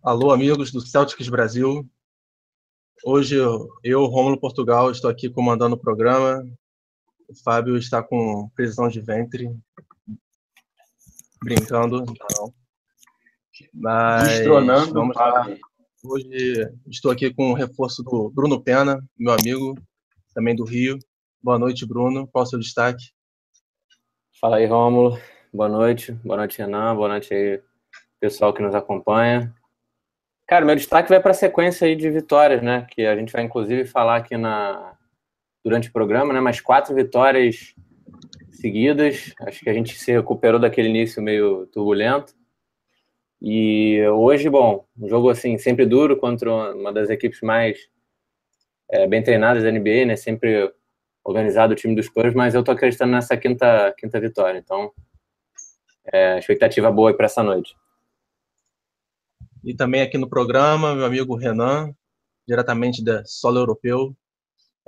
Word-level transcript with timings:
Alô, 0.00 0.30
amigos 0.30 0.70
do 0.70 0.80
Celtics 0.80 1.28
Brasil. 1.28 1.84
Hoje 3.04 3.34
eu, 3.82 4.06
Rômulo 4.06 4.38
Portugal, 4.38 4.92
estou 4.92 5.10
aqui 5.10 5.28
comandando 5.28 5.74
o 5.74 5.78
programa. 5.78 6.40
O 7.28 7.34
Fábio 7.42 7.76
está 7.76 8.00
com 8.00 8.48
prisão 8.54 8.88
de 8.88 9.00
ventre. 9.00 9.50
Brincando, 11.42 12.04
não. 12.06 12.54
Mas 13.74 14.28
Destronando 14.28 14.94
vamos 14.94 15.16
lá. 15.16 15.48
Hoje 16.04 16.70
estou 16.86 17.10
aqui 17.10 17.34
com 17.34 17.50
o 17.50 17.54
reforço 17.54 18.00
do 18.04 18.30
Bruno 18.30 18.62
Pena, 18.62 19.04
meu 19.18 19.32
amigo, 19.32 19.74
também 20.32 20.54
do 20.54 20.64
Rio. 20.64 20.96
Boa 21.42 21.58
noite, 21.58 21.84
Bruno. 21.84 22.26
Qual 22.28 22.44
o 22.44 22.46
seu 22.46 22.58
destaque? 22.60 23.10
Fala 24.40 24.58
aí, 24.58 24.66
Rômulo. 24.66 25.18
Boa 25.52 25.68
noite. 25.68 26.12
Boa 26.12 26.36
noite, 26.36 26.58
Renan. 26.58 26.94
Boa 26.94 27.08
noite 27.08 27.34
aí, 27.34 27.60
pessoal 28.20 28.54
que 28.54 28.62
nos 28.62 28.76
acompanha. 28.76 29.52
Cara, 30.48 30.64
meu 30.64 30.74
destaque 30.74 31.10
vai 31.10 31.20
para 31.20 31.32
a 31.32 31.34
sequência 31.34 31.86
aí 31.86 31.94
de 31.94 32.08
vitórias, 32.10 32.62
né? 32.62 32.86
Que 32.90 33.04
a 33.04 33.14
gente 33.14 33.30
vai 33.30 33.42
inclusive 33.42 33.84
falar 33.84 34.16
aqui 34.16 34.34
na 34.34 34.96
durante 35.62 35.90
o 35.90 35.92
programa, 35.92 36.32
né? 36.32 36.40
Mas 36.40 36.58
quatro 36.58 36.94
vitórias 36.94 37.74
seguidas. 38.50 39.34
Acho 39.42 39.60
que 39.60 39.68
a 39.68 39.74
gente 39.74 39.98
se 39.98 40.10
recuperou 40.10 40.58
daquele 40.58 40.88
início 40.88 41.22
meio 41.22 41.66
turbulento. 41.66 42.34
E 43.42 44.02
hoje, 44.08 44.48
bom, 44.48 44.86
um 44.98 45.06
jogo 45.06 45.28
assim 45.28 45.58
sempre 45.58 45.84
duro 45.84 46.16
contra 46.16 46.50
uma 46.74 46.94
das 46.94 47.10
equipes 47.10 47.42
mais 47.42 47.78
é, 48.90 49.06
bem 49.06 49.22
treinadas 49.22 49.62
da 49.62 49.70
NBA, 49.70 50.06
né? 50.06 50.16
Sempre 50.16 50.72
organizado 51.22 51.74
o 51.74 51.76
time 51.76 51.94
dos 51.94 52.06
Spurs, 52.06 52.32
mas 52.32 52.54
eu 52.54 52.64
tô 52.64 52.70
acreditando 52.70 53.12
nessa 53.12 53.36
quinta 53.36 53.94
quinta 53.98 54.18
vitória. 54.18 54.58
Então, 54.58 54.92
é, 56.10 56.38
expectativa 56.38 56.90
boa 56.90 57.12
para 57.14 57.26
essa 57.26 57.42
noite. 57.42 57.76
E 59.68 59.74
também 59.74 60.00
aqui 60.00 60.16
no 60.16 60.30
programa, 60.30 60.94
meu 60.94 61.04
amigo 61.04 61.36
Renan, 61.36 61.92
diretamente 62.48 63.04
da 63.04 63.22
Solo 63.26 63.58
Europeu. 63.58 64.16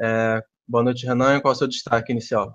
É, 0.00 0.42
boa 0.66 0.82
noite, 0.82 1.04
Renan. 1.04 1.38
Qual 1.38 1.52
é 1.52 1.54
o 1.54 1.58
seu 1.58 1.68
destaque 1.68 2.10
inicial? 2.10 2.54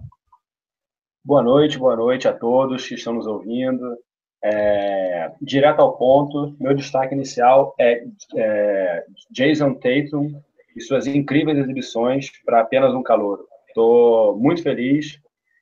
Boa 1.24 1.44
noite, 1.44 1.78
boa 1.78 1.96
noite 1.96 2.28
a 2.28 2.34
todos 2.34 2.88
que 2.88 2.96
estão 2.96 3.14
nos 3.14 3.28
ouvindo. 3.28 3.96
É, 4.44 5.32
direto 5.40 5.82
ao 5.82 5.96
ponto, 6.00 6.56
meu 6.60 6.74
destaque 6.74 7.14
inicial 7.14 7.76
é, 7.80 8.04
é 8.36 9.06
Jason 9.30 9.76
Tatum 9.76 10.42
e 10.76 10.82
suas 10.82 11.06
incríveis 11.06 11.60
exibições 11.60 12.32
para 12.44 12.62
apenas 12.62 12.92
um 12.96 13.04
calor. 13.04 13.46
Estou 13.68 14.36
muito 14.36 14.64
feliz 14.64 15.20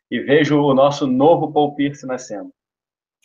e 0.09 0.17
vejo 0.21 0.61
o 0.61 0.73
nosso 0.73 1.07
novo 1.07 1.51
Paul 1.51 1.75
Pierce 1.75 2.07
nascendo. 2.07 2.53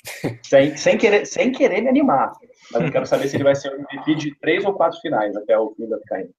sem, 0.43 0.77
sem, 0.77 0.99
querer, 0.99 1.25
sem 1.25 1.53
querer 1.53 1.83
me 1.83 1.89
animar, 1.89 2.33
mas 2.73 2.83
eu 2.83 2.93
quero 2.93 3.07
saber 3.07 3.29
se 3.29 3.37
ele 3.37 3.45
vai 3.45 3.55
ser 3.55 3.71
o 3.71 3.77
MVP 3.77 4.15
de 4.15 4.35
três 4.39 4.65
ou 4.65 4.75
quatro 4.75 4.99
finais 5.01 5.37
até 5.37 5.59
o 5.59 5.75
fim 5.75 5.89
da 5.89 5.99
carreira. 6.07 6.31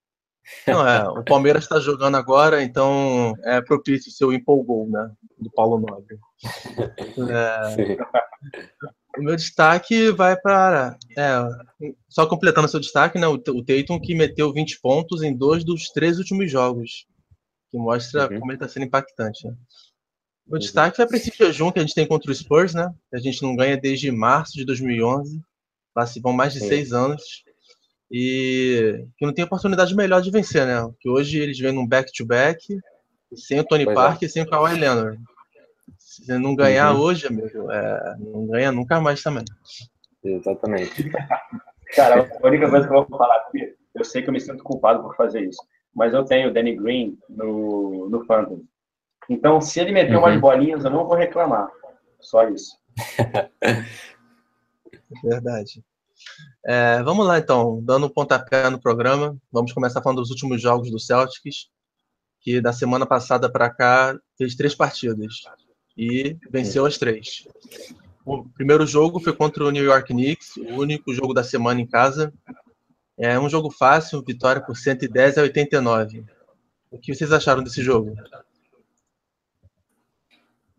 Não, 0.68 0.88
é, 0.88 1.08
o 1.08 1.24
Palmeiras 1.24 1.64
está 1.64 1.80
jogando 1.80 2.16
agora, 2.16 2.64
então 2.64 3.34
é 3.44 3.62
propício 3.62 4.12
ser 4.12 4.26
o 4.26 4.34
empolgou, 4.34 4.90
né? 4.90 5.12
Do 5.38 5.52
Paulo 5.52 5.80
Nobre. 5.80 6.18
É, 7.30 8.18
o 9.18 9.24
meu 9.24 9.36
destaque 9.36 10.12
vai 10.12 10.40
para. 10.40 10.98
É, 11.18 11.92
só 12.08 12.26
completando 12.26 12.68
seu 12.68 12.80
destaque, 12.80 13.20
né? 13.20 13.28
O, 13.28 13.34
o 13.34 13.66
Tatum 13.66 14.00
que 14.00 14.16
meteu 14.16 14.52
20 14.54 14.80
pontos 14.82 15.22
em 15.22 15.36
dois 15.36 15.64
dos 15.64 15.90
três 15.90 16.18
últimos 16.18 16.50
jogos. 16.50 17.06
Que 17.70 17.78
mostra 17.78 18.24
uhum. 18.24 18.40
como 18.40 18.52
ele 18.52 18.56
está 18.56 18.68
sendo 18.68 18.86
impactante. 18.86 19.46
Né? 19.48 19.54
O 20.48 20.54
uhum. 20.54 20.60
destaque 20.60 20.98
vai 20.98 21.06
para 21.06 21.18
esse 21.18 21.32
jejum 21.36 21.72
que 21.72 21.80
a 21.80 21.82
gente 21.82 21.94
tem 21.94 22.08
contra 22.08 22.32
o 22.32 22.36
Spurs, 22.36 22.74
né? 22.74 22.92
Que 23.10 23.18
a 23.18 23.20
gente 23.20 23.44
não 23.44 23.56
ganha 23.56 23.78
desde 23.78 24.12
março 24.12 24.54
de 24.54 24.66
2011. 24.66 25.40
Lá 25.96 26.06
se 26.06 26.20
vão 26.20 26.34
mais 26.34 26.54
de 26.54 26.60
seis 26.60 26.94
anos. 26.94 27.44
E 28.12 29.06
que 29.18 29.26
não 29.26 29.34
tem 29.34 29.46
oportunidade 29.46 29.96
melhor 29.96 30.22
de 30.22 30.32
vencer, 30.32 30.66
né? 30.66 30.90
Que 31.00 31.10
hoje 31.10 31.40
eles 31.40 31.60
vêm 31.60 31.72
num 31.72 31.88
back-to-back, 31.88 32.74
-back, 32.74 32.82
sem 33.36 33.60
o 33.60 33.64
Tony 33.64 33.86
pois 33.86 33.96
Parker 33.96 34.24
é. 34.24 34.26
e 34.26 34.30
sem 34.30 34.42
o 34.42 34.50
Kawhi 34.50 34.80
Leonard. 34.80 35.22
Se 35.98 36.38
não 36.38 36.56
ganhar 36.56 36.94
uhum. 36.94 37.02
hoje, 37.02 37.28
amigo, 37.28 37.72
é, 37.72 38.16
não 38.20 38.48
ganha 38.48 38.72
nunca 38.72 39.00
mais 39.00 39.22
também. 39.22 39.46
Exatamente. 40.24 41.10
Cara, 41.96 42.30
a 42.42 42.48
única 42.48 42.70
coisa 42.70 42.88
que 42.88 42.94
eu 42.94 43.06
vou 43.06 43.18
falar 43.18 43.36
aqui, 43.36 43.76
eu 43.96 44.04
sei 44.04 44.22
que 44.22 44.30
eu 44.30 44.34
me 44.34 44.40
sinto 44.40 44.64
culpado 44.64 45.02
por 45.02 45.16
fazer 45.16 45.42
isso, 45.42 45.62
mas 45.96 46.14
eu 46.14 46.24
tenho 46.24 46.50
o 46.50 46.54
Danny 46.54 46.76
Green 46.76 47.18
no, 47.30 48.10
no 48.10 48.26
Phantom. 48.26 48.62
Então, 49.30 49.62
se 49.62 49.80
ele 49.80 49.92
meter 49.92 50.16
uhum. 50.16 50.24
umas 50.24 50.40
bolinhas, 50.40 50.84
eu 50.84 50.92
não 50.92 51.06
vou 51.06 51.16
reclamar. 51.16 51.70
Só 52.20 52.48
isso. 52.50 52.76
Verdade. 55.24 55.84
É, 56.66 57.02
vamos 57.04 57.26
lá, 57.26 57.40
então, 57.40 57.82
dando 57.84 58.08
um 58.08 58.10
pontapé 58.10 58.70
no 58.70 58.80
programa. 58.80 59.38
Vamos 59.52 59.72
começar 59.74 60.02
falando 60.02 60.20
dos 60.20 60.30
últimos 60.30 60.62
jogos 60.62 60.92
do 60.92 61.00
Celtics, 61.00 61.70
que 62.42 62.62
da 62.62 62.74
semana 62.74 63.06
passada 63.06 63.52
para 63.52 63.70
cá 63.70 64.18
fez 64.38 64.56
três 64.56 64.76
partidas 64.76 65.42
e 65.98 66.38
venceu 66.50 66.86
as 66.86 66.98
três. 66.98 67.48
O 68.26 68.48
primeiro 68.50 68.86
jogo 68.86 69.20
foi 69.20 69.34
contra 69.34 69.66
o 69.66 69.72
New 69.72 69.84
York 69.84 70.14
Knicks, 70.14 70.58
o 70.58 70.76
único 70.76 71.14
jogo 71.14 71.34
da 71.34 71.44
semana 71.44 71.82
em 71.82 71.88
casa. 71.88 72.34
É 73.18 73.40
um 73.40 73.50
jogo 73.50 73.70
fácil, 73.72 74.24
vitória 74.26 74.62
por 74.62 74.78
110 74.78 75.38
a 75.38 75.42
89. 75.42 76.24
O 76.92 76.98
que 76.98 77.14
vocês 77.14 77.32
acharam 77.32 77.64
desse 77.64 77.84
jogo? 77.84 78.16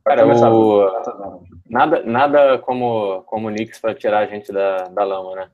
Cara, 0.05 0.27
o... 0.27 1.47
nada, 1.69 2.03
nada 2.03 2.59
como, 2.59 3.22
como 3.25 3.49
o 3.49 3.50
Knicks 3.50 3.78
para 3.78 3.94
tirar 3.94 4.21
a 4.21 4.27
gente 4.27 4.53
da, 4.53 4.84
da 4.84 5.05
lama, 5.05 5.37
né? 5.37 5.50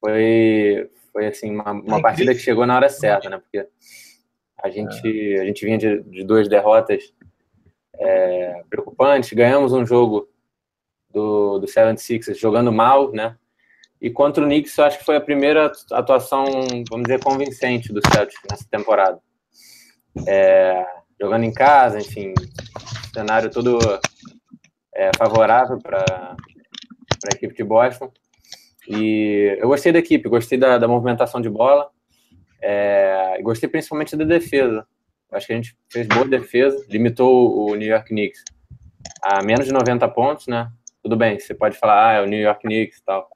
Foi, 0.00 0.90
foi 1.12 1.26
assim, 1.26 1.54
uma, 1.54 1.72
uma 1.72 2.02
partida 2.02 2.34
que 2.34 2.40
chegou 2.40 2.66
na 2.66 2.76
hora 2.76 2.88
certa, 2.88 3.28
né? 3.28 3.38
Porque 3.38 3.66
a 4.62 4.70
gente, 4.70 5.38
a 5.40 5.44
gente 5.44 5.64
vinha 5.64 5.78
de, 5.78 6.02
de 6.02 6.24
duas 6.24 6.48
derrotas 6.48 7.12
é, 7.94 8.62
preocupantes, 8.68 9.32
ganhamos 9.32 9.72
um 9.72 9.84
jogo 9.84 10.28
do, 11.10 11.58
do 11.58 11.66
76ers 11.66 12.36
jogando 12.36 12.72
mal, 12.72 13.12
né? 13.12 13.36
E 14.00 14.10
contra 14.10 14.44
o 14.44 14.46
Knicks, 14.46 14.76
eu 14.76 14.84
acho 14.84 14.98
que 14.98 15.04
foi 15.04 15.16
a 15.16 15.20
primeira 15.20 15.72
atuação, 15.92 16.44
vamos 16.90 17.06
dizer, 17.06 17.22
convincente 17.22 17.92
do 17.92 18.00
Celtics 18.06 18.42
nessa 18.50 18.66
temporada. 18.70 19.18
É, 20.26 20.84
jogando 21.20 21.44
em 21.44 21.52
casa, 21.52 21.98
enfim, 21.98 22.34
cenário 23.16 23.50
todo 23.50 23.78
é, 24.94 25.10
favorável 25.16 25.78
para 25.78 26.04
a 27.24 27.34
equipe 27.34 27.54
de 27.54 27.64
Boston. 27.64 28.12
E 28.86 29.56
eu 29.58 29.68
gostei 29.68 29.90
da 29.90 29.98
equipe, 29.98 30.28
gostei 30.28 30.58
da, 30.58 30.76
da 30.76 30.86
movimentação 30.86 31.40
de 31.40 31.48
bola, 31.48 31.88
é, 32.60 33.40
gostei 33.42 33.68
principalmente 33.68 34.14
da 34.16 34.24
defesa. 34.24 34.86
Acho 35.32 35.46
que 35.46 35.52
a 35.54 35.56
gente 35.56 35.76
fez 35.90 36.06
boa 36.06 36.26
defesa, 36.28 36.84
limitou 36.88 37.68
o 37.70 37.74
New 37.74 37.88
York 37.88 38.08
Knicks 38.10 38.44
a 39.22 39.42
menos 39.42 39.66
de 39.66 39.72
90 39.72 40.06
pontos, 40.08 40.46
né? 40.46 40.70
Tudo 41.02 41.16
bem, 41.16 41.38
você 41.38 41.54
pode 41.54 41.78
falar, 41.78 42.10
ah, 42.10 42.12
é 42.14 42.22
o 42.22 42.26
New 42.26 42.40
York 42.40 42.60
Knicks 42.62 42.98
e 42.98 43.04
tal. 43.04 43.28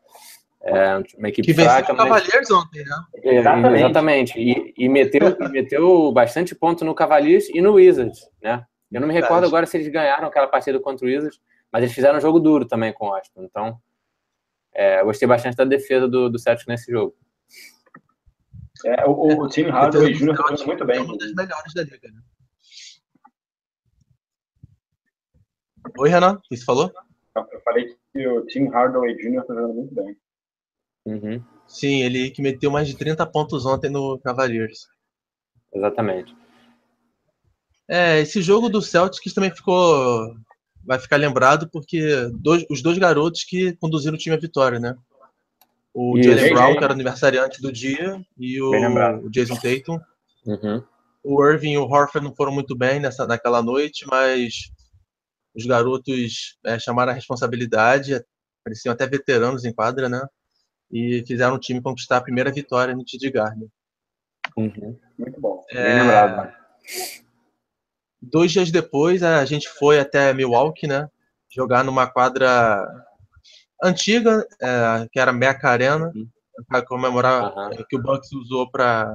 É 0.62 0.96
uma 1.16 1.28
equipe 1.30 1.46
que 1.46 1.54
fraca. 1.54 1.92
Que 1.92 1.96
Cavaliers 1.96 2.50
ontem, 2.50 2.84
né? 2.84 2.96
É, 3.24 3.36
exatamente. 3.36 3.76
exatamente. 3.76 4.38
E, 4.38 4.74
e, 4.76 4.88
meteu, 4.90 5.36
e 5.40 5.48
meteu 5.48 6.12
bastante 6.12 6.54
ponto 6.54 6.84
no 6.84 6.94
Cavaliers 6.94 7.48
e 7.48 7.62
no 7.62 7.72
Wizards, 7.72 8.28
né? 8.42 8.64
Eu 8.92 9.00
não 9.00 9.08
me 9.08 9.14
recordo 9.14 9.46
agora 9.46 9.66
se 9.66 9.76
eles 9.76 9.88
ganharam 9.88 10.26
aquela 10.26 10.48
partida 10.48 10.80
contra 10.80 11.06
o 11.06 11.08
Wizards, 11.08 11.40
mas 11.70 11.82
eles 11.82 11.94
fizeram 11.94 12.18
um 12.18 12.20
jogo 12.20 12.40
duro 12.40 12.66
também 12.66 12.92
com 12.92 13.06
o 13.06 13.14
Austin. 13.14 13.40
Então, 13.42 13.80
é, 14.72 15.00
eu 15.00 15.04
gostei 15.04 15.28
bastante 15.28 15.56
da 15.56 15.64
defesa 15.64 16.08
do, 16.08 16.28
do 16.28 16.38
Celtics 16.38 16.66
nesse 16.66 16.90
jogo. 16.90 17.16
É, 18.84 19.06
o, 19.06 19.10
o, 19.10 19.44
o 19.44 19.48
time 19.48 19.70
Hardaway 19.70 20.12
Jr. 20.12 20.30
está 20.30 20.42
jogando 20.42 20.66
muito 20.66 20.84
bem. 20.84 20.98
É 20.98 21.02
uma 21.02 21.18
das 21.18 21.34
melhores 21.34 21.74
da 21.74 21.82
liga, 21.82 22.08
né? 22.08 22.22
Oi, 25.98 26.08
Renan, 26.08 26.34
o 26.34 26.40
que 26.40 26.56
você 26.56 26.64
falou? 26.64 26.92
Eu 27.36 27.60
falei 27.64 27.96
que 28.12 28.26
o 28.26 28.46
time 28.46 28.68
Hardaway 28.68 29.14
Jr. 29.16 29.40
está 29.40 29.54
jogando 29.54 29.74
muito 29.74 29.94
bem. 29.94 30.16
Uhum. 31.06 31.44
Sim, 31.66 32.02
ele 32.02 32.30
que 32.30 32.42
meteu 32.42 32.70
mais 32.70 32.88
de 32.88 32.96
30 32.96 33.24
pontos 33.26 33.64
ontem 33.64 33.90
no 33.90 34.18
Cavaliers. 34.18 34.88
Exatamente. 35.72 36.34
É, 37.92 38.20
esse 38.20 38.40
jogo 38.40 38.68
do 38.68 38.80
Celtics 38.80 39.34
também 39.34 39.50
ficou. 39.50 40.32
Vai 40.84 41.00
ficar 41.00 41.16
lembrado 41.16 41.68
porque 41.68 42.30
dois, 42.34 42.64
os 42.70 42.80
dois 42.80 42.96
garotos 42.96 43.42
que 43.42 43.72
conduziram 43.76 44.14
o 44.14 44.18
time 44.18 44.36
à 44.36 44.38
vitória, 44.38 44.78
né? 44.78 44.96
O 45.92 46.16
e 46.16 46.22
Jalen 46.22 46.54
Brown, 46.54 46.76
que 46.76 46.84
era 46.84 46.92
aniversariante 46.92 47.60
do 47.60 47.72
dia, 47.72 48.24
e 48.38 48.62
o, 48.62 48.70
o 49.24 49.28
Jason 49.28 49.56
Tatum. 49.56 49.98
Uhum. 50.46 50.84
O 51.24 51.44
Irving 51.44 51.72
e 51.72 51.78
o 51.78 51.82
Horford 51.82 52.24
não 52.24 52.34
foram 52.34 52.52
muito 52.52 52.76
bem 52.76 53.00
nessa, 53.00 53.26
naquela 53.26 53.60
noite, 53.60 54.06
mas 54.08 54.70
os 55.52 55.66
garotos 55.66 56.56
é, 56.64 56.78
chamaram 56.78 57.10
a 57.10 57.14
responsabilidade, 57.14 58.24
pareciam 58.64 58.92
até 58.92 59.04
veteranos 59.04 59.64
em 59.64 59.72
quadra, 59.72 60.08
né? 60.08 60.24
E 60.92 61.24
fizeram 61.26 61.56
o 61.56 61.60
time 61.60 61.82
conquistar 61.82 62.18
a 62.18 62.22
primeira 62.22 62.52
vitória 62.52 62.94
no 62.94 63.04
TD 63.04 63.32
Garden. 63.32 63.68
Uhum. 64.56 64.96
Muito 65.18 65.40
bom. 65.40 65.64
É... 65.70 65.82
Bem 65.82 66.02
lembrado. 66.02 66.36
Né? 66.36 66.54
Dois 68.22 68.52
dias 68.52 68.70
depois, 68.70 69.22
a 69.22 69.44
gente 69.44 69.68
foi 69.68 69.98
até 69.98 70.32
Milwaukee, 70.34 70.86
né? 70.86 71.08
Jogar 71.48 71.82
numa 71.82 72.06
quadra 72.06 72.86
antiga, 73.82 74.46
é, 74.60 75.08
que 75.10 75.18
era 75.18 75.32
Meca 75.32 75.70
Arena, 75.70 76.12
para 76.68 76.84
comemorar, 76.84 77.56
uhum. 77.56 77.84
que 77.88 77.96
o 77.96 78.02
Bucks 78.02 78.32
usou 78.32 78.70
para 78.70 79.14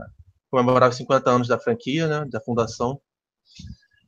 comemorar 0.49 0.89
os 0.89 0.95
50 0.95 1.29
anos 1.29 1.47
da 1.47 1.59
franquia, 1.59 2.07
né, 2.07 2.25
da 2.29 2.41
fundação. 2.41 2.99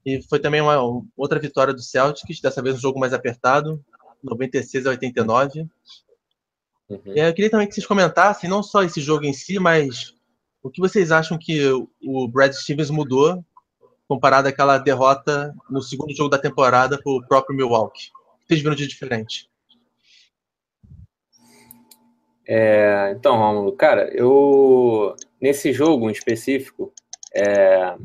E 0.05 0.21
foi 0.29 0.39
também 0.39 0.61
uma 0.61 0.77
outra 1.15 1.39
vitória 1.39 1.73
do 1.73 1.81
Celtics, 1.81 2.39
dessa 2.39 2.61
vez 2.61 2.75
um 2.75 2.79
jogo 2.79 2.99
mais 2.99 3.13
apertado, 3.13 3.83
96 4.23 4.87
a 4.87 4.91
89. 4.91 5.67
Uhum. 6.89 7.01
E 7.07 7.19
eu 7.19 7.33
queria 7.33 7.51
também 7.51 7.67
que 7.67 7.73
vocês 7.73 7.85
comentassem 7.85 8.49
não 8.49 8.63
só 8.63 8.83
esse 8.83 9.01
jogo 9.01 9.25
em 9.25 9.33
si, 9.33 9.59
mas 9.59 10.15
o 10.63 10.69
que 10.69 10.79
vocês 10.81 11.11
acham 11.11 11.37
que 11.37 11.69
o 12.01 12.27
Brad 12.27 12.53
Stevens 12.53 12.89
mudou 12.89 13.43
comparado 14.07 14.47
àquela 14.47 14.77
derrota 14.77 15.53
no 15.69 15.81
segundo 15.81 16.15
jogo 16.15 16.29
da 16.29 16.37
temporada 16.37 16.99
para 17.01 17.11
o 17.11 17.25
próprio 17.27 17.55
Milwaukee? 17.55 18.09
Vocês 18.45 18.61
viram 18.61 18.75
de 18.75 18.87
diferente? 18.87 19.49
É, 22.47 23.11
então, 23.11 23.35
Romulo, 23.35 23.73
cara, 23.73 24.09
eu 24.13 25.15
nesse 25.41 25.73
jogo 25.73 26.09
em 26.09 26.13
específico, 26.13 26.93
é, 27.35 27.95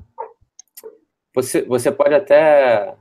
você, 1.35 1.63
você 1.63 1.93
pode 1.93 2.15
até 2.15 2.95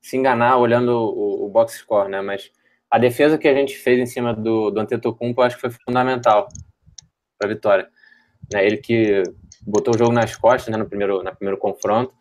se 0.00 0.16
enganar 0.16 0.56
olhando 0.58 0.90
o, 0.90 1.46
o, 1.46 1.48
box 1.48 1.78
score, 1.78 2.08
né? 2.08 2.20
Mas 2.20 2.50
a 2.90 2.98
defesa 2.98 3.36
que 3.36 3.48
a 3.48 3.54
gente 3.54 3.76
fez 3.76 3.98
em 3.98 4.06
cima 4.06 4.32
do, 4.32 4.70
do 4.70 4.80
Antetokounmpo, 4.80 5.40
eu 5.40 5.44
acho 5.44 5.56
que 5.56 5.62
foi 5.62 5.70
fundamental 5.70 6.48
para 7.38 7.50
a 7.50 7.54
vitória. 7.54 7.88
Né? 8.52 8.64
Ele 8.64 8.76
que 8.76 9.22
botou 9.66 9.94
o 9.94 9.98
jogo 9.98 10.12
nas 10.12 10.36
costas 10.36 10.70
né, 10.70 10.76
no 10.76 10.86
primeiro, 10.86 11.22
no 11.22 11.36
primeiro 11.36 11.58
confronto, 11.58 12.14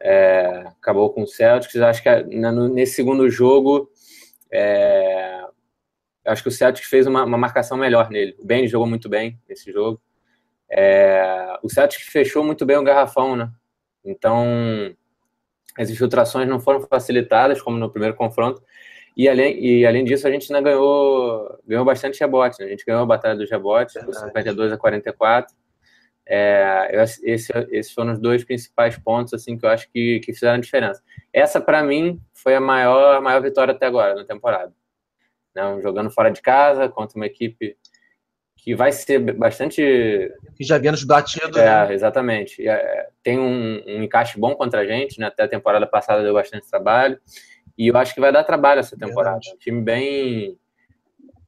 é, 0.00 0.64
acabou 0.80 1.10
com 1.10 1.22
o 1.22 1.26
Celtics. 1.26 1.76
Acho 1.76 2.02
que 2.02 2.22
né, 2.24 2.50
nesse 2.52 2.94
segundo 2.94 3.28
jogo 3.30 3.90
é, 4.50 5.44
acho 6.24 6.42
que 6.42 6.48
o 6.48 6.52
Celtic 6.52 6.84
fez 6.84 7.06
uma, 7.06 7.24
uma, 7.24 7.38
marcação 7.38 7.76
melhor 7.76 8.10
nele. 8.10 8.36
O 8.38 8.44
Ben 8.44 8.66
jogou 8.66 8.86
muito 8.86 9.08
bem 9.08 9.38
nesse 9.48 9.72
jogo. 9.72 10.00
É, 10.70 11.58
o 11.62 11.68
Celtic 11.68 12.00
fechou 12.02 12.44
muito 12.44 12.64
bem 12.66 12.76
o 12.76 12.84
garrafão, 12.84 13.34
né? 13.34 13.50
Então, 14.04 14.46
as 15.76 15.90
infiltrações 15.90 16.48
não 16.48 16.60
foram 16.60 16.80
facilitadas, 16.82 17.60
como 17.60 17.78
no 17.78 17.90
primeiro 17.90 18.16
confronto. 18.16 18.62
E 19.16 19.28
além, 19.28 19.58
e 19.64 19.86
além 19.86 20.04
disso, 20.04 20.28
a 20.28 20.30
gente 20.30 20.52
ainda 20.52 20.70
ganhou, 20.70 21.58
ganhou 21.66 21.84
bastante 21.84 22.20
rebote. 22.20 22.60
Né? 22.60 22.66
A 22.66 22.70
gente 22.70 22.84
ganhou 22.84 23.02
a 23.02 23.06
batalha 23.06 23.36
dos 23.36 23.50
rebotes, 23.50 24.00
por 24.04 24.14
52 24.14 24.72
a 24.72 24.78
44. 24.78 25.54
É, 26.30 26.90
esse, 27.22 27.50
esses 27.70 27.92
foram 27.92 28.12
os 28.12 28.18
dois 28.18 28.44
principais 28.44 28.98
pontos 28.98 29.32
assim 29.32 29.56
que 29.56 29.64
eu 29.64 29.70
acho 29.70 29.90
que, 29.90 30.20
que 30.20 30.32
fizeram 30.32 30.56
a 30.56 30.60
diferença. 30.60 31.02
Essa, 31.32 31.60
para 31.60 31.82
mim, 31.82 32.20
foi 32.34 32.54
a 32.54 32.60
maior, 32.60 33.16
a 33.16 33.20
maior 33.20 33.40
vitória 33.40 33.72
até 33.72 33.86
agora 33.86 34.14
na 34.14 34.24
temporada 34.24 34.72
né, 35.58 35.80
jogando 35.82 36.10
fora 36.10 36.30
de 36.30 36.40
casa 36.40 36.88
contra 36.88 37.16
uma 37.16 37.26
equipe 37.26 37.76
que 38.56 38.74
vai 38.74 38.92
ser 38.92 39.18
bastante. 39.34 39.80
Que 40.56 40.64
já 40.64 40.78
vinha 40.78 40.92
nos 40.92 41.04
batidos. 41.04 41.56
É, 41.56 41.86
né? 41.86 41.94
exatamente. 41.94 42.66
É, 42.66 43.08
tem 43.22 43.38
um, 43.38 43.82
um, 43.86 44.02
encaixe 44.02 44.38
bom 44.38 44.54
contra 44.54 44.80
a 44.80 44.86
gente, 44.86 45.18
né? 45.18 45.26
Até 45.26 45.44
a 45.44 45.48
temporada 45.48 45.86
passada 45.86 46.22
deu 46.22 46.34
bastante 46.34 46.68
trabalho. 46.68 47.18
E 47.76 47.88
eu 47.88 47.96
acho 47.96 48.14
que 48.14 48.20
vai 48.20 48.32
dar 48.32 48.44
trabalho 48.44 48.80
essa 48.80 48.96
temporada. 48.96 49.38
Um 49.54 49.58
time 49.58 49.80
bem, 49.80 50.58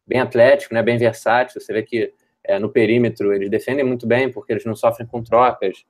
bem 0.06 0.20
atlético, 0.20 0.72
né? 0.72 0.82
bem 0.82 0.96
versátil. 0.96 1.60
Você 1.60 1.72
vê 1.72 1.82
que 1.82 2.12
é, 2.50 2.58
no 2.58 2.68
perímetro 2.68 3.32
eles 3.32 3.50
defendem 3.50 3.84
muito 3.84 4.06
bem, 4.06 4.30
porque 4.30 4.52
eles 4.52 4.64
não 4.64 4.74
sofrem 4.74 5.06
com 5.06 5.22
trocas. 5.22 5.84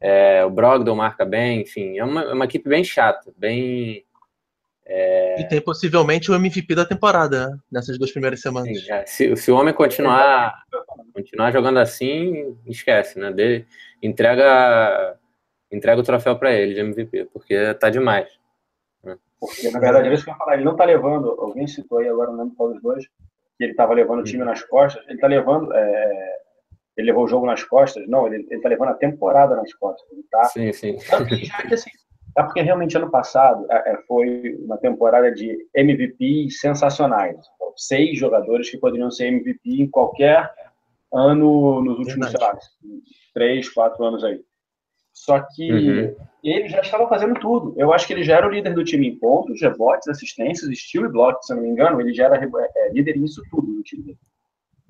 É, 0.00 0.44
o 0.44 0.50
Brogdon 0.50 0.94
marca 0.94 1.24
bem, 1.24 1.62
enfim. 1.62 1.98
É 1.98 2.04
uma, 2.04 2.22
é 2.22 2.32
uma 2.32 2.44
equipe 2.44 2.68
bem 2.68 2.84
chata, 2.84 3.32
bem 3.36 4.04
é... 4.86 5.40
E 5.40 5.48
tem 5.48 5.60
possivelmente 5.60 6.30
o 6.30 6.34
MVP 6.34 6.74
da 6.74 6.84
temporada, 6.84 7.48
né? 7.48 7.58
nessas 7.72 7.98
duas 7.98 8.12
primeiras 8.12 8.40
semanas. 8.40 8.78
Sim, 8.78 8.92
é. 8.92 9.06
se, 9.06 9.36
se, 9.36 9.50
o 9.50 9.56
homem 9.56 9.72
continuar, 9.72 10.62
continuar 11.14 11.50
jogando 11.52 11.78
assim, 11.78 12.54
esquece, 12.66 13.18
né? 13.18 13.32
De, 13.32 13.64
entrega, 14.02 15.18
entrega 15.72 16.00
o 16.00 16.04
troféu 16.04 16.38
para 16.38 16.52
ele 16.52 16.74
de 16.74 16.80
MVP, 16.80 17.30
porque 17.32 17.72
tá 17.74 17.88
demais. 17.88 18.28
Né? 19.02 19.16
Porque, 19.40 19.70
na 19.70 19.80
verdade, 19.80 20.08
é 20.08 20.12
isso 20.12 20.24
que 20.24 20.30
eu 20.30 20.34
ia 20.34 20.38
falar, 20.38 20.54
ele 20.54 20.64
não 20.64 20.76
tá 20.76 20.84
levando, 20.84 21.30
alguém 21.30 21.66
citou 21.66 21.98
aí 21.98 22.08
agora, 22.08 22.30
não 22.30 22.40
lembro 22.40 22.54
qual 22.54 22.72
dos 22.72 22.82
dois, 22.82 23.08
que 23.56 23.64
ele 23.64 23.74
tava 23.74 23.94
levando 23.94 24.20
o 24.20 24.24
time 24.24 24.44
nas 24.44 24.62
costas, 24.62 25.04
ele 25.08 25.18
tá 25.18 25.26
levando, 25.26 25.72
é, 25.72 26.36
ele 26.96 27.08
levou 27.08 27.24
o 27.24 27.28
jogo 27.28 27.46
nas 27.46 27.62
costas, 27.62 28.06
não, 28.08 28.26
ele, 28.26 28.46
ele 28.50 28.60
tá 28.60 28.68
levando 28.68 28.90
a 28.90 28.94
temporada 28.94 29.56
nas 29.56 29.72
costas. 29.74 30.06
Ele 30.12 30.24
tá, 30.30 30.44
sim, 30.44 30.72
sim. 30.72 30.96
assim, 31.72 31.90
é 32.36 32.42
porque 32.42 32.62
realmente 32.62 32.96
ano 32.96 33.10
passado 33.10 33.66
é, 33.70 33.92
é 33.92 33.96
foi 34.08 34.56
uma 34.64 34.76
temporada 34.78 35.30
de 35.32 35.56
MVP 35.74 36.50
sensacionais. 36.50 37.36
Seis 37.76 38.18
jogadores 38.18 38.70
que 38.70 38.78
poderiam 38.78 39.10
ser 39.10 39.26
MVP 39.26 39.82
em 39.82 39.88
qualquer 39.88 40.50
ano 41.12 41.82
nos 41.82 41.98
últimos, 41.98 42.30
sei 42.30 42.40
lá, 42.40 42.56
três, 43.32 43.68
quatro 43.68 44.04
anos 44.04 44.24
aí. 44.24 44.40
Só 45.12 45.40
que 45.40 45.72
uhum. 45.72 46.14
Ele 46.50 46.68
já 46.68 46.80
estava 46.80 47.08
fazendo 47.08 47.34
tudo. 47.40 47.74
Eu 47.76 47.92
acho 47.92 48.06
que 48.06 48.12
ele 48.12 48.22
já 48.22 48.36
era 48.36 48.46
o 48.46 48.50
líder 48.50 48.74
do 48.74 48.84
time 48.84 49.08
em 49.08 49.16
pontos, 49.16 49.62
rebotes, 49.62 50.08
assistências, 50.08 50.70
estilo 50.70 51.06
e 51.06 51.08
blocos, 51.08 51.46
se 51.46 51.52
eu 51.52 51.56
não 51.56 51.62
me 51.62 51.70
engano. 51.70 52.00
Ele 52.00 52.12
já 52.12 52.24
era 52.24 52.36
é, 52.36 52.92
líder 52.92 53.18
nisso 53.18 53.42
tudo 53.50 53.66
no 53.66 53.82
time. 53.82 54.16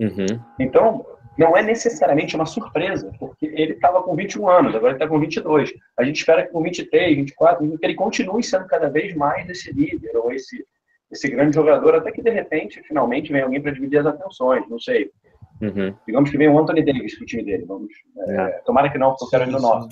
Uhum. 0.00 0.26
Então, 0.58 1.06
não 1.38 1.56
é 1.56 1.62
necessariamente 1.62 2.34
uma 2.36 2.46
surpresa, 2.46 3.12
porque 3.18 3.46
ele 3.46 3.72
estava 3.74 4.02
com 4.02 4.14
21 4.14 4.48
anos, 4.48 4.74
agora 4.74 4.92
ele 4.92 4.96
está 4.96 5.08
com 5.08 5.18
22. 5.18 5.72
A 5.96 6.04
gente 6.04 6.16
espera 6.16 6.44
que 6.44 6.52
com 6.52 6.62
23, 6.62 7.16
24, 7.16 7.78
que 7.78 7.86
ele 7.86 7.94
continue 7.94 8.42
sendo 8.42 8.66
cada 8.66 8.88
vez 8.88 9.14
mais 9.14 9.48
esse 9.48 9.72
líder, 9.72 10.16
ou 10.16 10.32
esse, 10.32 10.64
esse 11.10 11.28
grande 11.28 11.54
jogador, 11.54 11.96
até 11.96 12.12
que 12.12 12.22
de 12.22 12.30
repente, 12.30 12.82
finalmente, 12.82 13.32
vem 13.32 13.42
alguém 13.42 13.60
para 13.60 13.72
dividir 13.72 13.98
as 13.98 14.06
atenções, 14.06 14.68
não 14.68 14.78
sei. 14.78 15.10
Uhum. 15.64 15.94
Digamos 16.06 16.30
que 16.30 16.36
vem 16.36 16.48
o 16.48 16.58
Anthony 16.58 16.84
Davis 16.84 17.16
para 17.16 17.22
o 17.22 17.26
time 17.26 17.44
dele. 17.44 17.64
Vamos, 17.64 17.92
é, 18.28 18.34
é. 18.34 18.48
tomara 18.64 18.90
que 18.90 18.98
não, 18.98 19.10
porque 19.10 19.24
eu 19.24 19.30
quero 19.30 19.44
ele 19.44 19.52
no 19.52 19.60
nosso. 19.60 19.88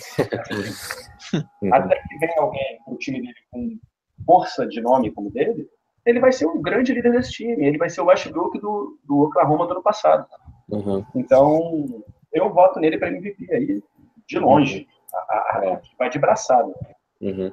até 1.72 2.02
que 2.08 2.18
vem 2.18 2.38
alguém 2.38 2.78
para 2.84 2.94
o 2.94 2.98
time 2.98 3.20
dele 3.20 3.34
com 3.50 3.78
força 4.26 4.66
de 4.66 4.80
nome 4.80 5.10
como 5.10 5.30
dele, 5.30 5.66
ele 6.04 6.20
vai 6.20 6.32
ser 6.32 6.46
um 6.46 6.60
grande 6.60 6.92
líder 6.92 7.12
desse 7.12 7.32
time. 7.32 7.64
Ele 7.64 7.78
vai 7.78 7.88
ser 7.88 8.00
o 8.00 8.06
Westbrook 8.06 8.58
do, 8.58 8.98
do 9.04 9.22
Oklahoma 9.22 9.66
do 9.66 9.72
ano 9.72 9.82
passado. 9.82 10.26
Uhum. 10.68 11.04
Então, 11.14 12.02
eu 12.32 12.52
voto 12.52 12.78
nele 12.80 12.98
para 12.98 13.08
MVP 13.08 13.52
aí, 13.52 13.82
de 14.26 14.38
longe. 14.38 14.86
A, 15.14 15.18
a, 15.18 15.74
a, 15.74 15.80
vai 15.98 16.10
de 16.10 16.18
braçada. 16.18 16.72
Uhum. 17.20 17.52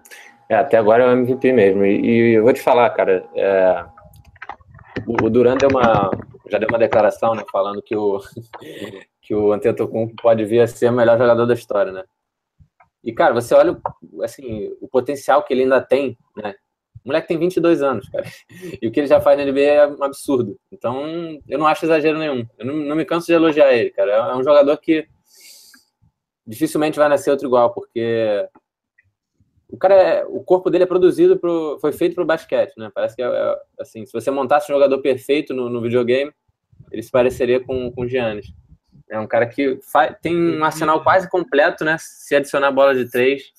É, 0.49 0.55
até 0.55 0.77
agora 0.77 1.03
é 1.03 1.07
o 1.07 1.11
MVP 1.11 1.53
mesmo. 1.53 1.85
E, 1.85 2.01
e 2.01 2.33
eu 2.33 2.43
vou 2.43 2.53
te 2.53 2.61
falar, 2.61 2.89
cara, 2.89 3.23
é, 3.35 3.85
o 5.07 5.29
Duran 5.29 5.57
deu 5.57 5.69
uma, 5.69 6.09
já 6.49 6.57
deu 6.57 6.69
uma 6.69 6.79
declaração, 6.79 7.35
né, 7.35 7.43
falando 7.51 7.81
que 7.81 7.95
o, 7.95 8.19
que 9.21 9.33
o 9.33 9.51
Antetokounmpo 9.51 10.15
pode 10.21 10.45
vir 10.45 10.61
a 10.61 10.67
ser 10.67 10.89
o 10.89 10.93
melhor 10.93 11.17
jogador 11.17 11.45
da 11.45 11.53
história, 11.53 11.91
né? 11.91 12.03
E, 13.03 13.13
cara, 13.13 13.33
você 13.33 13.53
olha 13.53 13.79
assim, 14.23 14.75
o 14.81 14.87
potencial 14.87 15.43
que 15.43 15.53
ele 15.53 15.63
ainda 15.63 15.81
tem, 15.81 16.17
né? 16.35 16.55
O 17.03 17.09
moleque 17.09 17.29
tem 17.29 17.39
22 17.39 17.81
anos, 17.81 18.09
cara. 18.09 18.25
E 18.81 18.87
o 18.87 18.91
que 18.91 18.99
ele 18.99 19.07
já 19.07 19.21
faz 19.21 19.37
na 19.37 19.45
NBA 19.45 19.59
é 19.61 19.87
um 19.87 20.03
absurdo. 20.03 20.59
Então, 20.71 21.39
eu 21.47 21.57
não 21.57 21.65
acho 21.65 21.85
exagero 21.85 22.17
nenhum. 22.17 22.45
Eu 22.57 22.65
não, 22.65 22.75
não 22.75 22.95
me 22.95 23.05
canso 23.05 23.27
de 23.27 23.33
elogiar 23.33 23.73
ele, 23.73 23.89
cara. 23.91 24.11
É 24.11 24.35
um 24.35 24.43
jogador 24.43 24.75
que 24.77 25.07
dificilmente 26.45 26.99
vai 26.99 27.07
nascer 27.07 27.31
outro 27.31 27.47
igual, 27.47 27.73
porque 27.73 28.47
o 29.69 29.77
cara 29.77 29.93
é, 29.93 30.25
o 30.25 30.43
corpo 30.43 30.69
dele 30.69 30.83
é 30.83 30.87
produzido 30.87 31.37
pro, 31.37 31.77
foi 31.79 31.91
feito 31.91 32.15
para 32.15 32.23
o 32.23 32.27
basquete, 32.27 32.73
né? 32.77 32.91
Parece 32.93 33.15
que 33.15 33.21
é, 33.21 33.27
é, 33.27 33.55
assim, 33.79 34.05
se 34.05 34.11
você 34.11 34.31
montasse 34.31 34.71
um 34.71 34.75
jogador 34.75 34.99
perfeito 34.99 35.53
no, 35.53 35.69
no 35.69 35.81
videogame, 35.81 36.31
ele 36.91 37.03
se 37.03 37.11
pareceria 37.11 37.59
com 37.59 37.91
com 37.91 38.01
o 38.01 38.07
Giannis. 38.07 38.51
É 39.09 39.19
um 39.19 39.27
cara 39.27 39.45
que 39.45 39.79
faz, 39.81 40.15
tem 40.21 40.35
um 40.35 40.63
arsenal 40.63 41.03
quase 41.03 41.29
completo, 41.29 41.85
né? 41.85 41.97
Se 41.99 42.35
adicionar 42.35 42.71
bola 42.71 42.95
de 42.95 43.09
três, 43.09 43.51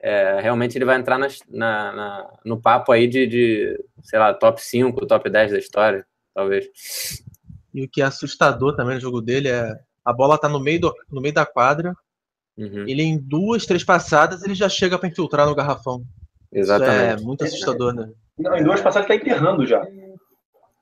é, 0.00 0.40
realmente 0.40 0.76
ele 0.76 0.84
vai 0.84 0.96
entrar 0.96 1.18
na, 1.18 1.28
na, 1.48 2.38
no 2.44 2.60
papo 2.60 2.92
aí 2.92 3.06
de, 3.06 3.26
de, 3.26 3.84
sei 4.02 4.18
lá, 4.18 4.34
top 4.34 4.62
5, 4.62 5.06
top 5.06 5.30
10 5.30 5.52
da 5.52 5.58
história, 5.58 6.06
talvez. 6.34 6.66
E 7.72 7.84
o 7.84 7.88
que 7.88 8.02
é 8.02 8.04
assustador 8.04 8.74
também 8.76 8.94
no 8.94 9.00
jogo 9.00 9.20
dele 9.20 9.48
é 9.48 9.78
a 10.04 10.12
bola 10.12 10.38
tá 10.38 10.48
no 10.48 10.60
meio, 10.60 10.80
do, 10.80 10.94
no 11.10 11.20
meio 11.20 11.34
da 11.34 11.44
quadra, 11.44 11.92
uhum. 12.56 12.84
ele 12.88 13.02
em 13.02 13.18
duas, 13.18 13.66
três 13.66 13.84
passadas 13.84 14.42
ele 14.42 14.54
já 14.54 14.68
chega 14.68 14.98
para 14.98 15.08
infiltrar 15.08 15.46
no 15.46 15.54
garrafão. 15.54 16.04
Exatamente. 16.52 17.14
Isso 17.14 17.22
é 17.22 17.26
muito 17.26 17.44
assustador, 17.44 17.94
né? 17.94 18.10
Não, 18.38 18.56
em 18.56 18.64
duas 18.64 18.80
passadas 18.80 19.08
ele 19.08 19.18
tá 19.18 19.24
enterrando 19.24 19.66
já. 19.66 19.86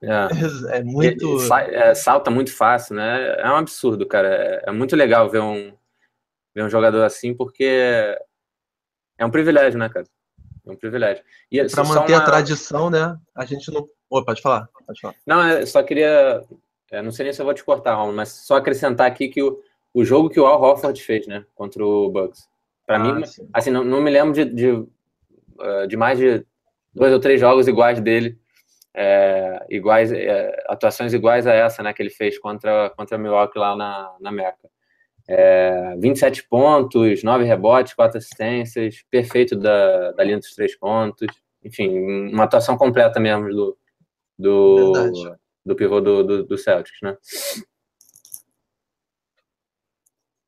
É, 0.02 0.28
é 0.78 0.83
muito. 0.83 1.38
É, 1.71 1.95
salta 1.95 2.31
muito 2.31 2.52
fácil, 2.54 2.97
né? 2.97 3.37
É 3.38 3.49
um 3.50 3.57
absurdo, 3.57 4.07
cara. 4.07 4.28
É, 4.28 4.62
é 4.66 4.73
muito 4.73 4.95
legal 4.95 5.28
ver 5.28 5.40
um, 5.40 5.73
ver 6.54 6.64
um 6.64 6.71
jogador 6.71 7.02
assim, 7.02 7.35
porque 7.35 8.16
é 9.19 9.25
um 9.25 9.31
privilégio, 9.31 9.78
né, 9.78 9.88
cara? 9.88 10.07
É 10.66 10.71
um 10.71 10.76
privilégio. 10.76 11.25
E 11.50 11.62
para 11.64 11.85
manter 11.85 12.12
uma... 12.12 12.23
a 12.23 12.25
tradição, 12.25 12.90
né? 12.90 13.16
A 13.35 13.45
gente 13.45 13.73
não. 13.73 13.88
Oi, 14.11 14.25
pode 14.25 14.40
falar, 14.40 14.69
pode 14.87 15.00
falar. 15.00 15.14
Não, 15.26 15.49
eu 15.49 15.66
só 15.66 15.83
queria. 15.83 16.43
Eu 16.90 17.02
não 17.02 17.11
sei 17.11 17.25
nem 17.25 17.33
se 17.33 17.40
eu 17.40 17.45
vou 17.45 17.54
te 17.54 17.64
cortar, 17.64 17.95
Romulo, 17.95 18.16
mas 18.16 18.28
só 18.28 18.57
acrescentar 18.57 19.07
aqui 19.07 19.28
que 19.28 19.43
o, 19.43 19.61
o 19.95 20.05
jogo 20.05 20.29
que 20.29 20.41
o 20.41 20.47
Al 20.47 20.61
Horford 20.61 21.01
fez, 21.01 21.27
né? 21.27 21.47
Contra 21.55 21.85
o 21.85 22.11
Bucks. 22.11 22.49
Para 22.87 22.97
ah, 22.97 22.99
mim, 22.99 23.25
sim. 23.25 23.49
assim, 23.53 23.71
não, 23.71 23.83
não, 23.83 24.03
me 24.03 24.11
lembro 24.11 24.35
de, 24.35 24.45
de, 24.45 24.87
eh, 25.61 25.87
de, 25.87 25.97
mais 25.97 26.19
de 26.19 26.45
dois 26.93 27.13
ou 27.13 27.21
três 27.21 27.41
jogos 27.41 27.67
iguais 27.67 27.99
dele 28.01 28.39
é, 28.95 29.67
iguais, 29.69 30.13
é, 30.13 30.65
atuações 30.69 31.13
iguais 31.13 31.47
a 31.47 31.53
essa, 31.53 31.83
né, 31.83 31.93
que 31.93 32.01
ele 32.01 32.11
fez 32.11 32.39
contra 32.39 32.91
contra 32.91 33.17
o 33.17 33.21
Milwaukee 33.21 33.59
lá 33.59 33.75
na, 33.75 34.15
na 34.21 34.31
Meca. 34.31 34.71
É, 35.27 35.97
27 35.99 36.47
pontos, 36.49 37.23
9 37.23 37.45
rebotes, 37.45 37.95
4 37.95 38.19
assistências, 38.19 39.03
perfeito 39.11 39.57
da, 39.57 40.13
da 40.13 40.23
linha 40.23 40.39
dos 40.39 40.55
três 40.55 40.77
pontos. 40.77 41.27
Enfim, 41.65 41.99
uma 42.31 42.45
atuação 42.45 42.77
completa 42.77 43.19
mesmo 43.19 43.49
do, 43.49 43.79
do, 44.39 44.93
do 45.65 45.75
pivô 45.75 46.01
do, 46.01 46.23
do, 46.23 46.45
do 46.45 46.59
Celtics, 46.59 47.01
né? 47.03 47.17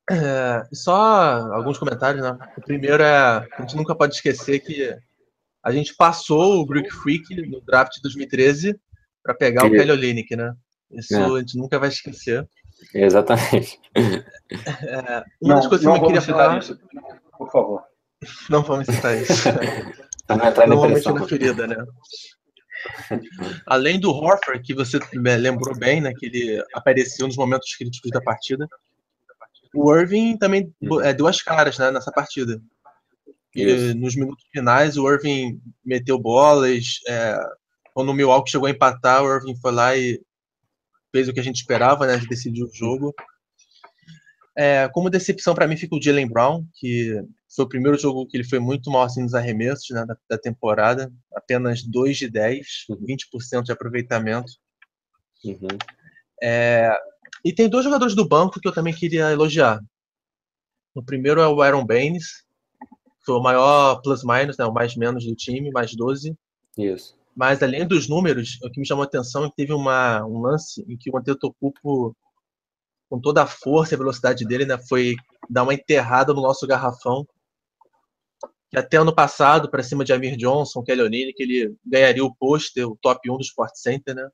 É, 0.08 0.62
só 0.72 0.94
alguns 1.52 1.78
comentários, 1.78 2.22
né? 2.22 2.38
O 2.56 2.60
primeiro 2.60 3.02
é, 3.02 3.16
a 3.16 3.46
gente 3.60 3.76
nunca 3.76 3.94
pode 3.94 4.14
esquecer 4.14 4.60
que 4.60 4.96
a 5.62 5.72
gente 5.72 5.94
passou 5.96 6.60
o 6.60 6.66
Greek 6.66 6.90
Freak 6.90 7.34
no 7.48 7.60
draft 7.60 7.94
de 7.94 8.02
2013 8.02 8.78
para 9.22 9.34
pegar 9.34 9.66
o 9.66 9.70
Kelly 9.70 9.90
Olynyk, 9.90 10.36
né? 10.36 10.54
Isso 10.92 11.14
é. 11.14 11.25
a 11.25 11.38
gente 11.40 11.58
nunca 11.58 11.78
vai 11.78 11.88
esquecer. 11.88 12.48
Exatamente. 12.94 13.80
É, 13.94 15.25
uma 15.40 15.54
não, 15.54 15.56
das 15.56 15.66
coisas 15.66 15.86
que 15.86 15.98
eu 15.98 16.06
queria 16.06 16.22
falar. 16.22 16.58
Isso, 16.58 16.78
por 17.36 17.50
favor. 17.50 17.82
Não 18.48 18.62
vamos 18.62 18.86
citar 18.86 19.16
isso. 19.16 19.32
não 20.68 20.76
vamos 20.76 20.94
mexer 20.94 21.12
na 21.12 21.26
ferida, 21.26 21.66
né? 21.66 21.76
Além 23.66 23.98
do 23.98 24.10
Horford, 24.10 24.62
que 24.62 24.75
você 24.75 24.98
lembrou 25.14 25.76
bem, 25.76 26.00
né? 26.00 26.12
Que 26.16 26.26
ele 26.26 26.64
apareceu 26.75 27.26
nos 27.26 27.36
momentos 27.36 27.75
críticos 27.75 28.10
da 28.10 28.20
partida. 28.20 28.68
O 29.76 29.95
Irving 29.95 30.37
também 30.37 30.73
uhum. 30.80 31.00
é, 31.00 31.12
deu 31.12 31.26
as 31.26 31.42
caras 31.42 31.78
né, 31.78 31.90
nessa 31.90 32.12
partida. 32.12 32.61
E, 33.54 33.95
nos 33.95 34.14
minutos 34.14 34.45
finais, 34.52 34.97
o 34.97 35.11
Irving 35.11 35.61
meteu 35.85 36.18
bolas. 36.18 37.00
É, 37.09 37.38
quando 37.95 38.11
o 38.11 38.14
Milwaukee 38.14 38.50
chegou 38.50 38.66
a 38.66 38.71
empatar, 38.71 39.23
o 39.23 39.35
Irving 39.35 39.56
foi 39.56 39.73
lá 39.73 39.97
e 39.97 40.21
fez 41.11 41.28
o 41.28 41.33
que 41.33 41.40
a 41.40 41.42
gente 41.42 41.56
esperava, 41.56 42.06
né? 42.06 42.18
Decidiu 42.28 42.66
o 42.66 42.75
jogo. 42.75 43.14
É, 44.59 44.88
como 44.88 45.11
decepção 45.11 45.54
para 45.54 45.66
mim 45.66 45.76
fica 45.76 45.95
o 45.95 46.02
Jalen 46.02 46.28
Brown, 46.28 46.66
que 46.75 47.23
foi 47.54 47.64
o 47.64 47.68
primeiro 47.68 47.99
jogo 47.99 48.26
que 48.26 48.37
ele 48.37 48.45
foi 48.45 48.59
muito 48.59 48.90
mal 48.90 49.02
assim 49.02 49.23
nos 49.23 49.35
arremessos 49.35 49.88
né, 49.90 50.04
da, 50.06 50.16
da, 50.28 50.38
temporada, 50.38 51.12
apenas 51.35 51.83
2 51.83 52.16
de 52.16 52.30
10, 52.30 52.66
20% 52.90 53.62
de 53.64 53.73
aproveitamento. 53.73 54.52
Uhum. 55.45 55.68
É, 56.42 56.90
e 57.47 57.55
tem 57.55 57.69
dois 57.69 57.85
jogadores 57.85 58.17
do 58.17 58.26
banco 58.26 58.59
que 58.61 58.67
eu 58.67 58.73
também 58.73 58.93
queria 58.93 59.31
elogiar. 59.31 59.81
O 60.93 61.00
primeiro 61.00 61.41
é 61.41 61.47
o 61.47 61.62
Aaron 61.62 61.87
Baines, 61.87 62.45
foi 63.25 63.37
o 63.37 63.41
maior 63.41 64.03
plus-minus, 64.03 64.57
né, 64.57 64.65
o 64.65 64.73
mais 64.73 64.97
menos 64.97 65.25
do 65.25 65.33
time, 65.37 65.71
mais 65.71 65.95
12. 65.95 66.37
Isso. 66.76 67.17
Mas 67.37 67.62
além 67.62 67.87
dos 67.87 68.09
números, 68.09 68.59
o 68.65 68.71
que 68.71 68.81
me 68.81 68.87
chamou 68.87 69.05
a 69.05 69.07
atenção 69.07 69.45
é 69.45 69.49
que 69.49 69.55
teve 69.55 69.73
uma, 69.73 70.26
um 70.26 70.41
lance 70.41 70.85
em 70.88 70.97
que 70.97 71.09
o 71.09 71.17
Antetokounmpo, 71.17 72.17
com 73.09 73.21
toda 73.21 73.45
a 73.45 73.47
força 73.47 73.95
e 73.95 73.97
a 73.97 73.99
velocidade 73.99 74.45
dele, 74.45 74.67
né, 74.67 74.76
foi 74.76 75.15
dar 75.49 75.62
uma 75.62 75.75
enterrada 75.75 76.35
no 76.35 76.43
nosso 76.43 76.67
garrafão. 76.67 77.25
Que 78.73 78.76
até 78.76 78.97
ano 78.97 79.15
passado, 79.15 79.71
para 79.71 79.85
cima 79.85 80.05
de 80.05 80.12
Amir 80.12 80.37
Johnson, 80.37 80.83
Kelly 80.83 81.03
O'Neill, 81.03 81.33
que 81.33 81.45
ele 81.45 81.76
ganharia 81.87 82.25
o 82.25 82.35
pôster, 82.35 82.88
o 82.88 82.99
top 83.00 83.31
1 83.31 83.37
do 83.37 83.43
Sport 83.43 83.71
Center, 83.76 84.17
né? 84.17 84.29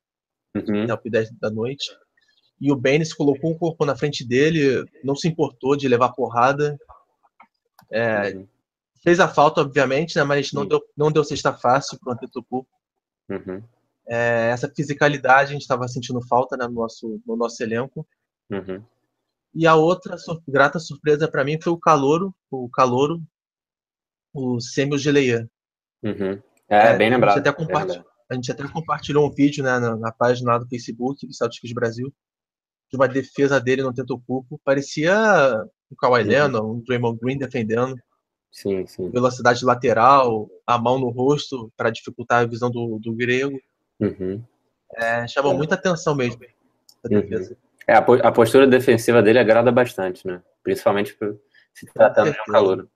Uhum. 0.55 0.87
Top 0.87 1.07
10 1.07 1.29
da 1.39 1.51
noite. 1.51 1.91
E 2.59 2.71
o 2.71 2.75
Baines 2.75 3.13
colocou 3.13 3.51
o 3.51 3.57
corpo 3.57 3.85
na 3.85 3.95
frente 3.95 4.25
dele, 4.25 4.85
não 5.03 5.15
se 5.15 5.27
importou 5.27 5.75
de 5.75 5.87
levar 5.87 6.13
porrada. 6.13 6.77
É, 7.91 8.33
uhum. 8.33 8.47
Fez 9.03 9.19
a 9.19 9.27
falta, 9.27 9.61
obviamente, 9.61 10.15
né, 10.15 10.23
mas 10.23 10.53
não 10.53 10.65
deu, 10.65 10.81
não 10.95 11.11
deu 11.11 11.23
sexta 11.23 11.51
fácil 11.51 11.99
para 11.99 12.11
o 12.11 12.13
Antetokounmpo. 12.13 12.69
Uhum. 13.29 13.61
É, 14.07 14.49
essa 14.51 14.69
fisicalidade 14.69 15.49
a 15.49 15.53
gente 15.53 15.61
estava 15.61 15.87
sentindo 15.87 16.21
falta 16.21 16.55
né, 16.57 16.65
no, 16.65 16.73
nosso, 16.73 17.21
no 17.25 17.35
nosso 17.35 17.61
elenco. 17.61 18.07
Uhum. 18.49 18.83
E 19.53 19.67
a 19.67 19.75
outra 19.75 20.17
sur 20.17 20.41
grata 20.47 20.79
surpresa 20.79 21.27
para 21.27 21.43
mim 21.43 21.59
foi 21.61 21.71
o 21.71 21.77
Calouro, 21.77 22.33
o 22.49 22.69
Calouro, 22.69 23.21
o 24.33 24.59
Samuel 24.59 24.97
Geleia. 24.97 25.49
Uhum. 26.01 26.41
É, 26.67 26.87
é, 26.87 26.97
bem 26.97 27.09
lembrado. 27.09 27.33
A 27.33 27.37
gente, 27.37 27.49
até 27.49 28.03
a 28.29 28.35
gente 28.35 28.51
até 28.51 28.67
compartilhou 28.67 29.27
um 29.27 29.31
vídeo 29.31 29.63
né, 29.63 29.77
na, 29.79 29.95
na 29.95 30.11
página 30.11 30.57
do 30.57 30.67
Facebook 30.67 31.27
do 31.27 31.33
Celtics 31.33 31.71
Brasil 31.73 32.13
de 32.93 32.97
uma 32.97 33.07
defesa 33.07 33.59
dele 33.59 33.81
no 33.81 33.91
tento 33.91 34.21
cupo. 34.27 34.61
Parecia 34.63 35.11
o 35.89 35.95
Kawhi 35.95 36.21
uhum. 36.21 36.27
Leonard, 36.27 36.67
um 36.67 36.83
Draymond 36.85 37.19
Green 37.19 37.39
defendendo. 37.39 37.95
Sim, 38.51 38.85
sim. 38.85 39.09
Velocidade 39.09 39.65
lateral, 39.65 40.47
a 40.65 40.77
mão 40.77 40.99
no 40.99 41.09
rosto 41.09 41.73
para 41.75 41.89
dificultar 41.89 42.43
a 42.43 42.45
visão 42.45 42.69
do, 42.69 42.99
do 42.99 43.11
grego. 43.15 43.59
Uhum. 43.99 44.43
É, 44.95 45.27
chamou 45.27 45.55
muita 45.55 45.73
atenção 45.73 46.13
mesmo 46.13 46.45
a 47.03 47.07
uhum. 47.11 47.21
defesa. 47.21 47.57
É, 47.87 47.95
a 47.95 48.31
postura 48.31 48.67
defensiva 48.67 49.23
dele 49.23 49.39
agrada 49.39 49.71
bastante, 49.71 50.25
né? 50.27 50.39
Principalmente 50.61 51.17
se 51.73 51.87
tratando 51.91 52.31
de 52.31 52.39
um 52.47 52.51
calor. 52.51 52.87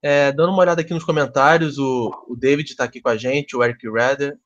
É, 0.00 0.30
dando 0.30 0.52
uma 0.52 0.60
olhada 0.60 0.80
aqui 0.80 0.94
nos 0.94 1.04
comentários, 1.04 1.76
o, 1.76 2.24
o 2.28 2.36
David 2.36 2.70
está 2.70 2.84
aqui 2.84 3.00
com 3.00 3.08
a 3.08 3.16
gente, 3.16 3.56
o 3.56 3.64
Eric 3.64 3.90
Redder, 3.90 4.38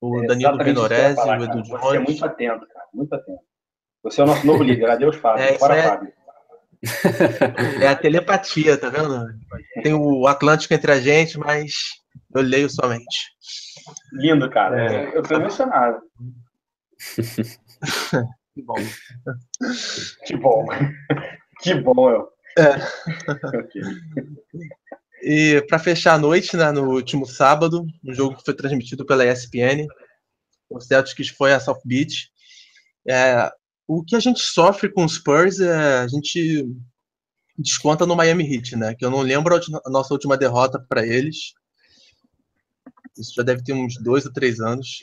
o 0.00 0.22
é, 0.22 0.26
Danilo 0.26 0.58
Pinorese, 0.58 1.20
o 1.20 1.44
Edu 1.44 1.62
Jones. 1.62 1.68
Você 1.68 1.96
é 1.96 2.00
muito 2.00 2.24
atento, 2.24 2.66
cara, 2.66 2.86
muito 2.94 3.14
atento. 3.14 3.40
Você 4.02 4.20
é 4.20 4.24
o 4.24 4.26
nosso 4.26 4.46
novo 4.46 4.62
líder, 4.62 4.90
adeus, 4.90 5.16
Fábio. 5.20 5.44
É, 5.44 5.58
Fora, 5.58 5.76
é... 5.76 5.82
Fábio. 5.82 6.12
É 7.82 7.88
a 7.88 7.96
telepatia, 7.96 8.78
tá 8.78 8.88
vendo? 8.88 9.26
Tem 9.82 9.92
o 9.92 10.26
Atlântico 10.26 10.72
entre 10.72 10.90
a 10.90 10.98
gente, 10.98 11.38
mas 11.38 11.74
eu 12.34 12.40
leio 12.40 12.70
somente. 12.70 13.34
Lindo, 14.12 14.48
cara. 14.48 14.90
É. 14.90 15.16
Eu 15.16 15.22
tô 15.22 15.34
emocionado. 15.34 16.00
que 18.54 18.62
bom. 18.62 18.76
Que 20.26 20.36
bom. 20.36 20.66
Que 21.62 21.74
bom, 21.74 22.08
eu. 22.08 22.26
É. 22.58 22.72
E 25.22 25.60
para 25.68 25.78
fechar 25.78 26.14
a 26.14 26.18
noite, 26.18 26.56
né, 26.56 26.70
no 26.72 26.90
último 26.90 27.26
sábado, 27.26 27.86
um 28.04 28.14
jogo 28.14 28.36
que 28.36 28.44
foi 28.44 28.54
transmitido 28.54 29.04
pela 29.04 29.24
ESPN, 29.24 29.86
o 30.68 30.80
Celtics 30.80 31.28
foi 31.28 31.52
a 31.52 31.60
South 31.60 31.80
Beach. 31.84 32.30
É, 33.06 33.50
o 33.86 34.04
que 34.04 34.16
a 34.16 34.20
gente 34.20 34.40
sofre 34.40 34.88
com 34.88 35.04
os 35.04 35.14
Spurs 35.14 35.60
é 35.60 35.98
a 35.98 36.08
gente 36.08 36.66
desconta 37.58 38.06
no 38.06 38.16
Miami 38.16 38.54
Heat, 38.54 38.76
né? 38.76 38.94
Que 38.94 39.04
eu 39.04 39.10
não 39.10 39.20
lembro 39.20 39.54
a 39.56 39.90
nossa 39.90 40.14
última 40.14 40.36
derrota 40.36 40.78
para 40.88 41.06
eles. 41.06 41.52
Isso 43.18 43.34
já 43.34 43.42
deve 43.42 43.62
ter 43.62 43.72
uns 43.72 44.00
dois 44.02 44.24
ou 44.24 44.32
três 44.32 44.60
anos. 44.60 45.02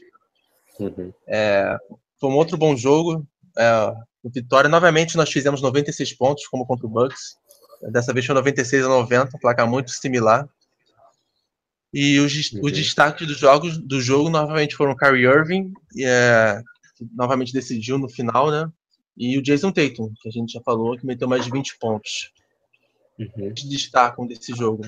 Uhum. 0.79 1.13
É, 1.27 1.77
foi 2.19 2.29
um 2.29 2.36
outro 2.36 2.57
bom 2.57 2.75
jogo. 2.75 3.27
É, 3.57 3.93
vitória, 4.25 4.69
novamente, 4.69 5.17
nós 5.17 5.31
fizemos 5.31 5.62
96 5.62 6.13
pontos, 6.13 6.47
como 6.47 6.65
contra 6.65 6.88
o 6.88 6.89
Bucks. 6.89 7.38
Dessa 7.81 8.13
vez 8.13 8.25
foi 8.25 8.36
96 8.36 8.86
a 8.86 8.89
90, 8.89 9.38
placa 9.39 9.65
muito 9.65 9.91
similar. 9.91 10.48
E 11.93 12.19
os, 12.19 12.34
os 12.62 12.72
destaques 12.72 13.25
dos 13.27 13.38
jogos 13.38 13.77
do 13.77 14.01
jogo 14.01 14.29
novamente 14.29 14.75
foram 14.75 14.91
o 14.91 14.98
Kyrie 14.98 15.25
Irving, 15.25 15.74
é, 16.00 16.62
que 16.96 17.05
novamente 17.15 17.53
decidiu 17.53 17.98
no 17.98 18.10
final, 18.10 18.51
né? 18.51 18.69
E 19.15 19.38
o 19.38 19.41
Jason 19.41 19.72
Tatum, 19.72 20.13
que 20.22 20.29
a 20.29 20.31
gente 20.31 20.53
já 20.53 20.62
falou, 20.62 20.98
que 20.98 21.05
meteu 21.05 21.27
mais 21.27 21.46
de 21.46 21.51
20 21.51 21.79
pontos. 21.79 22.31
Uhum. 23.17 23.53
Que 23.53 23.67
destacam 23.67 24.27
desse 24.27 24.53
jogo. 24.53 24.84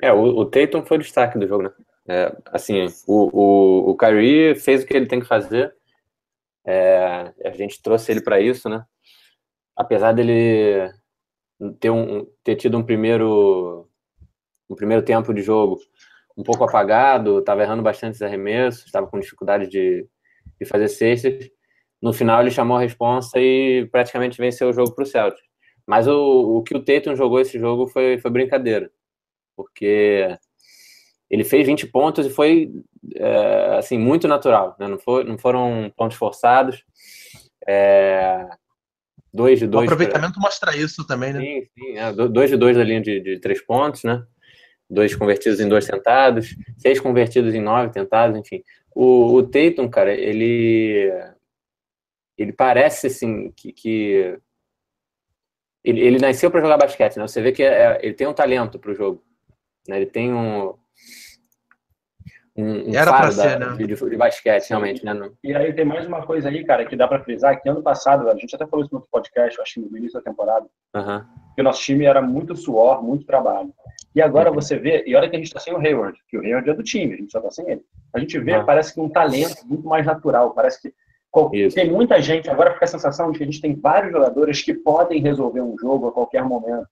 É, 0.00 0.12
o, 0.12 0.22
o 0.22 0.46
Tatum 0.46 0.84
foi 0.84 0.96
o 0.96 1.00
destaque 1.00 1.38
do 1.38 1.46
jogo, 1.46 1.64
né? 1.64 1.70
É, 2.06 2.36
assim, 2.46 2.86
o, 3.06 3.30
o, 3.32 3.90
o 3.90 3.96
Kyrie 3.96 4.54
fez 4.54 4.82
o 4.82 4.86
que 4.86 4.94
ele 4.94 5.06
tem 5.06 5.20
que 5.20 5.26
fazer. 5.26 5.74
É, 6.66 7.32
a 7.44 7.50
gente 7.50 7.82
trouxe 7.82 8.10
ele 8.10 8.22
para 8.22 8.40
isso, 8.40 8.68
né? 8.68 8.84
Apesar 9.76 10.12
dele 10.12 10.90
ter, 11.72 11.90
um, 11.90 12.26
ter 12.42 12.56
tido 12.56 12.76
um 12.78 12.82
primeiro, 12.82 13.88
um 14.68 14.74
primeiro 14.74 15.04
tempo 15.04 15.32
de 15.32 15.42
jogo 15.42 15.78
um 16.36 16.42
pouco 16.42 16.64
apagado, 16.64 17.38
estava 17.38 17.62
errando 17.62 17.82
bastante 17.82 18.16
os 18.16 18.22
arremessos, 18.22 18.86
estava 18.86 19.06
com 19.06 19.20
dificuldade 19.20 19.68
de, 19.68 20.06
de 20.60 20.66
fazer 20.66 20.88
cestas. 20.88 21.48
No 22.02 22.12
final 22.12 22.40
ele 22.40 22.50
chamou 22.50 22.76
a 22.76 22.80
responsa 22.80 23.38
e 23.38 23.86
praticamente 23.90 24.38
venceu 24.38 24.68
o 24.68 24.72
jogo 24.72 24.94
para 24.94 25.04
o 25.04 25.06
Celtic. 25.06 25.44
Mas 25.86 26.08
o, 26.08 26.58
o 26.58 26.62
que 26.62 26.74
o 26.76 26.84
Tatum 26.84 27.14
jogou 27.14 27.40
esse 27.40 27.58
jogo 27.58 27.86
foi, 27.86 28.18
foi 28.18 28.30
brincadeira, 28.30 28.90
porque 29.56 30.36
ele 31.30 31.44
fez 31.44 31.66
20 31.66 31.86
pontos 31.88 32.26
e 32.26 32.30
foi 32.30 32.72
é, 33.16 33.76
assim 33.78 33.98
muito 33.98 34.26
natural, 34.26 34.76
né? 34.78 34.88
não, 34.88 34.98
foi, 34.98 35.24
não 35.24 35.38
foram 35.38 35.92
pontos 35.96 36.16
forçados. 36.16 36.84
É, 37.66 38.46
dois 39.34 39.58
de 39.58 39.66
dois. 39.66 39.90
O 39.90 39.92
aproveitamento 39.92 40.34
pra... 40.34 40.42
mostra 40.42 40.76
isso 40.76 41.04
também, 41.04 41.32
né? 41.32 41.40
Sim, 41.40 41.68
sim. 41.74 41.98
É, 41.98 42.12
dois 42.12 42.48
de 42.48 42.56
dois 42.56 42.76
da 42.76 42.84
linha 42.84 43.00
de, 43.00 43.20
de 43.20 43.40
três 43.40 43.60
pontos, 43.60 44.04
né? 44.04 44.24
Dois 44.88 45.16
convertidos 45.16 45.58
em 45.58 45.68
dois 45.68 45.86
tentados, 45.86 46.54
seis 46.78 47.00
convertidos 47.00 47.52
em 47.52 47.60
nove 47.60 47.90
tentados, 47.90 48.38
enfim. 48.38 48.62
O, 48.94 49.34
o 49.34 49.42
Tatum, 49.42 49.88
cara, 49.88 50.14
ele 50.14 51.10
ele 52.38 52.52
parece 52.52 53.08
assim 53.08 53.50
que, 53.56 53.72
que 53.72 54.38
ele, 55.82 56.00
ele 56.00 56.18
nasceu 56.18 56.50
para 56.50 56.60
jogar 56.60 56.78
basquete, 56.78 57.16
né? 57.16 57.26
Você 57.26 57.42
vê 57.42 57.50
que 57.50 57.62
é, 57.62 57.98
ele 58.02 58.14
tem 58.14 58.26
um 58.26 58.34
talento 58.34 58.78
para 58.78 58.92
o 58.92 58.94
jogo, 58.94 59.24
né? 59.88 59.96
Ele 59.96 60.06
tem 60.06 60.32
um 60.32 60.74
um, 62.56 62.90
um 62.90 62.94
Era 62.94 63.12
para 63.12 63.32
ser, 63.32 63.58
né? 63.58 63.76
De, 63.76 63.86
de, 63.86 64.16
basquete, 64.16 64.68
realmente, 64.68 65.04
né? 65.04 65.30
E 65.42 65.54
aí 65.54 65.72
tem 65.72 65.84
mais 65.84 66.06
uma 66.06 66.24
coisa 66.24 66.48
aí, 66.48 66.64
cara, 66.64 66.84
que 66.84 66.94
dá 66.94 67.08
para 67.08 67.22
frisar, 67.22 67.60
que 67.60 67.68
ano 67.68 67.82
passado, 67.82 68.28
a 68.28 68.34
gente 68.36 68.54
até 68.54 68.64
falou 68.66 68.84
isso 68.84 68.94
no 68.94 68.98
outro 68.98 69.10
podcast, 69.10 69.60
acho 69.60 69.74
que 69.74 69.80
no 69.80 69.96
início 69.96 70.20
da 70.20 70.24
temporada, 70.24 70.64
uhum. 70.94 71.24
que 71.54 71.60
o 71.60 71.64
nosso 71.64 71.82
time 71.82 72.04
era 72.04 72.22
muito 72.22 72.54
suor, 72.54 73.02
muito 73.02 73.26
trabalho. 73.26 73.72
E 74.14 74.22
agora 74.22 74.50
uhum. 74.50 74.54
você 74.54 74.78
vê, 74.78 75.02
e 75.04 75.16
olha 75.16 75.28
que 75.28 75.34
a 75.34 75.38
gente 75.38 75.48
está 75.48 75.58
sem 75.58 75.74
o 75.74 75.78
Hayward, 75.78 76.16
que 76.28 76.38
o 76.38 76.42
Hayward 76.42 76.70
é 76.70 76.74
do 76.74 76.82
time, 76.84 77.14
a 77.14 77.16
gente 77.16 77.32
só 77.32 77.38
está 77.38 77.50
sem 77.50 77.68
ele. 77.68 77.82
A 78.14 78.20
gente 78.20 78.38
vê, 78.38 78.56
uhum. 78.56 78.64
parece 78.64 78.94
que 78.94 79.00
um 79.00 79.08
talento 79.08 79.66
muito 79.66 79.88
mais 79.88 80.06
natural, 80.06 80.52
parece 80.54 80.80
que 80.80 80.94
isso. 81.52 81.74
tem 81.74 81.90
muita 81.90 82.22
gente, 82.22 82.48
agora 82.48 82.72
fica 82.72 82.84
a 82.84 82.88
sensação 82.88 83.32
de 83.32 83.38
que 83.38 83.42
a 83.42 83.46
gente 83.46 83.60
tem 83.60 83.74
vários 83.74 84.12
jogadores 84.12 84.62
que 84.62 84.72
podem 84.72 85.20
resolver 85.20 85.60
um 85.60 85.76
jogo 85.76 86.06
a 86.06 86.12
qualquer 86.12 86.44
momento. 86.44 86.86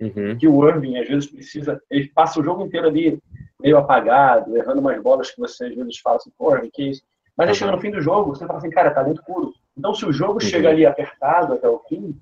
Uhum. 0.00 0.38
Que 0.38 0.48
o 0.48 0.66
Irving, 0.66 0.96
às 0.96 1.08
vezes, 1.08 1.30
precisa. 1.30 1.82
Ele 1.90 2.08
passa 2.14 2.40
o 2.40 2.44
jogo 2.44 2.64
inteiro 2.64 2.86
ali 2.86 3.20
meio 3.60 3.78
apagado, 3.78 4.56
errando 4.56 4.80
umas 4.80 5.00
bolas 5.02 5.30
que 5.30 5.40
você 5.40 5.66
às 5.66 5.74
vezes 5.74 5.98
fala 5.98 6.16
assim, 6.16 6.30
porra, 6.36 6.62
que 6.72 6.90
isso. 6.90 7.02
Mas 7.36 7.48
aí 7.48 7.54
chega 7.54 7.72
no 7.72 7.80
fim 7.80 7.90
do 7.90 8.00
jogo, 8.00 8.34
você 8.34 8.46
fala 8.46 8.58
assim, 8.58 8.70
cara, 8.70 8.90
talento 8.90 9.22
puro. 9.24 9.52
Então, 9.76 9.94
se 9.94 10.04
o 10.04 10.12
jogo 10.12 10.34
uhum. 10.34 10.40
chega 10.40 10.70
ali 10.70 10.84
apertado 10.84 11.54
até 11.54 11.68
o 11.68 11.78
fim, 11.88 12.18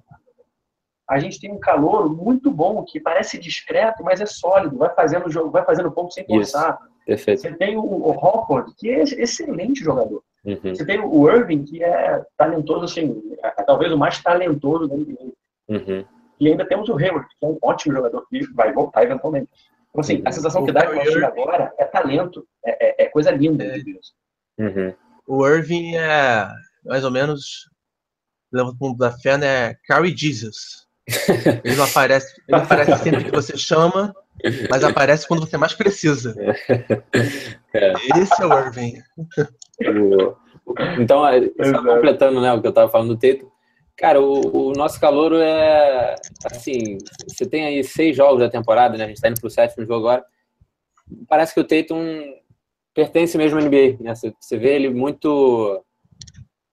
a 1.08 1.18
gente 1.18 1.40
tem 1.40 1.52
um 1.52 1.58
calor 1.58 2.14
muito 2.14 2.50
bom, 2.50 2.84
que 2.84 3.00
parece 3.00 3.38
discreto, 3.38 4.02
mas 4.02 4.20
é 4.20 4.26
sólido, 4.26 4.76
vai 4.76 4.92
fazendo 4.94 5.26
o 5.26 5.30
jogo, 5.30 5.50
vai 5.50 5.64
fazendo 5.64 5.90
ponto 5.90 6.12
sem 6.12 6.26
forçar. 6.26 6.78
Você 7.06 7.52
tem 7.54 7.76
o, 7.76 7.82
o 7.82 8.74
que 8.76 8.90
é 8.90 9.02
excelente 9.02 9.82
jogador. 9.82 10.22
Uhum. 10.44 10.74
Você 10.74 10.84
tem 10.84 11.00
o 11.00 11.30
Irving, 11.30 11.64
que 11.64 11.82
é 11.82 12.24
talentoso, 12.36 12.84
assim, 12.84 13.22
é, 13.42 13.48
é 13.60 13.62
talvez 13.62 13.92
o 13.92 13.98
mais 13.98 14.20
talentoso 14.22 14.88
da 14.88 14.96
NBA. 14.96 15.32
Uhum. 15.68 16.04
E 16.38 16.48
ainda 16.48 16.66
temos 16.66 16.88
o 16.88 16.96
Hayward, 16.96 17.26
que 17.38 17.46
é 17.46 17.48
um 17.48 17.58
ótimo 17.62 17.94
jogador 17.94 18.26
que 18.28 18.44
vai 18.52 18.72
voltar 18.72 19.04
eventualmente. 19.04 19.48
Então, 19.96 20.00
assim, 20.02 20.22
a 20.26 20.30
sensação 20.32 20.66
que 20.66 20.72
dá 20.72 20.86
com 20.86 20.98
o 20.98 21.02
time 21.10 21.24
agora 21.24 21.72
é 21.78 21.84
talento, 21.86 22.46
é, 22.62 23.04
é, 23.04 23.04
é 23.04 23.08
coisa 23.08 23.30
linda 23.30 23.64
é. 23.64 23.78
de 23.78 23.84
Deus. 23.84 24.12
Uhum. 24.58 24.94
O 25.26 25.46
Irving 25.46 25.96
é 25.96 26.46
mais 26.84 27.02
ou 27.02 27.10
menos, 27.10 27.70
leva 28.52 28.70
o 28.70 28.76
mundo 28.78 28.98
da 28.98 29.10
fé, 29.10 29.38
né? 29.38 29.74
Carry 29.86 30.14
Jesus. 30.14 30.86
Ele 31.64 31.76
não 31.76 31.84
aparece, 31.84 32.34
ele 32.46 32.58
aparece 32.58 33.02
sempre 33.04 33.24
que 33.24 33.30
você 33.30 33.56
chama, 33.56 34.14
mas 34.68 34.84
aparece 34.84 35.26
quando 35.26 35.46
você 35.46 35.56
mais 35.56 35.72
precisa. 35.72 36.34
É. 37.72 37.92
Esse 38.18 38.42
é 38.42 38.46
o 38.46 38.58
Irving. 38.58 39.02
Então, 40.98 41.22
só 41.70 41.94
completando 41.94 42.40
né, 42.40 42.52
o 42.52 42.60
que 42.60 42.66
eu 42.66 42.70
estava 42.70 42.90
falando 42.90 43.14
do 43.14 43.18
Teto, 43.18 43.50
Cara, 43.96 44.20
o, 44.20 44.70
o, 44.70 44.72
nosso 44.72 45.00
calor 45.00 45.32
é 45.34 46.14
assim, 46.44 46.98
você 47.26 47.46
tem 47.46 47.64
aí 47.64 47.82
seis 47.82 48.14
jogos 48.14 48.40
da 48.40 48.50
temporada, 48.50 48.96
né? 48.98 49.04
A 49.04 49.08
gente 49.08 49.20
tá 49.20 49.28
indo 49.28 49.40
pro 49.40 49.48
sétimo 49.48 49.86
jogo 49.86 50.06
agora. 50.06 50.24
Parece 51.26 51.54
que 51.54 51.60
o 51.60 51.64
Tatum 51.64 52.34
pertence 52.92 53.38
mesmo 53.38 53.58
à 53.58 53.62
NBA, 53.62 53.96
né? 54.00 54.14
Você, 54.14 54.34
você 54.38 54.58
vê 54.58 54.74
ele 54.74 54.90
muito 54.90 55.82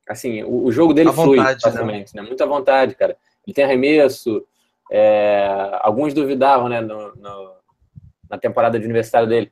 assim, 0.07 0.43
o, 0.43 0.65
o 0.65 0.71
jogo 0.71 0.93
dele 0.93 1.11
flui 1.13 1.37
vontade, 1.37 1.65
né? 1.65 1.71
facilmente, 1.71 2.15
né? 2.15 2.21
né? 2.21 2.27
Muita 2.27 2.45
vontade, 2.45 2.95
cara. 2.95 3.17
Ele 3.45 3.53
tem 3.53 3.63
arremesso, 3.63 4.45
é, 4.91 5.47
alguns 5.81 6.13
duvidavam, 6.13 6.69
né, 6.69 6.81
no, 6.81 7.15
no, 7.15 7.55
na 8.29 8.37
temporada 8.37 8.79
de 8.79 8.85
universitário 8.85 9.27
dele, 9.27 9.51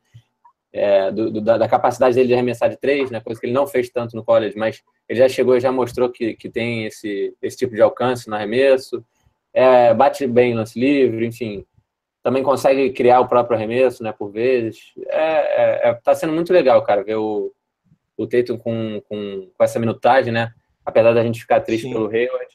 é, 0.73 1.11
do, 1.11 1.31
do, 1.31 1.41
da, 1.41 1.57
da, 1.57 1.67
capacidade 1.67 2.15
dele 2.15 2.27
de 2.27 2.33
arremessar 2.33 2.69
de 2.69 2.77
três, 2.77 3.11
né, 3.11 3.19
coisa 3.19 3.39
que 3.39 3.45
ele 3.45 3.53
não 3.53 3.67
fez 3.67 3.89
tanto 3.89 4.15
no 4.15 4.23
college, 4.23 4.57
mas 4.57 4.81
ele 5.07 5.19
já 5.19 5.27
chegou 5.27 5.57
e 5.57 5.59
já 5.59 5.71
mostrou 5.71 6.09
que, 6.09 6.33
que 6.35 6.49
tem 6.49 6.85
esse, 6.85 7.35
esse 7.41 7.57
tipo 7.57 7.75
de 7.75 7.81
alcance 7.81 8.29
no 8.29 8.35
arremesso, 8.35 9.03
é, 9.53 9.93
bate 9.93 10.25
bem 10.25 10.53
lance 10.53 10.79
livre, 10.79 11.25
enfim, 11.25 11.65
também 12.23 12.43
consegue 12.43 12.91
criar 12.91 13.19
o 13.19 13.27
próprio 13.27 13.57
arremesso, 13.57 14.03
né, 14.03 14.11
por 14.11 14.31
vezes. 14.31 14.93
É, 15.07 15.87
é, 15.87 15.89
é 15.89 15.93
tá 15.95 16.15
sendo 16.15 16.31
muito 16.31 16.53
legal, 16.53 16.81
cara, 16.83 17.03
ver 17.03 17.15
o, 17.15 17.51
o 18.15 18.27
Tatum 18.27 18.57
com, 18.57 19.01
com, 19.09 19.49
com 19.57 19.63
essa 19.63 19.79
minutagem, 19.79 20.31
né, 20.31 20.53
apesar 20.85 21.13
da 21.13 21.23
gente 21.23 21.41
ficar 21.41 21.59
triste 21.61 21.87
Sim. 21.87 21.93
pelo 21.93 22.07
Hayward. 22.07 22.47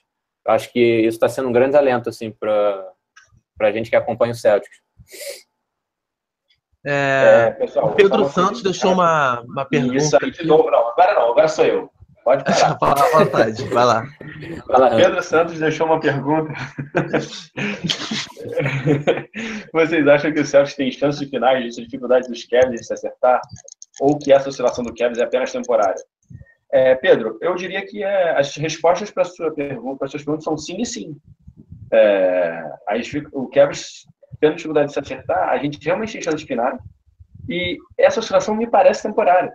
Eu 0.47 0.53
acho 0.53 0.73
que 0.73 0.81
isso 0.81 1.17
está 1.17 1.29
sendo 1.29 1.49
um 1.49 1.53
grande 1.53 1.77
alento, 1.77 2.09
assim, 2.09 2.31
para 2.31 2.93
a 3.61 3.73
gente 3.73 3.91
que 3.91 3.97
acompanha 3.97 4.33
o 4.33 4.37
Celtics. 4.37 4.81
É, 6.89 7.47
é, 7.49 7.51
pessoal, 7.51 7.89
o 7.89 7.97
Pedro 7.97 8.29
Santos 8.29 8.63
deixou 8.63 8.93
uma, 8.93 9.41
uma 9.41 9.65
pergunta. 9.65 9.97
Isso 9.97 10.17
aí, 10.23 10.31
de 10.31 10.47
novo, 10.47 10.71
não, 10.71 10.89
agora 10.89 11.15
não, 11.15 11.33
agora 11.33 11.49
sou 11.49 11.65
eu. 11.65 11.91
Pode 12.25 12.43
parar. 12.45 12.79
Fala 12.79 13.01
à 13.01 13.19
vontade, 13.19 13.65
vai 13.65 13.85
lá. 13.85 14.05
Vai 14.69 14.81
lá. 14.81 14.91
Pedro 14.95 15.21
Santos 15.21 15.59
deixou 15.59 15.87
uma 15.87 15.99
pergunta. 15.99 16.53
Vocês 19.73 20.07
acham 20.07 20.33
que 20.33 20.41
o 20.41 20.47
Celtics 20.47 20.77
tem 20.77 20.93
chances 20.93 21.21
de 21.21 21.27
finais 21.27 21.75
de 21.75 21.85
dificuldade 21.85 22.29
dos 22.29 22.45
Cavs 22.45 22.71
de 22.71 22.87
se 22.87 22.93
acertar? 22.93 23.41
Ou 24.01 24.17
que 24.17 24.33
essa 24.33 24.49
oscilação 24.49 24.85
do 24.85 24.95
Cavs 24.95 25.19
é 25.19 25.25
apenas 25.25 25.51
temporária? 25.51 26.01
É, 26.73 26.95
Pedro, 26.95 27.37
eu 27.41 27.57
diria 27.57 27.85
que 27.85 28.05
é, 28.05 28.39
as 28.39 28.55
respostas 28.57 29.11
para 29.11 29.25
a 29.25 29.27
sua 29.27 29.53
pergunta, 29.53 29.99
para 29.99 30.09
suas 30.09 30.23
perguntas 30.23 30.45
são 30.45 30.57
sim 30.57 30.81
e 30.81 30.87
sim. 30.87 31.17
É, 31.93 32.63
o 33.33 33.49
Cavs 33.49 34.07
tendo 34.41 34.57
dificuldade 34.57 34.89
de 34.89 34.93
se 34.93 35.01
acertar, 35.01 35.49
a 35.49 35.59
gente 35.59 35.85
realmente 35.85 36.13
tem 36.13 36.23
chance 36.23 36.39
de 36.39 36.47
final. 36.47 36.79
E 37.49 37.79
essa 37.97 38.21
oscilação 38.21 38.55
me 38.55 38.67
parece 38.67 39.03
temporária. 39.03 39.55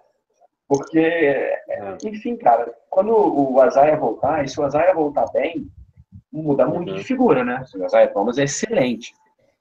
Porque, 0.68 1.00
é. 1.00 1.98
enfim, 2.06 2.38
cara, 2.38 2.74
quando 2.90 3.12
o 3.12 3.60
Azaia 3.60 3.98
voltar, 3.98 4.46
e 4.46 4.48
se 4.48 4.60
o 4.60 4.64
Azaia 4.64 4.94
voltar 4.94 5.26
bem, 5.34 5.68
muda 6.32 6.66
muito 6.66 6.92
uhum. 6.92 6.98
de 6.98 7.04
figura, 7.04 7.44
né? 7.44 7.64
O 7.76 7.84
Azaia 7.84 8.08
Thomas 8.08 8.38
é 8.38 8.44
excelente. 8.44 9.14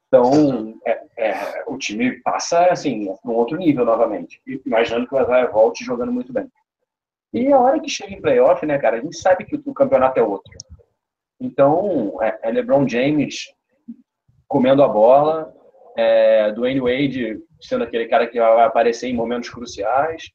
Então, 0.07 0.75
é, 0.87 1.01
é, 1.17 1.65
o 1.67 1.77
time 1.77 2.21
passa, 2.23 2.67
assim, 2.67 3.13
num 3.25 3.35
outro 3.35 3.57
nível 3.57 3.85
novamente. 3.85 4.41
Imaginando 4.65 5.09
que 5.09 5.15
o 5.15 5.19
Azaia 5.19 5.49
volte 5.49 5.85
jogando 5.85 6.13
muito 6.13 6.33
bem. 6.33 6.49
E 7.33 7.53
a 7.53 7.59
hora 7.59 7.81
que 7.81 7.89
chega 7.89 8.13
em 8.13 8.21
playoff, 8.21 8.65
né, 8.67 8.79
cara, 8.79 8.97
a 8.97 9.01
gente 9.01 9.17
sabe 9.17 9.45
que 9.45 9.61
o 9.65 9.75
campeonato 9.75 10.19
é 10.19 10.23
outro. 10.23 10.53
Então, 11.41 12.19
é, 12.23 12.39
é 12.43 12.51
LeBron 12.51 12.89
James 12.89 13.53
comendo 14.51 14.83
a 14.83 14.89
bola, 14.89 15.55
é, 15.97 16.51
Dwayne 16.51 16.81
Wade 16.81 17.39
sendo 17.63 17.85
aquele 17.85 18.09
cara 18.09 18.27
que 18.27 18.41
vai 18.41 18.65
aparecer 18.67 19.09
em 19.09 19.15
momentos 19.15 19.49
cruciais, 19.49 20.33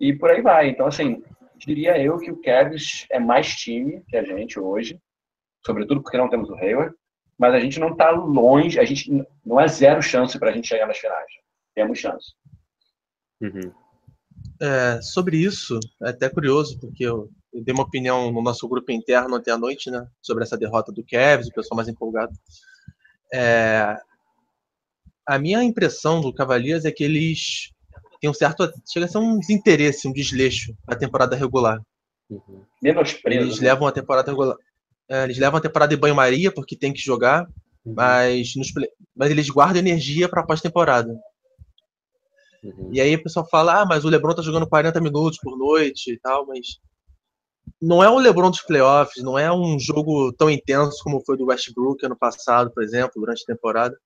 e 0.00 0.12
por 0.12 0.30
aí 0.30 0.42
vai. 0.42 0.68
Então, 0.68 0.86
assim, 0.86 1.22
diria 1.56 1.96
eu 1.96 2.18
que 2.18 2.30
o 2.30 2.40
Cavs 2.42 3.06
é 3.08 3.20
mais 3.20 3.54
time 3.54 4.02
que 4.08 4.16
a 4.16 4.24
gente 4.24 4.58
hoje, 4.58 5.00
sobretudo 5.64 6.02
porque 6.02 6.18
não 6.18 6.28
temos 6.28 6.50
o 6.50 6.56
Hayward, 6.56 6.92
mas 7.38 7.54
a 7.54 7.60
gente 7.60 7.78
não 7.78 7.92
está 7.92 8.10
longe, 8.10 8.80
a 8.80 8.84
gente 8.84 9.24
não 9.44 9.60
é 9.60 9.68
zero 9.68 10.02
chance 10.02 10.36
para 10.40 10.50
a 10.50 10.52
gente 10.52 10.66
chegar 10.66 10.86
nas 10.86 10.98
finais. 10.98 11.30
Temos 11.72 12.00
chance. 12.00 12.32
Uhum. 13.40 13.72
É, 14.60 15.00
sobre 15.02 15.36
isso, 15.36 15.78
é 16.02 16.08
até 16.08 16.28
curioso, 16.28 16.80
porque 16.80 17.04
eu, 17.04 17.28
eu, 17.52 17.62
dei 17.62 17.72
uma 17.72 17.84
opinião 17.84 18.32
no 18.32 18.42
nosso 18.42 18.66
grupo 18.66 18.90
interno 18.90 19.36
ontem 19.36 19.52
à 19.52 19.58
noite, 19.58 19.88
né, 19.88 20.04
sobre 20.20 20.42
essa 20.42 20.58
derrota 20.58 20.90
do 20.90 21.04
Cavs, 21.04 21.46
o 21.46 21.52
pessoal 21.52 21.76
mais 21.76 21.88
empolgado. 21.88 22.32
É, 23.36 23.96
a 25.26 25.38
minha 25.38 25.62
impressão 25.62 26.20
do 26.20 26.32
Cavaliers 26.32 26.84
é 26.84 26.92
que 26.92 27.04
eles 27.04 27.72
tem 28.20 28.30
um 28.30 28.34
certo. 28.34 28.70
Chega 28.90 29.06
a 29.06 29.08
ser 29.08 29.18
um 29.18 29.38
desinteresse, 29.38 30.08
um 30.08 30.12
desleixo 30.12 30.74
na 30.86 30.96
temporada 30.96 31.36
regular. 31.36 31.80
Uhum. 32.30 32.62
Menosprezo. 32.82 33.40
Eles 33.40 33.60
né? 33.60 33.68
levam 33.68 33.86
a 33.86 33.92
temporada 33.92 34.30
regular. 34.30 34.56
É, 35.08 35.24
eles 35.24 35.38
levam 35.38 35.58
a 35.58 35.62
temporada 35.62 35.94
em 35.94 35.98
banho-maria 35.98 36.50
porque 36.50 36.76
tem 36.76 36.92
que 36.92 37.00
jogar, 37.00 37.46
uhum. 37.84 37.94
mas, 37.94 38.56
nos, 38.56 38.72
mas 39.14 39.30
eles 39.30 39.48
guardam 39.48 39.78
energia 39.78 40.28
para 40.28 40.42
pós-temporada. 40.42 41.16
Uhum. 42.64 42.90
E 42.92 43.00
aí 43.00 43.14
o 43.14 43.22
pessoal 43.22 43.46
fala: 43.48 43.82
ah, 43.82 43.86
mas 43.86 44.04
o 44.04 44.08
Lebron 44.08 44.34
tá 44.34 44.42
jogando 44.42 44.68
40 44.68 45.00
minutos 45.00 45.38
por 45.40 45.56
noite 45.56 46.12
e 46.12 46.18
tal, 46.18 46.46
mas. 46.46 46.78
Não 47.80 48.02
é 48.02 48.08
o 48.08 48.18
LeBron 48.18 48.50
dos 48.50 48.62
playoffs, 48.62 49.22
não 49.22 49.38
é 49.38 49.52
um 49.52 49.78
jogo 49.78 50.32
tão 50.32 50.50
intenso 50.50 51.02
como 51.02 51.22
foi 51.24 51.36
do 51.36 51.46
Westbrook 51.46 52.04
ano 52.04 52.16
passado, 52.16 52.70
por 52.70 52.82
exemplo, 52.82 53.20
durante 53.20 53.42
a 53.42 53.54
temporada. 53.54 53.96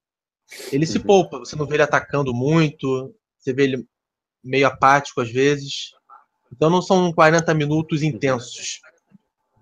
Ele 0.72 0.86
se 0.86 0.98
uhum. 0.98 1.04
poupa, 1.04 1.38
você 1.38 1.54
não 1.54 1.66
vê 1.66 1.76
ele 1.76 1.82
atacando 1.84 2.34
muito, 2.34 3.14
você 3.38 3.52
vê 3.52 3.64
ele 3.64 3.86
meio 4.42 4.66
apático 4.66 5.20
às 5.20 5.30
vezes. 5.30 5.92
Então 6.52 6.68
não 6.68 6.82
são 6.82 7.12
40 7.12 7.54
minutos 7.54 8.02
intensos 8.02 8.80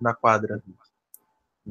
na 0.00 0.14
quadra. 0.14 0.62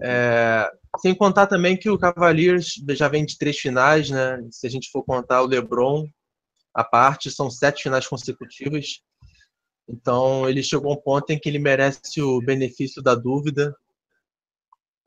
É, 0.02 0.72
sem 1.00 1.16
contar 1.16 1.48
também 1.48 1.76
que 1.76 1.90
o 1.90 1.98
Cavaliers 1.98 2.76
já 2.90 3.08
vem 3.08 3.26
de 3.26 3.38
três 3.38 3.58
finais, 3.58 4.10
né? 4.10 4.40
Se 4.52 4.68
a 4.68 4.70
gente 4.70 4.92
for 4.92 5.04
contar 5.04 5.42
o 5.42 5.48
LeBron, 5.48 6.08
a 6.74 6.84
parte 6.84 7.32
são 7.32 7.50
sete 7.50 7.84
finais 7.84 8.06
consecutivas. 8.06 9.02
Então 9.88 10.50
ele 10.50 10.62
chegou 10.62 10.92
a 10.92 10.96
um 10.96 11.02
ponto 11.02 11.30
em 11.32 11.40
que 11.40 11.48
ele 11.48 11.60
merece 11.60 12.22
o 12.22 12.42
benefício 12.42 13.02
da 13.02 13.16
dúvida. 13.16 13.76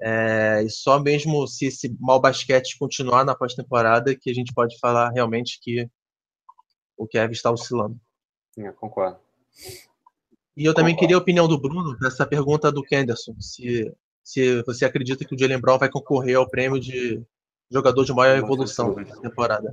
É, 0.01 0.63
e 0.65 0.71
só 0.71 0.99
mesmo 0.99 1.47
se 1.47 1.67
esse 1.67 1.95
mau 2.01 2.19
basquete 2.19 2.79
continuar 2.79 3.25
na 3.25 3.35
pós-temporada 3.35 4.17
que 4.17 4.31
a 4.31 4.35
gente 4.35 4.55
pode 4.55 4.79
falar 4.79 5.11
realmente 5.11 5.61
que 5.61 5.87
o 6.97 7.07
Kevin 7.07 7.33
está 7.33 7.51
oscilando. 7.51 7.99
É, 8.59 8.73
concordo. 8.73 9.19
E 10.57 10.65
eu 10.65 10.75
também 10.75 10.97
queria 10.97 11.17
a 11.17 11.19
opinião 11.19 11.47
do 11.47 11.61
Bruno 11.61 11.97
nessa 12.01 12.27
pergunta 12.27 12.73
do 12.73 12.83
Kenderson. 12.83 13.35
Se, 13.41 13.93
se 14.23 14.63
você 14.63 14.85
acredita 14.85 15.25
que 15.25 15.35
o 15.35 15.39
Jalen 15.39 15.61
Brown 15.61 15.79
vai 15.79 15.91
concorrer 15.91 16.37
ao 16.37 16.49
prêmio 16.49 16.81
de 16.81 17.23
jogador 17.71 18.05
de 18.05 18.13
maior 18.13 18.37
evolução 18.37 18.95
da 18.95 19.17
temporada. 19.17 19.73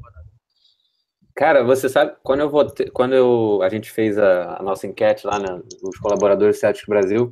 Cara, 1.37 1.63
você 1.63 1.87
sabe, 1.87 2.13
quando 2.23 2.39
eu 2.39 2.49
votei, 2.49 2.89
quando 2.89 3.13
eu, 3.13 3.59
a 3.61 3.69
gente 3.69 3.91
fez 3.91 4.17
a, 4.17 4.57
a 4.59 4.63
nossa 4.63 4.87
enquete 4.87 5.27
lá, 5.27 5.37
né, 5.37 5.61
os 5.83 5.95
colaboradores 5.99 6.59
Celtics 6.59 6.87
Brasil, 6.87 7.31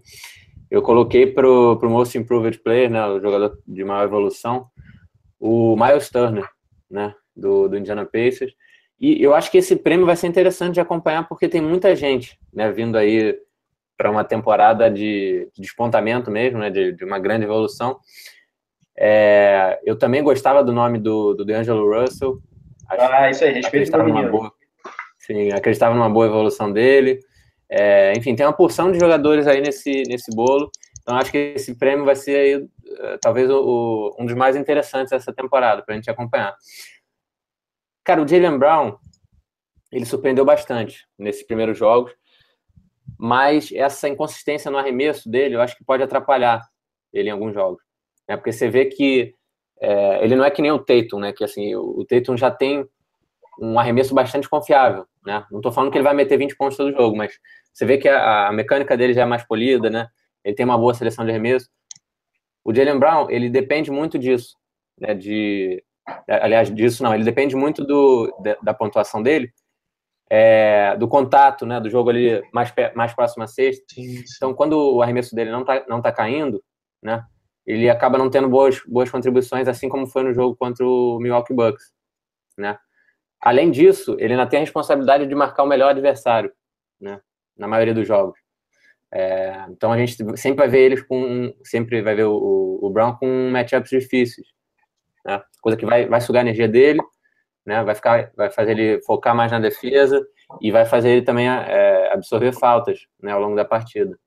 eu 0.70 0.80
coloquei 0.84 1.26
pro, 1.26 1.76
pro 1.80 1.90
Most 1.90 2.16
Improved 2.16 2.60
Player, 2.60 2.88
né, 2.88 3.04
o 3.08 3.20
jogador 3.20 3.58
de 3.68 3.84
maior 3.84 4.04
evolução, 4.04 4.68
o 5.40 5.76
Miles 5.76 6.08
Turner, 6.12 6.48
né, 6.88 7.16
do, 7.36 7.68
do 7.68 7.76
Indiana 7.80 8.06
Pacers. 8.06 8.54
E 9.02 9.24
eu 9.24 9.34
acho 9.34 9.50
que 9.50 9.58
esse 9.58 9.76
prêmio 9.76 10.06
vai 10.06 10.16
ser 10.16 10.28
interessante 10.28 10.76
de 10.76 10.80
acompanhar 10.80 11.28
porque 11.28 11.50
tem 11.50 11.60
muita 11.60 11.96
gente, 11.96 12.40
né, 12.54 12.72
vindo 12.72 13.00
aí 13.00 13.36
para 13.98 14.12
uma 14.12 14.24
temporada 14.24 14.88
de, 14.88 15.50
de, 15.52 15.64
despontamento 15.64 16.30
mesmo, 16.30 16.60
né, 16.60 16.70
de, 16.70 16.92
de 16.92 17.04
uma 17.04 17.18
grande 17.18 17.46
evolução. 17.46 18.00
É, 18.96 19.80
eu 19.84 19.98
também 19.98 20.24
gostava 20.24 20.64
do 20.64 20.72
nome 20.72 21.00
do, 21.00 21.34
do 21.34 21.44
DeAngelo 21.44 21.92
Russell, 21.92 22.40
ah, 22.90 23.30
isso 23.30 23.44
aí, 23.44 23.54
respeito 23.54 23.98
numa 23.98 24.24
boa, 24.30 24.52
Sim, 25.20 25.52
acreditava 25.52 25.96
numa 25.96 26.10
boa 26.10 26.28
evolução 26.28 26.72
dele. 26.72 27.20
É, 27.70 28.14
enfim, 28.16 28.36
tem 28.36 28.46
uma 28.46 28.54
porção 28.54 28.92
de 28.92 29.00
jogadores 29.00 29.48
aí 29.48 29.62
nesse, 29.62 30.04
nesse 30.08 30.36
bolo. 30.36 30.70
Então, 31.06 31.18
acho 31.18 31.32
que 31.32 31.38
esse 31.38 31.76
prêmio 31.76 32.04
vai 32.04 32.16
ser 32.16 32.36
aí, 32.36 32.70
eh, 33.00 33.18
talvez 33.22 33.48
o, 33.48 33.60
o, 33.60 34.16
um 34.20 34.26
dos 34.26 34.34
mais 34.34 34.56
interessantes 34.56 35.12
dessa 35.12 35.32
temporada, 35.32 35.84
para 35.84 35.94
a 35.94 35.98
gente 35.98 36.10
acompanhar. 36.10 36.56
Cara, 38.04 38.24
o 38.24 38.28
Jalen 38.28 38.58
Brown, 38.58 38.98
ele 39.92 40.04
surpreendeu 40.04 40.44
bastante 40.44 41.08
nesses 41.16 41.44
primeiros 41.44 41.78
jogos, 41.78 42.12
mas 43.20 43.72
essa 43.72 44.10
inconsistência 44.10 44.72
no 44.72 44.80
arremesso 44.80 45.30
dele, 45.30 45.56
eu 45.56 45.62
acho 45.62 45.78
que 45.78 45.86
pode 45.86 46.02
atrapalhar 46.02 46.60
ele 47.14 47.30
em 47.30 47.32
alguns 47.32 47.54
jogos. 47.54 47.84
Né? 48.28 48.36
Porque 48.36 48.52
você 48.52 48.68
vê 48.68 48.86
que 48.86 49.35
é, 49.82 50.24
ele 50.24 50.36
não 50.36 50.46
é 50.46 50.52
que 50.52 50.62
nem 50.62 50.72
o 50.72 50.80
Tatum, 50.80 51.20
né? 51.20 51.34
Que 51.34 51.44
assim, 51.44 51.76
o, 51.76 52.00
o 52.00 52.06
Tatum 52.06 52.38
já 52.38 52.50
tem 52.50 52.88
um 53.60 53.80
arremesso 53.80 54.14
bastante 54.14 54.50
confiável, 54.50 55.06
né? 55.26 55.46
Não 55.52 55.60
estou 55.60 55.72
falando 55.72 55.92
que 55.92 55.98
ele 55.98 56.04
vai 56.04 56.14
meter 56.14 56.38
20 56.38 56.56
pontos 56.56 56.78
todo 56.78 56.94
jogo, 56.94 57.16
mas 57.16 57.38
você 57.74 57.86
vê 57.86 57.98
que 57.98 58.08
a, 58.08 58.48
a, 58.48 58.52
mecânica 58.52 58.98
dele 58.98 59.14
já 59.14 59.24
é 59.24 59.26
mais 59.26 59.44
polida, 59.44 59.90
né? 59.90 60.08
Ele 60.44 60.56
tem 60.56 60.66
uma 60.66 60.78
boa 60.78 60.94
seleção 60.94 61.26
de 61.26 61.32
arremesso. 61.32 61.70
O 62.64 62.74
Jalen 62.74 63.00
Brown, 63.00 63.30
ele 63.30 63.50
depende 63.50 63.92
muito 63.92 64.18
disso, 64.18 64.56
né? 65.00 65.14
De, 65.14 65.84
aliás, 66.28 66.74
disso 66.74 67.04
não, 67.04 67.14
ele 67.14 67.24
depende 67.24 67.56
muito 67.56 67.84
do, 67.84 68.34
da, 68.42 68.58
da 68.62 68.74
pontuação 68.74 69.22
dele, 69.22 69.52
é, 70.30 70.96
do 70.98 71.08
contato, 71.08 71.66
né? 71.66 71.80
Do 71.80 71.90
jogo 71.90 72.10
ali 72.10 72.42
mais, 72.54 72.74
mais 72.96 73.14
próximo 73.14 73.44
à 73.44 73.48
sexta. 73.48 73.86
Então, 74.36 74.54
quando 74.54 74.96
o 74.96 75.02
arremesso 75.02 75.36
dele 75.36 75.52
não 75.52 75.62
está 75.62 75.86
não 75.88 76.02
tá 76.02 76.12
caindo, 76.12 76.64
né? 77.02 77.24
Ele 77.66 77.90
acaba 77.90 78.18
não 78.18 78.30
tendo 78.30 78.48
boas, 78.48 78.82
boas 78.88 79.10
contribuições, 79.10 79.68
assim 79.68 79.90
como 79.90 80.08
foi 80.08 80.24
no 80.24 80.34
jogo 80.34 80.56
contra 80.56 80.86
o 80.86 81.20
Milwaukee 81.20 81.54
Bucks, 81.54 81.94
né? 82.58 82.78
Além 83.42 83.72
disso, 83.72 84.16
ele 84.20 84.34
ainda 84.34 84.48
tem 84.48 84.58
a 84.58 84.62
responsabilidade 84.62 85.28
de 85.28 85.36
marcar 85.36 85.64
o 85.64 85.68
melhor 85.68 85.90
adversário, 85.90 86.52
né? 87.00 87.20
Na 87.58 87.68
maioria 87.68 87.94
dos 87.94 88.08
jogos. 88.08 88.40
É, 89.12 89.66
então 89.70 89.92
a 89.92 89.98
gente 89.98 90.18
sempre 90.38 90.58
vai 90.58 90.68
ver 90.68 90.80
eles 90.80 91.02
com, 91.04 91.54
sempre 91.64 92.02
vai 92.02 92.16
ver 92.16 92.26
o, 92.26 92.80
o 92.82 92.90
Brown 92.90 93.16
com 93.16 93.50
matchups 93.50 93.90
difíceis, 93.90 94.48
né? 95.26 95.42
Coisa 95.62 95.78
que 95.78 95.86
vai, 95.86 96.08
vai 96.08 96.22
sugar 96.22 96.40
a 96.40 96.42
energia 96.42 96.68
dele, 96.68 97.02
né? 97.66 97.84
Vai 97.84 97.96
ficar, 97.96 98.32
vai 98.36 98.52
fazer 98.52 98.72
ele 98.72 99.02
focar 99.04 99.36
mais 99.36 99.52
na 99.52 99.60
defesa 99.60 100.26
e 100.62 100.72
vai 100.72 100.86
fazer 100.86 101.10
ele 101.12 101.22
também 101.24 101.48
é, 101.50 102.14
absorver 102.14 102.54
faltas, 102.54 103.08
né? 103.22 103.32
Ao 103.32 103.40
longo 103.40 103.56
da 103.56 103.66
partida. 103.66 104.18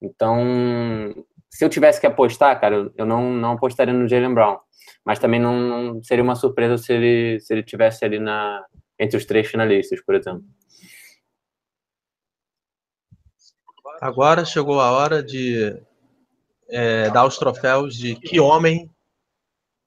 Então 0.00 1.24
se 1.50 1.64
eu 1.64 1.68
tivesse 1.68 2.00
que 2.00 2.06
apostar, 2.06 2.60
cara, 2.60 2.90
eu 2.96 3.06
não, 3.06 3.32
não 3.32 3.52
apostaria 3.52 3.94
no 3.94 4.08
Jalen 4.08 4.34
Brown. 4.34 4.58
Mas 5.04 5.18
também 5.18 5.40
não, 5.40 5.58
não, 5.58 6.02
seria 6.02 6.22
uma 6.22 6.36
surpresa 6.36 6.76
se 6.76 6.92
ele, 6.92 7.40
se 7.40 7.52
ele 7.52 7.62
tivesse 7.62 8.04
ali 8.04 8.18
na, 8.18 8.64
entre 8.98 9.16
os 9.16 9.24
três 9.24 9.48
finalistas, 9.48 10.02
por 10.04 10.14
exemplo. 10.14 10.44
Agora 14.00 14.44
chegou 14.44 14.80
a 14.80 14.90
hora 14.90 15.22
de 15.22 15.80
é, 16.68 17.10
dar 17.10 17.24
os 17.24 17.38
troféus 17.38 17.94
de 17.94 18.14
que 18.16 18.38
homem 18.38 18.90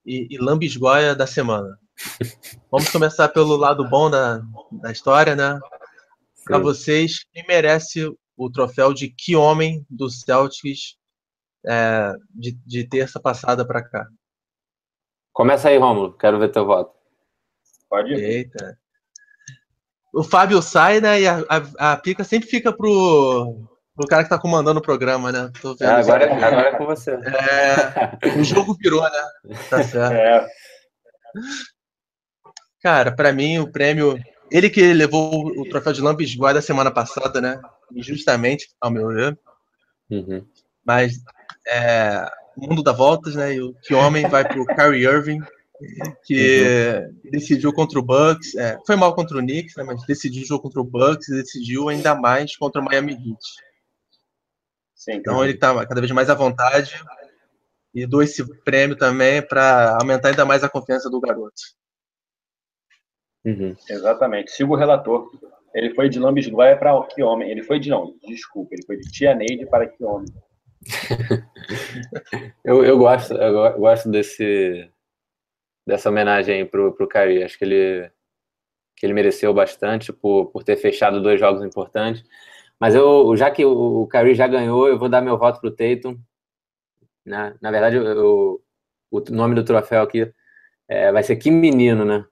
e, 0.04 0.26
e 0.30 0.38
lambisgoia 0.38 1.14
da 1.14 1.26
semana. 1.26 1.78
Vamos 2.70 2.90
começar 2.90 3.28
pelo 3.28 3.56
lado 3.56 3.88
bom 3.88 4.10
da, 4.10 4.42
da 4.70 4.90
história, 4.90 5.36
né? 5.36 5.58
Para 6.44 6.58
vocês, 6.58 7.24
quem 7.32 7.44
merece 7.46 8.12
o 8.36 8.50
troféu 8.50 8.92
de 8.92 9.08
que 9.08 9.36
homem 9.36 9.86
do 9.88 10.10
Celtics 10.10 10.96
é, 11.66 12.12
de, 12.30 12.52
de 12.66 12.88
terça 12.88 13.20
passada 13.20 13.66
para 13.66 13.82
cá. 13.82 14.06
Começa 15.32 15.68
aí, 15.68 15.78
Romulo. 15.78 16.16
Quero 16.16 16.38
ver 16.38 16.50
teu 16.50 16.66
voto. 16.66 16.92
Pode 17.88 18.12
ir. 18.12 18.18
Eita. 18.18 18.78
O 20.14 20.22
Fábio 20.22 20.60
sai, 20.60 21.00
né? 21.00 21.20
E 21.20 21.26
a, 21.26 21.42
a, 21.48 21.92
a 21.92 21.96
pica 21.96 22.22
sempre 22.22 22.48
fica 22.48 22.70
pro, 22.70 23.66
pro 23.94 24.06
cara 24.06 24.24
que 24.24 24.28
tá 24.28 24.38
comandando 24.38 24.78
o 24.78 24.82
programa, 24.82 25.32
né? 25.32 25.50
É, 25.80 25.86
agora, 25.86 26.24
é, 26.24 26.32
agora 26.32 26.68
é 26.68 26.76
com 26.76 26.84
você. 26.84 27.12
É, 27.12 28.38
o 28.38 28.44
jogo 28.44 28.74
virou, 28.74 29.02
né? 29.02 29.56
Tá 29.70 29.82
certo. 29.82 30.12
É. 30.12 30.46
Cara, 32.82 33.14
para 33.14 33.32
mim, 33.32 33.58
o 33.58 33.70
prêmio. 33.70 34.18
Ele 34.50 34.68
que 34.68 34.92
levou 34.92 35.46
o 35.46 35.66
troféu 35.66 35.94
de 35.94 36.02
Lambisgoa 36.02 36.52
da 36.52 36.60
semana 36.60 36.90
passada, 36.90 37.40
né? 37.40 37.58
Injustamente, 37.94 38.68
ao 38.78 38.90
meu 38.90 39.08
ver. 39.08 39.38
Uhum. 40.10 40.46
Mas 40.84 41.14
é, 41.66 42.26
o 42.56 42.66
mundo 42.68 42.82
dá 42.82 42.92
voltas, 42.92 43.34
né? 43.34 43.54
E 43.54 43.60
o 43.60 43.74
que 43.82 43.94
homem 43.94 44.28
vai 44.28 44.46
para 44.46 44.60
o 44.60 44.66
Kyrie 44.66 45.04
Irving, 45.04 45.40
que 46.24 46.62
uhum. 46.62 47.30
decidiu 47.30 47.72
contra 47.72 47.98
o 47.98 48.02
Bucks, 48.02 48.54
é, 48.54 48.78
foi 48.86 48.96
mal 48.96 49.14
contra 49.14 49.36
o 49.36 49.40
Knicks, 49.40 49.76
né, 49.76 49.82
mas 49.82 50.04
decidiu 50.06 50.44
jogo 50.44 50.62
contra 50.62 50.80
o 50.80 50.84
Bucks 50.84 51.28
e 51.28 51.42
decidiu 51.42 51.88
ainda 51.88 52.14
mais 52.14 52.56
contra 52.56 52.80
o 52.80 52.84
Miami 52.84 53.12
Heat. 53.12 53.40
Sim, 54.94 55.12
então 55.14 55.42
ele 55.42 55.54
está 55.54 55.74
cada 55.86 56.00
vez 56.00 56.12
mais 56.12 56.30
à 56.30 56.34
vontade 56.34 57.02
e 57.92 58.06
dou 58.06 58.22
esse 58.22 58.44
prêmio 58.62 58.96
também 58.96 59.42
para 59.42 59.98
aumentar 60.00 60.28
ainda 60.28 60.44
mais 60.44 60.62
a 60.62 60.68
confiança 60.68 61.10
do 61.10 61.20
garoto. 61.20 61.60
Uhum. 63.44 63.74
Exatamente. 63.90 64.52
Sigo 64.52 64.74
o 64.74 64.78
relator. 64.78 65.28
Ele 65.74 65.92
foi 65.94 66.08
de 66.08 66.20
Lambisgoia 66.20 66.76
para 66.76 67.02
que 67.06 67.22
homem? 67.22 67.50
Ele 67.50 67.62
foi 67.62 67.80
de 67.80 67.90
não, 67.90 68.14
desculpa, 68.22 68.74
ele 68.74 68.84
foi 68.84 68.96
de 68.98 69.10
Tia 69.10 69.34
Neide 69.34 69.66
para 69.66 69.88
que 69.88 70.04
homem? 70.04 70.32
eu, 72.64 72.84
eu, 72.84 72.98
gosto, 72.98 73.34
eu 73.34 73.78
gosto 73.78 74.10
desse, 74.10 74.90
dessa 75.86 76.08
homenagem 76.08 76.66
pro, 76.66 76.92
pro 76.94 77.08
Kyrie. 77.08 77.42
Acho 77.42 77.58
que 77.58 77.64
ele, 77.64 78.10
que 78.96 79.06
ele 79.06 79.12
mereceu 79.12 79.52
bastante 79.54 80.12
por, 80.12 80.46
por 80.46 80.64
ter 80.64 80.76
fechado 80.76 81.22
dois 81.22 81.38
jogos 81.38 81.62
importantes. 81.62 82.24
Mas 82.78 82.94
eu, 82.94 83.36
já 83.36 83.50
que 83.50 83.64
o, 83.64 84.06
Kyrie 84.08 84.34
já 84.34 84.46
ganhou, 84.46 84.88
eu 84.88 84.98
vou 84.98 85.08
dar 85.08 85.20
meu 85.20 85.38
voto 85.38 85.60
pro 85.60 85.70
Tatum. 85.70 86.18
Na, 87.24 87.54
na 87.60 87.70
verdade, 87.70 87.96
eu, 87.96 88.62
o 89.10 89.20
nome 89.30 89.54
do 89.54 89.64
troféu 89.64 90.02
aqui 90.02 90.32
é, 90.88 91.12
vai 91.12 91.22
ser 91.22 91.36
Que 91.36 91.50
Menino, 91.50 92.04
né? 92.04 92.24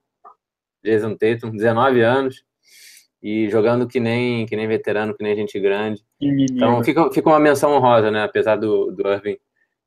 Jason 0.82 1.14
Tatum, 1.14 1.50
19 1.50 2.00
anos 2.00 2.44
e 3.22 3.48
jogando 3.50 3.86
que 3.86 4.00
nem, 4.00 4.46
que 4.46 4.56
nem 4.56 4.66
veterano, 4.66 5.14
que 5.14 5.22
nem 5.22 5.36
gente 5.36 5.58
grande. 5.60 6.02
Então 6.20 6.82
fica, 6.82 7.10
fica 7.12 7.28
uma 7.28 7.38
menção 7.38 7.72
honrosa, 7.72 8.10
né? 8.10 8.24
Apesar 8.24 8.56
do, 8.56 8.90
do 8.92 9.06
Irving 9.08 9.38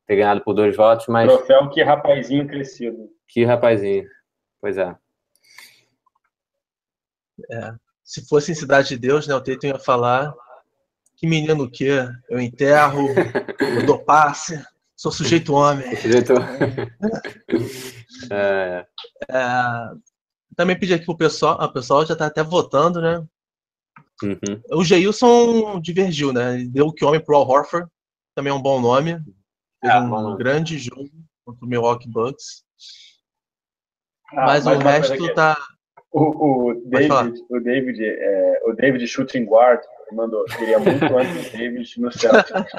ter 0.05 0.15
ganhado 0.17 0.41
por 0.41 0.53
dois 0.53 0.75
votos, 0.75 1.07
mas. 1.07 1.31
Troféu 1.31 1.69
que 1.69 1.83
rapazinho 1.83 2.47
crescido. 2.47 3.09
Que 3.27 3.43
rapazinho. 3.43 4.05
Pois 4.61 4.77
é. 4.77 4.95
é. 7.51 7.73
Se 8.03 8.27
fosse 8.27 8.51
em 8.51 8.55
Cidade 8.55 8.89
de 8.89 8.97
Deus, 8.97 9.27
né? 9.27 9.33
O 9.33 9.41
Teito 9.41 9.65
ia 9.65 9.79
falar. 9.79 10.33
Que 11.15 11.25
menino 11.25 11.69
que 11.69 11.85
eu 12.29 12.39
enterro, 12.39 13.07
eu 13.59 13.85
dou 13.85 14.03
passe, 14.03 14.61
sou 14.93 15.11
sujeito 15.11 15.53
homem. 15.53 15.95
Sujeito... 15.95 16.33
é. 18.29 18.85
é. 19.29 20.12
Também 20.55 20.77
pedi 20.77 20.93
aqui 20.93 21.05
pro 21.05 21.17
pessoal, 21.17 21.61
o 21.61 21.73
pessoal 21.73 22.05
já 22.05 22.15
tá 22.15 22.27
até 22.27 22.43
votando, 22.43 23.01
né? 23.01 23.25
Uhum. 24.21 24.61
O 24.71 24.83
Geilson 24.83 25.79
divergiu, 25.79 26.31
né? 26.31 26.55
Ele 26.55 26.69
deu 26.69 26.87
o 26.87 26.93
que 26.93 27.03
homem 27.03 27.19
pro 27.19 27.35
Al 27.35 27.47
Horford, 27.47 27.87
também 28.35 28.51
é 28.51 28.53
um 28.55 28.61
bom 28.61 28.79
nome. 28.79 29.19
Fez 29.81 29.93
é, 29.93 29.97
um 29.99 30.09
bom. 30.09 30.35
grande 30.35 30.77
jogo 30.77 31.09
contra 31.45 31.65
o 31.65 31.67
Milwaukee 31.67 32.09
Bucks. 32.09 32.63
Ah, 34.31 34.45
mas, 34.45 34.65
mas 34.65 34.77
o 34.77 34.81
resto 34.81 35.33
tá. 35.33 35.57
O, 36.11 36.69
o 36.69 36.73
David, 36.85 37.43
o 37.49 37.59
David, 37.59 38.03
é, 38.03 38.61
o 38.65 38.73
David 38.73 39.07
Shooting 39.07 39.45
Guard 39.45 39.81
mandou, 40.11 40.45
queria 40.45 40.77
muito 40.77 41.03
antes 41.17 41.51
David 41.51 41.99
no 41.99 42.11
Celtics. 42.11 42.71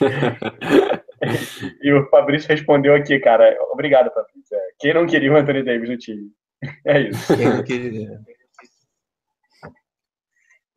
e 1.82 1.92
o 1.92 2.06
Fabrício 2.10 2.48
respondeu 2.48 2.94
aqui, 2.94 3.18
cara. 3.20 3.56
Obrigado, 3.70 4.12
Fabrício. 4.12 4.54
É, 4.54 4.68
quem 4.78 4.92
não 4.92 5.06
queria 5.06 5.32
o 5.32 5.36
Anthony 5.36 5.62
Davis 5.62 5.88
no 5.88 5.96
time? 5.96 6.30
É 6.84 7.08
isso. 7.08 7.32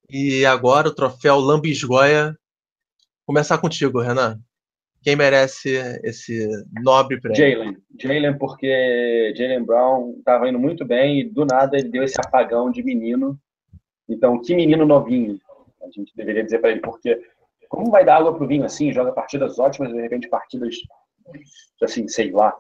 E 0.10 0.46
agora 0.46 0.88
o 0.88 0.96
troféu 0.96 1.38
Lambisgoia. 1.38 2.38
Começar 3.26 3.58
contigo, 3.58 4.00
Renan. 4.00 4.40
quem 5.02 5.16
merece 5.16 5.78
esse 6.04 6.48
nobre 6.82 7.20
prêmio? 7.20 7.38
Jalen. 7.38 7.78
Jalen, 8.00 8.38
porque 8.38 9.34
Jalen 9.36 9.64
Brown 9.66 10.16
estava 10.18 10.48
indo 10.48 10.60
muito 10.60 10.86
bem 10.86 11.20
e 11.20 11.24
do 11.24 11.46
nada 11.46 11.78
ele 11.78 11.90
deu 11.90 12.04
esse 12.04 12.20
apagão 12.20 12.72
de 12.72 12.82
menino. 12.84 13.38
Então, 14.08 14.42
que 14.42 14.56
menino 14.56 14.86
novinho, 14.86 15.40
a 15.82 15.90
gente 15.92 16.16
deveria 16.16 16.44
dizer 16.44 16.60
para 16.60 16.72
ele, 16.72 16.80
porque 16.80 17.22
como 17.70 17.92
vai 17.92 18.06
dar 18.06 18.18
água 18.18 18.34
pro 18.34 18.48
vinho 18.48 18.64
assim? 18.64 18.94
Joga 18.94 19.12
partidas 19.12 19.60
ótimas, 19.60 19.92
de 19.92 20.02
repente 20.02 20.30
partidas 20.30 20.76
assim, 21.82 22.08
sei 22.08 22.32
lá. 22.32 22.56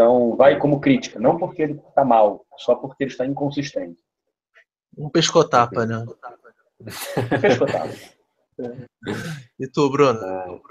Então, 0.00 0.34
vai 0.34 0.58
como 0.58 0.80
crítica, 0.80 1.20
não 1.20 1.36
porque 1.36 1.60
ele 1.60 1.74
está 1.74 2.02
mal, 2.02 2.46
só 2.56 2.74
porque 2.74 3.04
ele 3.04 3.10
está 3.10 3.26
inconsistente. 3.26 4.00
Um 4.96 5.10
pescotapa, 5.10 5.84
né? 5.84 6.06
pescotapa. 7.38 7.90
E 9.58 9.68
tu, 9.68 9.90
Bruno? 9.90 10.62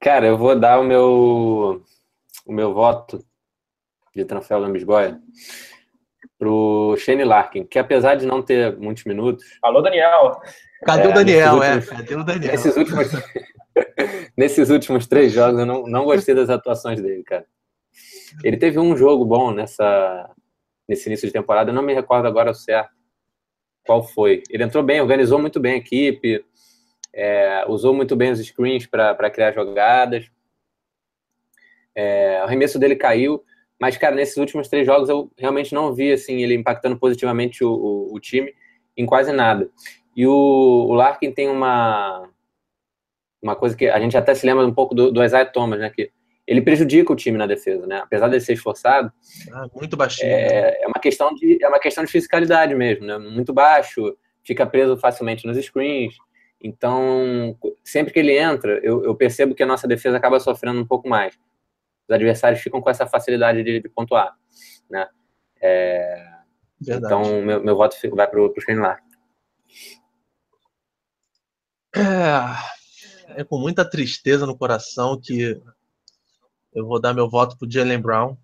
Cara, 0.00 0.26
eu 0.26 0.36
vou 0.36 0.58
dar 0.58 0.80
o 0.80 0.82
meu 0.82 1.84
o 2.44 2.52
meu 2.52 2.74
voto 2.74 3.24
de 4.12 4.24
troféu 4.24 4.58
Lambisgoia 4.58 5.20
pro 6.36 6.96
Shane 6.98 7.22
Larkin, 7.22 7.64
que 7.64 7.78
apesar 7.78 8.16
de 8.16 8.26
não 8.26 8.42
ter 8.42 8.76
muitos 8.76 9.04
minutos. 9.04 9.44
Alô, 9.62 9.80
Daniel! 9.80 10.40
Cadê 10.84 11.04
é, 11.04 11.08
o 11.08 11.14
Daniel? 11.14 11.62
É, 11.62 11.74
últimos, 11.76 11.92
é, 11.92 11.96
cadê 11.96 12.14
o 12.16 12.24
Daniel? 12.24 12.52
Nesses 12.52 12.76
últimos, 12.76 13.08
nesses 14.36 14.68
últimos 14.68 15.06
três 15.06 15.32
jogos 15.32 15.60
eu 15.60 15.66
não, 15.66 15.86
não 15.86 16.04
gostei 16.04 16.34
das 16.34 16.50
atuações 16.50 17.00
dele, 17.00 17.22
cara. 17.22 17.46
Ele 18.44 18.56
teve 18.56 18.78
um 18.78 18.96
jogo 18.96 19.24
bom 19.24 19.50
nessa, 19.50 20.30
nesse 20.88 21.08
início 21.08 21.26
de 21.26 21.32
temporada, 21.32 21.72
não 21.72 21.82
me 21.82 21.94
recordo 21.94 22.26
agora 22.26 22.50
o 22.50 22.54
certo 22.54 22.96
qual 23.86 24.02
foi. 24.02 24.42
Ele 24.50 24.64
entrou 24.64 24.82
bem, 24.82 25.00
organizou 25.00 25.38
muito 25.38 25.60
bem 25.60 25.74
a 25.74 25.76
equipe, 25.76 26.44
é, 27.14 27.64
usou 27.68 27.94
muito 27.94 28.16
bem 28.16 28.32
os 28.32 28.44
screens 28.44 28.86
para 28.86 29.30
criar 29.30 29.52
jogadas. 29.52 30.30
É, 31.94 32.40
o 32.42 32.44
arremesso 32.44 32.78
dele 32.78 32.96
caiu, 32.96 33.42
mas, 33.80 33.96
cara, 33.96 34.14
nesses 34.14 34.36
últimos 34.36 34.68
três 34.68 34.84
jogos 34.84 35.08
eu 35.08 35.30
realmente 35.38 35.72
não 35.72 35.94
vi 35.94 36.12
assim, 36.12 36.42
ele 36.42 36.54
impactando 36.54 36.98
positivamente 36.98 37.64
o, 37.64 37.70
o, 37.70 38.14
o 38.14 38.20
time 38.20 38.52
em 38.96 39.06
quase 39.06 39.32
nada. 39.32 39.70
E 40.14 40.26
o, 40.26 40.32
o, 40.32 40.92
Larkin 40.92 41.32
tem 41.32 41.48
uma, 41.48 42.28
uma 43.40 43.54
coisa 43.54 43.76
que 43.76 43.86
a 43.86 44.00
gente 44.00 44.16
até 44.16 44.34
se 44.34 44.44
lembra 44.44 44.66
um 44.66 44.74
pouco 44.74 44.94
do, 44.94 45.10
do 45.10 45.22
Isaiah 45.22 45.50
Thomas, 45.50 45.78
né? 45.78 45.90
Que 45.90 46.10
ele 46.46 46.62
prejudica 46.62 47.12
o 47.12 47.16
time 47.16 47.36
na 47.36 47.46
defesa, 47.46 47.86
né? 47.86 47.98
Apesar 47.98 48.28
de 48.28 48.40
ser 48.40 48.52
esforçado. 48.52 49.12
Ah, 49.52 49.66
muito 49.74 49.96
baixinho. 49.96 50.30
É, 50.30 50.48
né? 50.48 50.76
é, 50.80 50.86
uma 50.86 51.00
questão 51.00 51.34
de, 51.34 51.62
é 51.62 51.68
uma 51.68 51.80
questão 51.80 52.04
de 52.04 52.10
fisicalidade 52.10 52.74
mesmo, 52.74 53.04
né? 53.04 53.18
Muito 53.18 53.52
baixo, 53.52 54.16
fica 54.44 54.64
preso 54.64 54.96
facilmente 54.96 55.46
nos 55.46 55.56
screens. 55.64 56.14
Então, 56.62 57.56
sempre 57.84 58.12
que 58.12 58.18
ele 58.18 58.38
entra, 58.38 58.80
eu, 58.82 59.04
eu, 59.04 59.14
percebo 59.14 59.54
que 59.54 59.62
a 59.62 59.66
nossa 59.66 59.86
defesa 59.86 60.16
acaba 60.16 60.40
sofrendo 60.40 60.80
um 60.80 60.86
pouco 60.86 61.08
mais. 61.08 61.34
Os 62.08 62.14
adversários 62.14 62.62
ficam 62.62 62.80
com 62.80 62.88
essa 62.88 63.06
facilidade 63.06 63.62
de, 63.62 63.80
de 63.80 63.88
pontuar, 63.88 64.34
né? 64.88 65.06
É, 65.60 66.36
então, 66.80 67.42
meu, 67.42 67.62
meu 67.62 67.76
voto 67.76 67.96
vai 68.14 68.28
para 68.28 68.40
o 68.40 68.52
Larkin. 68.68 69.06
É, 71.96 73.40
é 73.40 73.44
com 73.44 73.58
muita 73.58 73.88
tristeza 73.88 74.46
no 74.46 74.56
coração 74.56 75.18
que 75.20 75.60
eu 76.76 76.86
vou 76.86 77.00
dar 77.00 77.14
meu 77.14 77.28
voto 77.28 77.56
para 77.58 77.66
o 77.66 77.70
Jalen 77.70 78.00
Brown. 78.00 78.36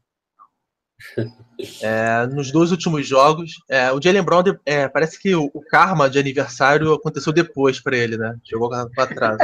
É, 1.81 2.27
nos 2.27 2.51
dois 2.51 2.71
últimos 2.71 3.07
jogos, 3.07 3.53
é, 3.69 3.93
o 3.93 4.01
Jalen 4.01 4.23
Brown 4.23 4.43
é, 4.65 4.89
parece 4.89 5.21
que 5.21 5.35
o, 5.35 5.51
o, 5.53 5.61
karma 5.61 6.09
de 6.09 6.19
aniversário 6.19 6.93
aconteceu 6.93 7.33
depois 7.33 7.81
para 7.81 7.97
ele, 7.97 8.17
né? 8.17 8.37
Chegou 8.43 8.69
para 8.69 9.07
trás. 9.07 9.39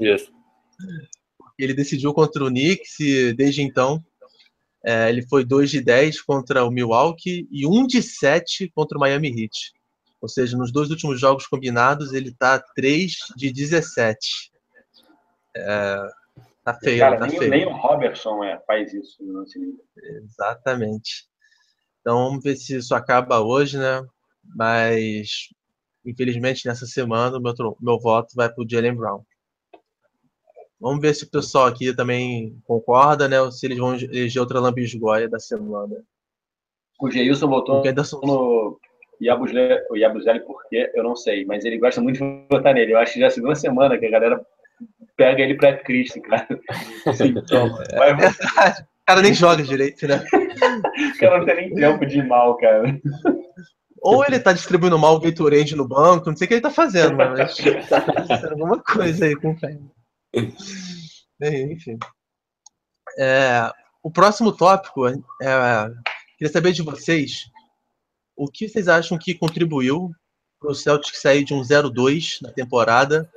Yes. 0.00 0.30
Ele 1.58 1.74
decidiu 1.74 2.14
contra 2.14 2.44
o 2.44 2.48
Knicks 2.48 3.00
e 3.00 3.32
desde 3.32 3.62
então 3.62 4.02
é, 4.84 5.08
ele 5.08 5.26
foi 5.26 5.44
2 5.44 5.70
de 5.70 5.80
10 5.80 6.22
contra 6.22 6.64
o 6.64 6.70
Milwaukee 6.70 7.48
e 7.50 7.66
1 7.66 7.86
de 7.86 8.02
7 8.02 8.70
contra 8.74 8.96
o 8.96 9.00
Miami 9.00 9.28
Heat. 9.28 9.72
Ou 10.20 10.28
seja, 10.28 10.56
nos 10.56 10.72
dois 10.72 10.90
últimos 10.90 11.20
jogos 11.20 11.46
combinados 11.46 12.12
ele 12.12 12.28
está 12.28 12.58
3 12.58 13.12
de 13.36 13.52
17. 13.52 14.52
É, 15.56 16.08
Tá 16.68 16.74
feio, 16.74 16.98
Cara, 16.98 17.18
tá 17.18 17.26
nem, 17.26 17.38
feio. 17.38 17.50
nem 17.50 17.66
o 17.66 17.72
Robertson 17.72 18.44
é, 18.44 18.60
faz 18.66 18.92
isso 18.92 19.24
no 19.24 19.42
Exatamente. 20.22 21.26
Então 22.00 22.28
vamos 22.28 22.44
ver 22.44 22.56
se 22.56 22.76
isso 22.76 22.94
acaba 22.94 23.40
hoje, 23.40 23.78
né? 23.78 24.04
Mas 24.54 25.48
infelizmente 26.04 26.66
nessa 26.66 26.84
semana 26.84 27.38
o 27.38 27.40
meu, 27.40 27.54
meu 27.80 27.98
voto 27.98 28.34
vai 28.36 28.52
para 28.52 28.62
o 28.62 28.68
Jalen 28.68 28.94
Brown. 28.94 29.22
Vamos 30.78 31.00
ver 31.00 31.14
se 31.14 31.24
o 31.24 31.30
pessoal 31.30 31.68
aqui 31.68 31.96
também 31.96 32.60
concorda, 32.66 33.26
né? 33.28 33.40
Ou 33.40 33.50
se 33.50 33.64
eles 33.64 33.78
vão 33.78 33.94
eleger 33.94 34.38
outra 34.38 34.60
lambisgoia 34.60 35.26
da 35.26 35.38
semana. 35.38 35.96
O 37.00 37.10
Geilson 37.10 37.48
votou 37.48 37.82
Anderson... 37.86 38.20
no 38.22 38.78
Yabuzeli 39.22 40.40
porque 40.46 40.92
eu 40.94 41.02
não 41.02 41.16
sei, 41.16 41.46
mas 41.46 41.64
ele 41.64 41.78
gosta 41.78 41.98
muito 42.02 42.18
de 42.18 42.46
votar 42.50 42.74
nele. 42.74 42.92
Eu 42.92 42.98
acho 42.98 43.14
que 43.14 43.20
já 43.20 43.26
é 43.26 43.28
a 43.28 43.32
segunda 43.32 43.54
semana 43.54 43.96
que 43.96 44.04
a 44.04 44.10
galera 44.10 44.46
pega 45.18 45.42
ele 45.42 45.56
pra 45.56 45.76
Cristo, 45.76 46.22
cara. 46.22 46.48
Sim, 47.14 47.34
toma. 47.46 47.82
É. 47.92 48.70
O 48.70 49.04
cara 49.04 49.20
nem 49.20 49.34
joga 49.34 49.62
direito, 49.62 50.06
né? 50.06 50.24
o 50.24 51.18
cara 51.18 51.38
não 51.38 51.44
tem 51.44 51.56
nem 51.56 51.74
tempo 51.74 52.06
de 52.06 52.18
ir 52.18 52.26
mal, 52.26 52.56
cara. 52.56 52.98
Ou 54.00 54.24
ele 54.24 54.38
tá 54.38 54.52
distribuindo 54.52 54.98
mal 54.98 55.16
o 55.16 55.20
Gatorade 55.20 55.74
no 55.74 55.88
banco, 55.88 56.30
não 56.30 56.36
sei 56.36 56.44
o 56.44 56.48
que 56.48 56.54
ele 56.54 56.60
tá 56.60 56.70
fazendo, 56.70 57.16
mas 57.16 57.56
tá 57.88 58.50
alguma 58.50 58.80
coisa 58.82 59.26
aí 59.26 59.34
com 59.34 59.50
o. 59.50 59.56
Enfim. 61.42 61.98
É, 63.18 63.72
o 64.02 64.10
próximo 64.10 64.52
tópico 64.52 65.08
é, 65.08 65.16
queria 66.38 66.52
saber 66.52 66.72
de 66.72 66.82
vocês 66.82 67.50
o 68.36 68.48
que 68.48 68.68
vocês 68.68 68.86
acham 68.86 69.18
que 69.18 69.34
contribuiu 69.34 70.12
para 70.60 70.70
o 70.70 70.74
Celtic 70.74 71.16
sair 71.16 71.42
de 71.42 71.54
um 71.54 71.62
0-2 71.62 72.40
na 72.42 72.52
temporada 72.52 73.28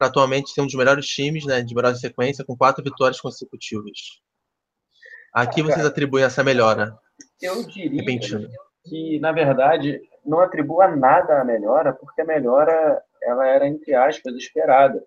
atualmente 0.00 0.50
ser 0.50 0.60
um 0.60 0.66
dos 0.66 0.74
melhores 0.74 1.06
times, 1.06 1.44
né, 1.44 1.62
de 1.62 1.74
melhor 1.74 1.94
sequência, 1.94 2.44
com 2.44 2.56
quatro 2.56 2.82
vitórias 2.82 3.20
consecutivas. 3.20 4.20
Aqui 5.32 5.62
vocês 5.62 5.84
atribuem 5.84 6.24
essa 6.24 6.42
melhora? 6.42 6.96
Eu 7.40 7.66
diria 7.66 8.00
repentina. 8.00 8.48
que, 8.84 9.18
na 9.20 9.32
verdade, 9.32 10.00
não 10.24 10.40
atribua 10.40 10.88
nada 10.88 11.40
à 11.40 11.44
melhora, 11.44 11.92
porque 11.92 12.22
a 12.22 12.24
melhora 12.24 13.02
ela 13.22 13.46
era, 13.46 13.66
entre 13.66 13.94
aspas, 13.94 14.34
esperada. 14.34 15.02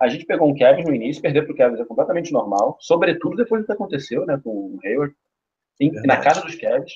A 0.00 0.08
gente 0.08 0.24
pegou 0.24 0.48
um 0.48 0.54
Kevin 0.54 0.84
no 0.84 0.94
início, 0.94 1.20
perder 1.20 1.42
para 1.42 1.52
o 1.52 1.56
Kevin 1.56 1.80
é 1.80 1.84
completamente 1.84 2.32
normal, 2.32 2.76
sobretudo 2.80 3.36
depois 3.36 3.62
do 3.62 3.66
que 3.66 3.72
aconteceu 3.72 4.24
né, 4.24 4.40
com 4.42 4.50
o 4.50 4.78
Hayward, 4.84 5.14
em, 5.80 5.90
na 6.06 6.18
casa 6.18 6.40
dos 6.40 6.54
Kevs. 6.54 6.92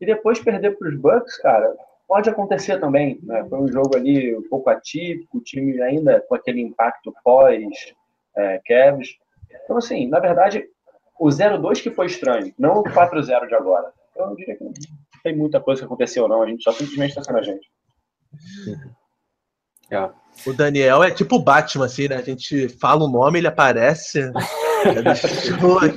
E 0.00 0.06
depois 0.06 0.40
perder 0.40 0.76
para 0.76 0.88
os 0.88 0.96
Bucks, 0.96 1.38
cara, 1.38 1.74
Pode 2.06 2.28
acontecer 2.28 2.78
também, 2.78 3.18
né? 3.22 3.44
Foi 3.48 3.58
um 3.58 3.68
jogo 3.68 3.96
ali 3.96 4.36
um 4.36 4.48
pouco 4.48 4.70
atípico, 4.70 5.38
o 5.38 5.40
time 5.40 5.80
ainda 5.80 6.20
com 6.28 6.34
aquele 6.34 6.60
impacto 6.60 7.14
pós-Cavs. 7.24 9.08
É, 9.50 9.60
então, 9.64 9.76
assim, 9.78 10.06
na 10.08 10.20
verdade, 10.20 10.64
o 11.18 11.28
0-2 11.28 11.82
que 11.82 11.90
foi 11.90 12.06
estranho, 12.06 12.52
não 12.58 12.80
o 12.80 12.84
4-0 12.84 13.46
de 13.46 13.54
agora. 13.54 13.92
Eu 14.16 14.26
não 14.26 14.34
diria 14.34 14.56
que 14.56 14.64
não 14.64 14.72
tem 15.22 15.36
muita 15.36 15.60
coisa 15.60 15.80
que 15.80 15.86
aconteceu, 15.86 16.28
não. 16.28 16.42
A 16.42 16.46
gente 16.46 16.62
só 16.62 16.72
simplesmente 16.72 17.10
está 17.10 17.24
sendo 17.24 17.38
a 17.38 17.42
gente. 17.42 17.70
É. 19.90 20.10
O 20.46 20.52
Daniel 20.52 21.02
é 21.02 21.10
tipo 21.10 21.36
o 21.36 21.42
Batman, 21.42 21.86
assim, 21.86 22.08
né? 22.08 22.16
A 22.16 22.22
gente 22.22 22.68
fala 22.68 23.04
o 23.04 23.08
nome, 23.08 23.38
ele 23.38 23.46
aparece. 23.46 24.18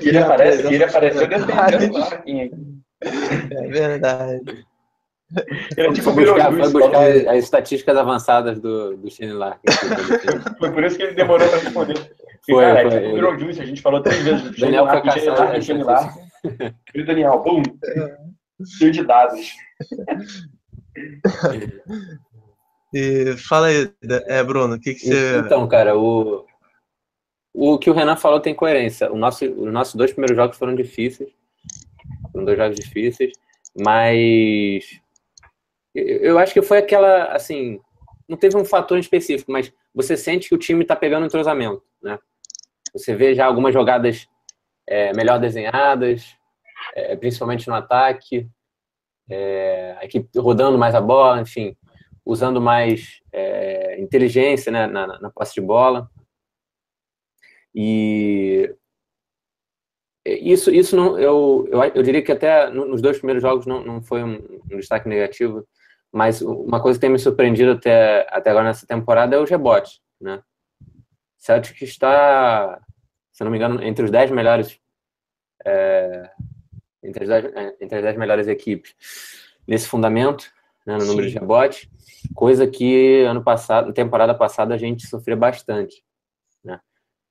ele, 0.01 0.17
aparece 0.17 0.67
ele 0.67 0.83
apareceu 0.83 1.27
defendendo 1.27 2.83
É 3.01 3.67
verdade. 3.67 4.66
Ele 5.75 5.87
é 5.87 5.93
tipo 5.93 6.13
buscar, 6.13 6.51
foi 6.53 6.71
buscar 6.71 7.03
as 7.29 7.43
estatísticas 7.43 7.97
avançadas 7.97 8.59
do, 8.59 8.95
do 8.95 9.11
Shane 9.11 9.33
Larkin. 9.33 9.61
foi 10.57 10.71
por 10.71 10.83
isso 10.85 10.95
que 10.95 11.03
ele 11.03 11.15
demorou 11.15 11.47
para 11.49 11.59
responder. 11.59 11.93
Porque, 11.95 12.53
foi, 12.53 12.63
cara, 12.63 12.89
foi, 12.89 12.99
é 12.99 13.13
tipo 13.13 13.25
o 13.25 13.39
Juice, 13.39 13.61
a 13.61 13.65
gente 13.65 13.81
falou 13.81 14.01
três 14.01 14.23
vezes 14.23 14.41
do 14.43 14.57
Daniel 14.57 14.85
Larkin, 14.85 15.09
Shane 15.09 15.27
Larkin, 15.27 15.61
Shane 15.61 15.83
Larkin. 15.83 16.27
E 16.95 17.01
o 17.01 17.05
Daniel, 17.05 17.43
bum, 17.43 17.61
cheio 18.77 18.91
de 18.91 19.03
dados. 19.03 19.51
E 22.93 23.35
fala 23.37 23.67
aí, 23.67 23.91
é, 24.27 24.41
Bruno, 24.43 24.75
o 24.75 24.79
que, 24.79 24.93
que 24.93 25.07
você. 25.07 25.39
Então, 25.39 25.67
cara, 25.67 25.97
o, 25.97 26.45
o 27.53 27.77
que 27.77 27.89
o 27.89 27.93
Renan 27.93 28.15
falou 28.15 28.39
tem 28.39 28.55
coerência. 28.55 29.11
O 29.11 29.17
nosso, 29.17 29.43
os 29.45 29.73
nossos 29.73 29.95
dois 29.95 30.11
primeiros 30.11 30.37
jogos 30.37 30.57
foram 30.57 30.73
difíceis. 30.73 31.29
Foram 32.31 32.45
dois 32.45 32.57
jogos 32.57 32.77
difíceis, 32.77 33.33
mas 33.77 35.01
eu 35.97 36.37
acho 36.37 36.53
que 36.53 36.61
foi 36.61 36.77
aquela, 36.77 37.25
assim, 37.33 37.79
não 38.27 38.37
teve 38.37 38.57
um 38.57 38.65
fator 38.65 38.97
específico, 38.97 39.51
mas 39.51 39.73
você 39.93 40.15
sente 40.15 40.49
que 40.49 40.55
o 40.55 40.59
time 40.59 40.83
está 40.83 40.95
pegando 40.95 41.25
entrosamento, 41.25 41.83
né? 42.01 42.19
Você 42.93 43.15
vê 43.15 43.33
já 43.33 43.45
algumas 43.45 43.73
jogadas 43.73 44.27
é, 44.87 45.13
melhor 45.13 45.39
desenhadas, 45.39 46.35
é, 46.95 47.15
principalmente 47.15 47.67
no 47.67 47.75
ataque, 47.75 48.47
é, 49.29 49.97
a 49.99 50.05
equipe 50.05 50.29
rodando 50.39 50.77
mais 50.77 50.95
a 50.95 51.01
bola, 51.01 51.41
enfim, 51.41 51.75
usando 52.25 52.61
mais 52.61 53.21
é, 53.31 53.99
inteligência 53.99 54.71
né, 54.71 54.87
na, 54.87 55.19
na 55.19 55.29
posse 55.29 55.55
de 55.55 55.61
bola. 55.61 56.09
E 57.73 58.73
isso, 60.25 60.71
isso 60.71 60.95
não, 60.95 61.17
eu, 61.17 61.67
eu, 61.71 61.83
eu 61.83 62.03
diria 62.03 62.21
que 62.21 62.31
até 62.31 62.69
nos 62.69 63.01
dois 63.01 63.17
primeiros 63.17 63.41
jogos 63.41 63.65
não, 63.65 63.83
não 63.83 64.01
foi 64.01 64.23
um, 64.23 64.61
um 64.71 64.77
destaque 64.77 65.07
negativo, 65.07 65.65
mas 66.17 66.41
uma 66.41 66.81
coisa 66.81 66.97
que 66.97 67.01
tem 67.01 67.11
me 67.11 67.19
surpreendido 67.19 67.73
até, 67.73 68.25
até 68.31 68.49
agora 68.49 68.65
nessa 68.65 68.87
temporada 68.87 69.35
é 69.35 69.39
os 69.39 69.47
rebotes, 69.47 70.01
né? 70.19 70.41
Celtic 71.37 71.79
está, 71.83 72.81
se 73.31 73.43
não 73.43 73.51
me 73.51 73.57
engano, 73.57 73.83
entre 73.83 74.03
os 74.03 74.09
10 74.09 74.31
melhores 74.31 74.79
é, 75.63 76.31
entre, 77.03 77.23
as 77.23 77.29
10, 77.29 77.45
é, 77.53 77.75
entre 77.79 77.97
as 77.99 78.03
10 78.03 78.17
melhores 78.17 78.47
equipes 78.47 78.95
nesse 79.67 79.87
fundamento, 79.87 80.49
né, 80.87 80.95
no 80.95 81.01
Sim. 81.01 81.07
número 81.07 81.27
de 81.29 81.37
rebotes, 81.37 81.87
coisa 82.33 82.65
que 82.65 83.21
ano 83.21 83.43
passado, 83.43 83.93
temporada 83.93 84.33
passada, 84.33 84.73
a 84.73 84.77
gente 84.77 85.05
sofreu 85.05 85.37
bastante. 85.37 86.03
Né? 86.63 86.79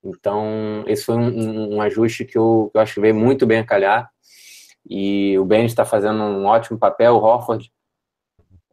Então, 0.04 0.84
esse 0.86 1.04
foi 1.04 1.16
um, 1.16 1.74
um 1.74 1.82
ajuste 1.82 2.24
que 2.24 2.38
eu, 2.38 2.70
que 2.70 2.78
eu, 2.78 2.82
acho 2.82 2.94
que 2.94 3.00
veio 3.00 3.16
muito 3.16 3.46
bem 3.46 3.58
a 3.58 3.66
calhar. 3.66 4.08
E 4.88 5.36
o 5.40 5.44
Ben 5.44 5.64
está 5.64 5.84
fazendo 5.84 6.22
um 6.22 6.44
ótimo 6.44 6.78
papel. 6.78 7.16
O 7.16 7.20
Horford, 7.20 7.72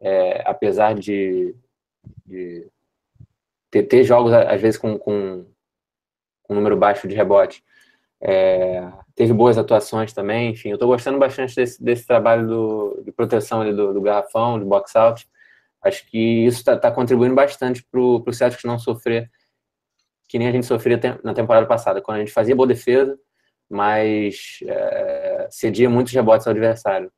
é, 0.00 0.42
apesar 0.44 0.94
de, 0.94 1.54
de 2.26 2.66
ter, 3.70 3.84
ter, 3.84 4.04
jogos, 4.04 4.32
às 4.32 4.60
vezes, 4.60 4.78
com, 4.78 4.98
com, 4.98 5.46
um 6.48 6.54
número 6.54 6.76
baixo 6.76 7.08
de 7.08 7.14
rebote, 7.14 7.64
é, 8.20 8.86
teve 9.14 9.32
boas 9.32 9.56
atuações 9.56 10.12
também. 10.12 10.50
Enfim, 10.50 10.70
eu 10.70 10.74
estou 10.74 10.88
gostando 10.88 11.18
bastante 11.18 11.54
desse, 11.56 11.82
desse 11.82 12.06
trabalho 12.06 12.46
do, 12.46 13.02
de 13.04 13.12
proteção 13.12 13.60
ali 13.62 13.72
do, 13.72 13.94
do 13.94 14.00
garrafão, 14.00 14.58
do 14.58 14.66
box 14.66 14.94
out. 14.96 15.28
Acho 15.82 16.06
que 16.06 16.46
isso 16.46 16.58
está 16.58 16.76
tá 16.76 16.90
contribuindo 16.90 17.34
bastante 17.34 17.82
para 17.84 18.00
o 18.00 18.32
Celtics 18.32 18.64
não 18.64 18.78
sofrer 18.78 19.30
que 20.28 20.38
nem 20.38 20.48
a 20.48 20.52
gente 20.52 20.66
sofria 20.66 21.00
na 21.22 21.34
temporada 21.34 21.66
passada, 21.66 22.00
quando 22.00 22.16
a 22.16 22.20
gente 22.20 22.32
fazia 22.32 22.56
boa 22.56 22.66
defesa, 22.66 23.16
mas 23.70 24.58
é, 24.66 25.48
cedia 25.50 25.88
muitos 25.88 26.12
rebotes 26.12 26.46
ao 26.46 26.50
adversário. 26.50 27.12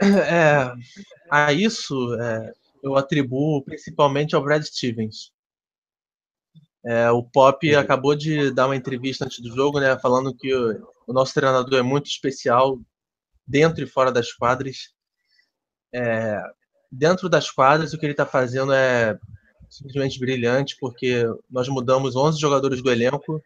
É, 0.00 0.72
a 1.30 1.52
isso 1.52 2.14
é, 2.14 2.52
eu 2.82 2.96
atribuo 2.96 3.62
principalmente 3.62 4.34
ao 4.34 4.42
Brad 4.42 4.62
Stevens. 4.62 5.32
É, 6.84 7.10
o 7.10 7.22
Pop 7.22 7.74
acabou 7.74 8.14
de 8.14 8.50
dar 8.52 8.66
uma 8.66 8.76
entrevista 8.76 9.24
antes 9.24 9.40
do 9.40 9.54
jogo, 9.54 9.80
né, 9.80 9.98
falando 9.98 10.34
que 10.34 10.54
o, 10.54 10.88
o 11.06 11.12
nosso 11.12 11.34
treinador 11.34 11.78
é 11.78 11.82
muito 11.82 12.06
especial 12.06 12.80
dentro 13.46 13.82
e 13.82 13.86
fora 13.86 14.12
das 14.12 14.32
quadras. 14.32 14.94
É, 15.92 16.40
dentro 16.90 17.28
das 17.28 17.50
quadras, 17.50 17.92
o 17.92 17.98
que 17.98 18.06
ele 18.06 18.12
está 18.12 18.24
fazendo 18.24 18.72
é 18.72 19.18
simplesmente 19.68 20.18
brilhante, 20.18 20.76
porque 20.78 21.24
nós 21.50 21.68
mudamos 21.68 22.16
11 22.16 22.40
jogadores 22.40 22.82
do 22.82 22.90
elenco 22.90 23.42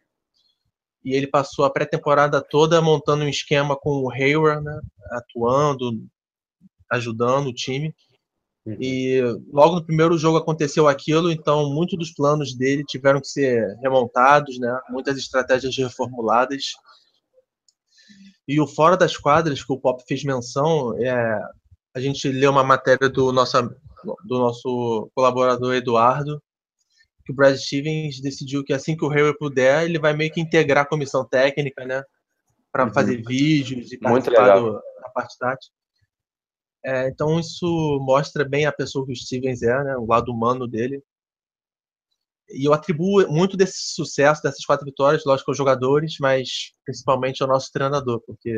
e 1.04 1.14
ele 1.14 1.26
passou 1.26 1.64
a 1.64 1.70
pré-temporada 1.70 2.40
toda 2.40 2.80
montando 2.80 3.24
um 3.24 3.28
esquema 3.28 3.76
com 3.76 4.02
o 4.02 4.10
Hayward, 4.10 4.62
né, 4.62 4.80
atuando, 5.10 6.06
ajudando 6.92 7.48
o 7.48 7.54
time. 7.54 7.94
Uhum. 8.64 8.76
E 8.80 9.20
logo 9.52 9.76
no 9.76 9.84
primeiro 9.84 10.16
jogo 10.16 10.38
aconteceu 10.38 10.86
aquilo, 10.86 11.32
então 11.32 11.68
muitos 11.70 11.98
dos 11.98 12.12
planos 12.12 12.54
dele 12.54 12.84
tiveram 12.84 13.20
que 13.20 13.26
ser 13.26 13.76
remontados, 13.82 14.58
né? 14.58 14.78
Muitas 14.88 15.16
estratégias 15.16 15.76
reformuladas. 15.76 16.72
E 18.46 18.60
o 18.60 18.66
fora 18.66 18.96
das 18.96 19.16
quadras 19.16 19.64
que 19.64 19.72
o 19.72 19.78
Pop 19.78 20.02
fez 20.06 20.22
menção, 20.22 20.96
é, 20.98 21.40
a 21.94 22.00
gente 22.00 22.28
leu 22.28 22.50
uma 22.50 22.62
matéria 22.62 23.08
do 23.08 23.32
nosso 23.32 23.56
do 24.24 24.38
nosso 24.38 25.10
colaborador 25.14 25.74
Eduardo, 25.74 26.42
que 27.24 27.32
o 27.32 27.34
Brad 27.34 27.56
Stevens 27.56 28.20
decidiu 28.20 28.64
que 28.64 28.72
assim 28.72 28.96
que 28.96 29.04
o 29.04 29.10
Hayward 29.10 29.38
puder, 29.38 29.84
ele 29.84 29.98
vai 29.98 30.12
meio 30.12 30.32
que 30.32 30.40
integrar 30.40 30.84
a 30.84 30.88
comissão 30.88 31.24
técnica, 31.24 31.84
né? 31.84 32.02
Para 32.70 32.84
uhum. 32.84 32.92
fazer 32.92 33.22
vídeos 33.22 33.92
e 33.92 33.98
participar 33.98 34.60
da 34.60 35.08
parte 35.14 35.38
tática. 35.38 35.81
É, 36.84 37.08
então 37.08 37.38
isso 37.38 37.98
mostra 38.02 38.44
bem 38.44 38.66
a 38.66 38.72
pessoa 38.72 39.06
que 39.06 39.12
o 39.12 39.16
Stevens 39.16 39.62
é, 39.62 39.84
né, 39.84 39.96
o 39.96 40.06
lado 40.06 40.32
humano 40.32 40.66
dele. 40.66 41.02
E 42.50 42.66
eu 42.66 42.72
atribuo 42.72 43.26
muito 43.28 43.56
desse 43.56 43.94
sucesso, 43.94 44.42
dessas 44.42 44.64
quatro 44.64 44.84
vitórias, 44.84 45.24
lógico, 45.24 45.50
aos 45.50 45.56
jogadores, 45.56 46.16
mas 46.20 46.74
principalmente 46.84 47.42
ao 47.42 47.48
nosso 47.48 47.70
treinador, 47.72 48.20
porque 48.26 48.54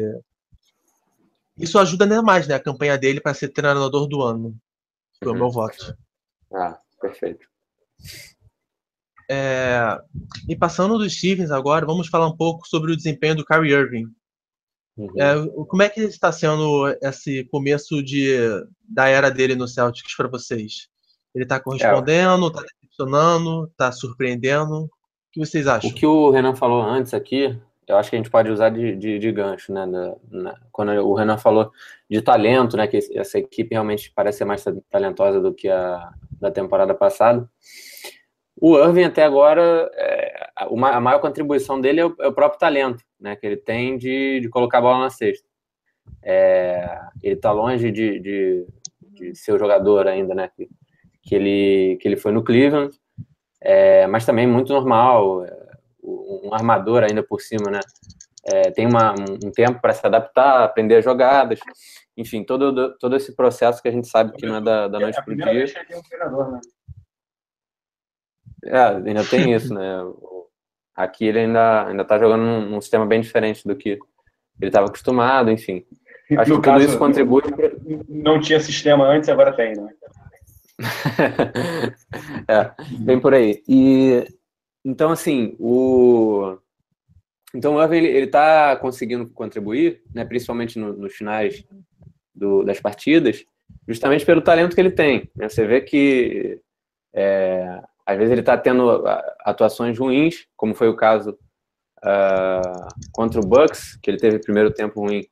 isso 1.57 1.79
ajuda 1.79 2.05
ainda 2.05 2.23
mais 2.23 2.49
né, 2.49 2.55
a 2.55 2.61
campanha 2.61 2.99
dele 2.99 3.21
para 3.21 3.35
ser 3.35 3.51
treinador 3.51 4.09
do 4.09 4.23
ano. 4.23 4.57
Foi 5.19 5.29
uhum. 5.29 5.35
o 5.35 5.39
meu 5.39 5.51
voto. 5.51 5.97
Ah, 6.53 6.79
perfeito. 7.01 7.47
É, 9.31 9.99
e 10.49 10.57
passando 10.57 10.99
dos 10.99 11.17
Stevens 11.17 11.51
agora, 11.51 11.87
vamos 11.87 12.09
falar 12.09 12.27
um 12.27 12.37
pouco 12.37 12.67
sobre 12.67 12.93
o 12.93 12.97
desempenho 12.97 13.37
do 13.37 13.45
Kyrie 13.45 13.73
Irving. 13.73 14.07
Uhum. 14.97 15.11
É, 15.21 15.65
como 15.67 15.83
é 15.83 15.89
que 15.89 16.01
está 16.01 16.31
sendo 16.31 16.89
esse 17.03 17.45
começo 17.45 18.03
de, 18.03 18.37
da 18.89 19.09
era 19.09 19.31
dele 19.31 19.57
no 19.57 19.67
Celtics 19.67 20.17
para 20.17 20.29
vocês? 20.29 20.89
Ele 21.35 21.45
está 21.45 21.59
correspondendo, 21.59 22.47
está 22.47 22.61
é. 22.61 22.65
decepcionando, 22.65 23.67
está 23.67 23.93
surpreendendo? 23.93 24.85
O 24.85 24.91
que 25.33 25.41
vocês 25.41 25.67
acham? 25.67 25.91
O 25.91 25.95
que 25.95 26.07
o 26.07 26.31
Renan 26.31 26.55
falou 26.55 26.81
antes 26.81 27.13
aqui, 27.13 27.59
eu 27.89 27.97
acho 27.97 28.09
que 28.09 28.17
a 28.17 28.19
gente 28.19 28.31
pode 28.31 28.51
usar 28.51 28.71
de, 28.71 28.95
de, 28.95 29.19
de 29.19 29.33
gancho, 29.33 29.73
né? 29.73 29.85
Na, 30.31 30.55
quando 30.71 30.93
o 30.93 31.15
Renan 31.15 31.39
falou 31.39 31.73
de 32.09 32.23
talento, 32.23 32.77
né? 32.77 32.87
Que 32.87 32.99
essa 33.15 33.39
equipe 33.39 33.75
realmente 33.75 34.13
parece 34.15 34.39
ser 34.39 34.45
mais 34.45 34.65
talentosa 34.91 35.41
do 35.41 35.53
que 35.53 35.69
a 35.69 36.13
da 36.41 36.51
temporada 36.51 36.95
passada. 36.95 37.49
O 38.61 38.79
Irving 38.79 39.05
até 39.05 39.25
agora, 39.25 39.91
é, 39.95 40.51
a, 40.57 41.01
maior 41.01 41.19
contribuição 41.19 41.81
dele 41.81 42.01
é 42.01 42.07
o, 42.07 42.15
é 42.21 42.29
o, 42.29 42.33
próprio 42.33 42.59
talento, 42.59 43.03
né? 43.19 43.35
Que 43.37 43.47
ele 43.47 43.57
tem 43.57 43.99
de, 43.99 44.41
de 44.41 44.49
colocar 44.49 44.79
a 44.79 44.83
bola 44.83 44.99
na 45.01 45.11
cesta. 45.11 45.47
É, 46.23 46.99
ele 47.23 47.35
está 47.35 47.51
longe 47.51 47.91
de, 47.91 48.21
de, 48.21 48.67
de, 49.01 49.35
ser 49.35 49.53
o 49.53 49.59
jogador 49.59 50.07
ainda, 50.07 50.35
né? 50.35 50.51
Que, 50.57 50.69
que, 51.23 51.35
ele, 51.35 51.99
que 52.01 52.07
ele 52.07 52.17
foi 52.17 52.33
no 52.33 52.45
Cleveland, 52.45 52.97
é, 53.61 54.07
mas 54.07 54.25
também 54.25 54.47
muito 54.47 54.73
normal, 54.73 55.45
é, 55.45 55.65
um 56.03 56.53
armador 56.53 57.03
ainda 57.03 57.23
por 57.23 57.41
cima, 57.41 57.71
né? 57.71 57.81
É, 58.47 58.71
tem 58.71 58.87
uma, 58.87 59.13
um 59.13 59.51
tempo 59.51 59.81
para 59.81 59.95
se 59.95 60.07
adaptar, 60.07 60.65
aprender 60.65 60.97
as 60.97 61.05
jogadas, 61.05 61.59
enfim, 62.17 62.45
todo, 62.45 62.97
todo 62.99 63.17
esse 63.17 63.35
processo 63.35 63.83
que 63.83 63.89
a 63.89 63.91
gente 63.91 64.07
sabe 64.07 64.33
que 64.37 64.47
não 64.47 64.57
é 64.57 64.61
da, 64.61 64.87
da 64.87 65.01
noite 65.01 65.23
para 65.25 65.33
o 65.33 65.37
dia. 65.37 65.65
Um 65.97 66.03
treinador, 66.03 66.53
né? 66.53 66.61
É, 68.65 68.79
ainda 68.79 69.25
tem 69.25 69.53
isso, 69.55 69.73
né? 69.73 70.01
Aqui 70.95 71.27
ele 71.27 71.41
ainda 71.41 71.87
ainda 71.87 72.03
está 72.03 72.19
jogando 72.19 72.43
num, 72.43 72.71
num, 72.71 72.81
sistema 72.81 73.05
bem 73.05 73.21
diferente 73.21 73.67
do 73.67 73.75
que 73.75 73.99
ele 74.61 74.69
estava 74.69 74.87
acostumado, 74.87 75.51
enfim. 75.51 75.85
Acho 76.39 76.51
no 76.51 76.61
que 76.61 76.65
caso, 76.65 76.81
tudo 76.81 76.89
isso 76.89 76.99
contribui. 76.99 77.43
Não 78.09 78.41
tinha 78.41 78.61
sistema 78.61 79.07
antes, 79.07 79.29
agora 79.29 79.53
tem, 79.53 79.75
né? 79.75 79.89
é, 82.49 82.71
bem 83.01 83.21
por 83.21 83.35
aí. 83.35 83.63
E 83.69 84.25
então, 84.85 85.11
assim, 85.11 85.57
o 85.59 86.59
então 87.55 87.77
o 87.77 87.83
Irving 87.83 87.99
ele 87.99 88.27
está 88.27 88.77
conseguindo 88.77 89.29
contribuir, 89.29 90.03
né, 90.13 90.25
principalmente 90.25 90.79
no, 90.79 90.93
nos 90.93 91.15
finais 91.15 91.65
do, 92.35 92.65
das 92.65 92.81
partidas, 92.81 93.45
justamente 93.87 94.27
pelo 94.27 94.43
talento 94.43 94.75
que 94.75 94.81
ele 94.81 94.91
tem. 94.91 95.31
Né? 95.37 95.49
Você 95.49 95.65
vê 95.65 95.81
que 95.81 96.61
é, 97.15 97.81
às 98.07 98.19
vezes 98.19 98.33
ele 98.33 98.41
está 98.41 98.57
tendo 98.57 99.03
atuações 99.41 99.99
ruins, 99.99 100.47
como 100.57 100.75
foi 100.75 100.89
o 100.89 100.97
caso 100.97 101.39
uh, 102.05 102.89
contra 103.13 103.41
o 103.41 103.47
Bucks, 103.47 103.97
que 104.03 104.11
ele 104.11 104.19
teve 104.19 104.39
primeiro 104.39 104.71
tempo 104.71 105.01
ruim, 105.01 105.27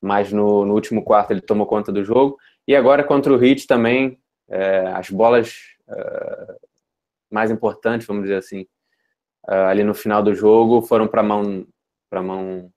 mas 0.00 0.32
no, 0.32 0.64
no, 0.66 0.74
último 0.74 1.02
quarto 1.02 1.30
ele 1.30 1.40
tomou 1.40 1.66
conta 1.66 1.90
do 1.90 2.04
jogo. 2.04 2.36
E 2.68 2.76
agora 2.76 3.02
contra 3.02 3.32
o 3.32 3.42
Heat 3.42 3.66
também, 3.66 4.18
é, 4.48 4.86
as 4.88 5.08
bolas 5.10 5.54
uh, 5.88 6.56
mais 7.30 7.50
importantes, 7.50 8.06
vamos 8.06 8.24
dizer 8.24 8.36
assim, 8.36 8.66
uh, 9.48 9.68
ali 9.68 9.82
no 9.82 9.94
final 9.94 10.22
do 10.22 10.34
jogo 10.34 10.82
foram 10.82 11.08
para 11.08 11.22
mão 11.22 11.66
para 12.10 12.22
mão 12.22 12.70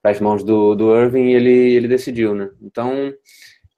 para 0.00 0.12
as 0.12 0.20
mãos 0.20 0.42
do, 0.42 0.74
do 0.74 0.96
Irving 0.96 1.26
e 1.26 1.34
ele 1.34 1.74
ele 1.74 1.88
decidiu, 1.88 2.34
né? 2.34 2.50
Então 2.62 3.12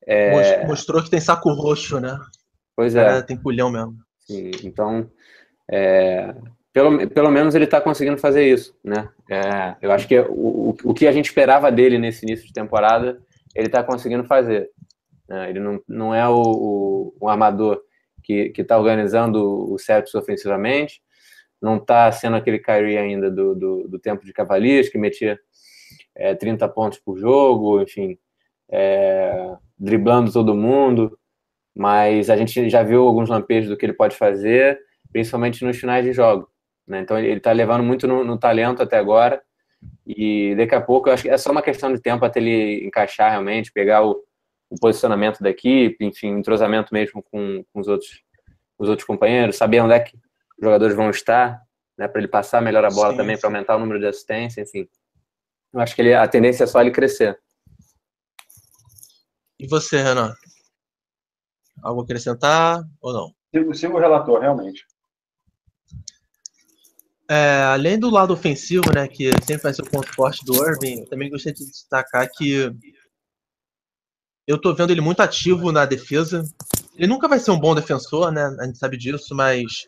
é... 0.06 0.64
mostrou 0.66 1.02
que 1.02 1.10
tem 1.10 1.20
saco 1.20 1.50
roxo, 1.50 1.98
né? 1.98 2.16
Pois 2.76 2.94
é. 2.94 3.20
tem 3.22 3.36
pulhão 3.36 3.70
mesmo. 3.70 3.96
Então 4.28 5.10
é, 5.70 6.34
pelo, 6.72 7.08
pelo 7.10 7.30
menos 7.30 7.54
ele 7.54 7.64
está 7.64 7.80
conseguindo 7.80 8.18
fazer 8.18 8.48
isso, 8.48 8.76
né? 8.84 9.08
É, 9.28 9.76
eu 9.82 9.90
acho 9.90 10.06
que 10.06 10.18
o, 10.20 10.76
o 10.84 10.94
que 10.94 11.06
a 11.06 11.12
gente 11.12 11.26
esperava 11.26 11.72
dele 11.72 11.98
nesse 11.98 12.24
início 12.24 12.46
de 12.46 12.52
temporada, 12.52 13.20
ele 13.54 13.66
está 13.66 13.82
conseguindo 13.82 14.24
fazer. 14.24 14.70
Né? 15.28 15.50
Ele 15.50 15.60
não, 15.60 15.82
não 15.88 16.14
é 16.14 16.26
o, 16.28 16.40
o, 16.40 17.14
o 17.20 17.28
armador 17.28 17.82
que 18.22 18.52
está 18.56 18.76
organizando 18.76 19.72
o 19.72 19.78
Celtics 19.78 20.14
ofensivamente, 20.14 21.00
não 21.60 21.76
está 21.78 22.12
sendo 22.12 22.36
aquele 22.36 22.58
Kyrie 22.58 22.98
ainda 22.98 23.30
do, 23.30 23.54
do, 23.54 23.88
do, 23.88 23.98
tempo 23.98 24.24
de 24.24 24.34
Cavaliers, 24.34 24.90
que 24.90 24.98
metia 24.98 25.38
é, 26.14 26.34
30 26.34 26.68
pontos 26.68 26.98
por 26.98 27.18
jogo, 27.18 27.80
enfim, 27.80 28.18
é, 28.70 29.56
driblando 29.78 30.30
todo 30.30 30.54
mundo, 30.54 31.18
mas 31.78 32.28
a 32.28 32.36
gente 32.36 32.68
já 32.68 32.82
viu 32.82 33.06
alguns 33.06 33.28
lampejos 33.28 33.70
do 33.70 33.76
que 33.76 33.86
ele 33.86 33.92
pode 33.92 34.16
fazer, 34.16 34.80
principalmente 35.12 35.64
nos 35.64 35.78
finais 35.78 36.04
de 36.04 36.12
jogo. 36.12 36.50
Né? 36.84 36.98
Então 36.98 37.16
ele 37.16 37.34
está 37.34 37.52
levando 37.52 37.84
muito 37.84 38.04
no, 38.04 38.24
no, 38.24 38.36
talento 38.36 38.82
até 38.82 38.98
agora. 38.98 39.40
E 40.04 40.56
daqui 40.56 40.74
a 40.74 40.80
pouco 40.80 41.08
eu 41.08 41.12
acho 41.12 41.22
que 41.22 41.28
é 41.28 41.38
só 41.38 41.52
uma 41.52 41.62
questão 41.62 41.92
de 41.92 42.00
tempo 42.00 42.24
até 42.24 42.40
ele 42.40 42.84
encaixar 42.84 43.30
realmente, 43.30 43.70
pegar 43.70 44.04
o, 44.04 44.20
o 44.68 44.74
posicionamento 44.80 45.40
da 45.40 45.50
equipe, 45.50 46.04
enfim, 46.04 46.30
entrosamento 46.30 46.92
mesmo 46.92 47.22
com, 47.22 47.64
com, 47.72 47.80
os, 47.80 47.86
outros, 47.86 48.24
os 48.76 48.88
outros 48.88 49.06
companheiros, 49.06 49.54
saber 49.54 49.78
onde 49.78 49.94
é 49.94 50.00
que 50.00 50.16
os 50.16 50.64
jogadores 50.64 50.96
vão 50.96 51.10
estar, 51.10 51.62
né, 51.96 52.08
para 52.08 52.20
ele 52.20 52.26
passar 52.26 52.60
melhor 52.60 52.84
a 52.84 52.90
bola 52.90 53.12
sim, 53.12 53.18
também, 53.18 53.38
para 53.38 53.48
aumentar 53.48 53.76
o 53.76 53.78
número 53.78 54.00
de 54.00 54.06
assistência, 54.06 54.62
enfim. 54.62 54.88
Eu 55.72 55.78
acho 55.78 55.94
que 55.94 56.02
ele, 56.02 56.12
a 56.12 56.26
tendência 56.26 56.64
é 56.64 56.66
só 56.66 56.80
ele 56.80 56.90
crescer. 56.90 57.38
E 59.60 59.68
você, 59.68 60.02
Renan? 60.02 60.34
Algo 61.82 62.00
a 62.00 62.04
acrescentar 62.04 62.82
ou 63.00 63.12
não? 63.12 63.34
Sigo, 63.54 63.74
sigo 63.74 63.96
o 63.96 64.00
relator, 64.00 64.40
realmente. 64.40 64.84
É, 67.30 67.62
além 67.64 67.98
do 67.98 68.08
lado 68.08 68.32
ofensivo, 68.32 68.90
né, 68.94 69.06
que 69.06 69.30
sempre 69.44 69.64
vai 69.64 69.74
ser 69.74 69.82
o 69.82 69.90
ponto 69.90 70.12
forte 70.14 70.44
do 70.44 70.54
Irving, 70.66 71.04
também 71.04 71.28
gostaria 71.28 71.54
de 71.54 71.66
destacar 71.66 72.26
que 72.30 72.72
eu 74.46 74.58
tô 74.58 74.74
vendo 74.74 74.90
ele 74.90 75.02
muito 75.02 75.20
ativo 75.20 75.70
na 75.70 75.84
defesa. 75.84 76.42
Ele 76.96 77.06
nunca 77.06 77.28
vai 77.28 77.38
ser 77.38 77.50
um 77.50 77.60
bom 77.60 77.74
defensor, 77.74 78.32
né? 78.32 78.44
A 78.58 78.64
gente 78.64 78.78
sabe 78.78 78.96
disso, 78.96 79.34
mas 79.34 79.86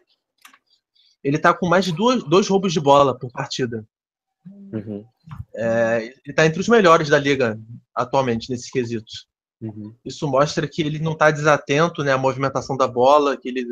ele 1.25 1.39
tá 1.39 1.55
com 1.55 1.67
mais 1.67 1.87
de 1.87 1.93
duas, 1.93 2.23
dois 2.25 2.47
roubos 2.47 2.75
de 2.75 2.79
bola 2.79 3.19
por 3.19 3.33
partida. 3.33 3.87
Uhum. 4.47 5.05
É, 5.55 6.15
ele 6.25 6.35
tá 6.35 6.45
entre 6.45 6.61
os 6.61 6.69
melhores 6.69 7.09
da 7.09 7.19
liga 7.19 7.59
atualmente 7.95 8.51
nesse 8.51 8.71
quesito. 8.71 9.11
Uhum. 9.61 9.95
Isso 10.05 10.27
mostra 10.27 10.67
que 10.67 10.81
ele 10.83 10.99
não 10.99 11.13
está 11.13 11.31
desatento 11.31 12.03
né, 12.03 12.13
à 12.13 12.19
movimentação 12.19 12.77
da 12.77 12.89
bola, 12.89 13.37
que 13.37 13.49
ele 13.49 13.67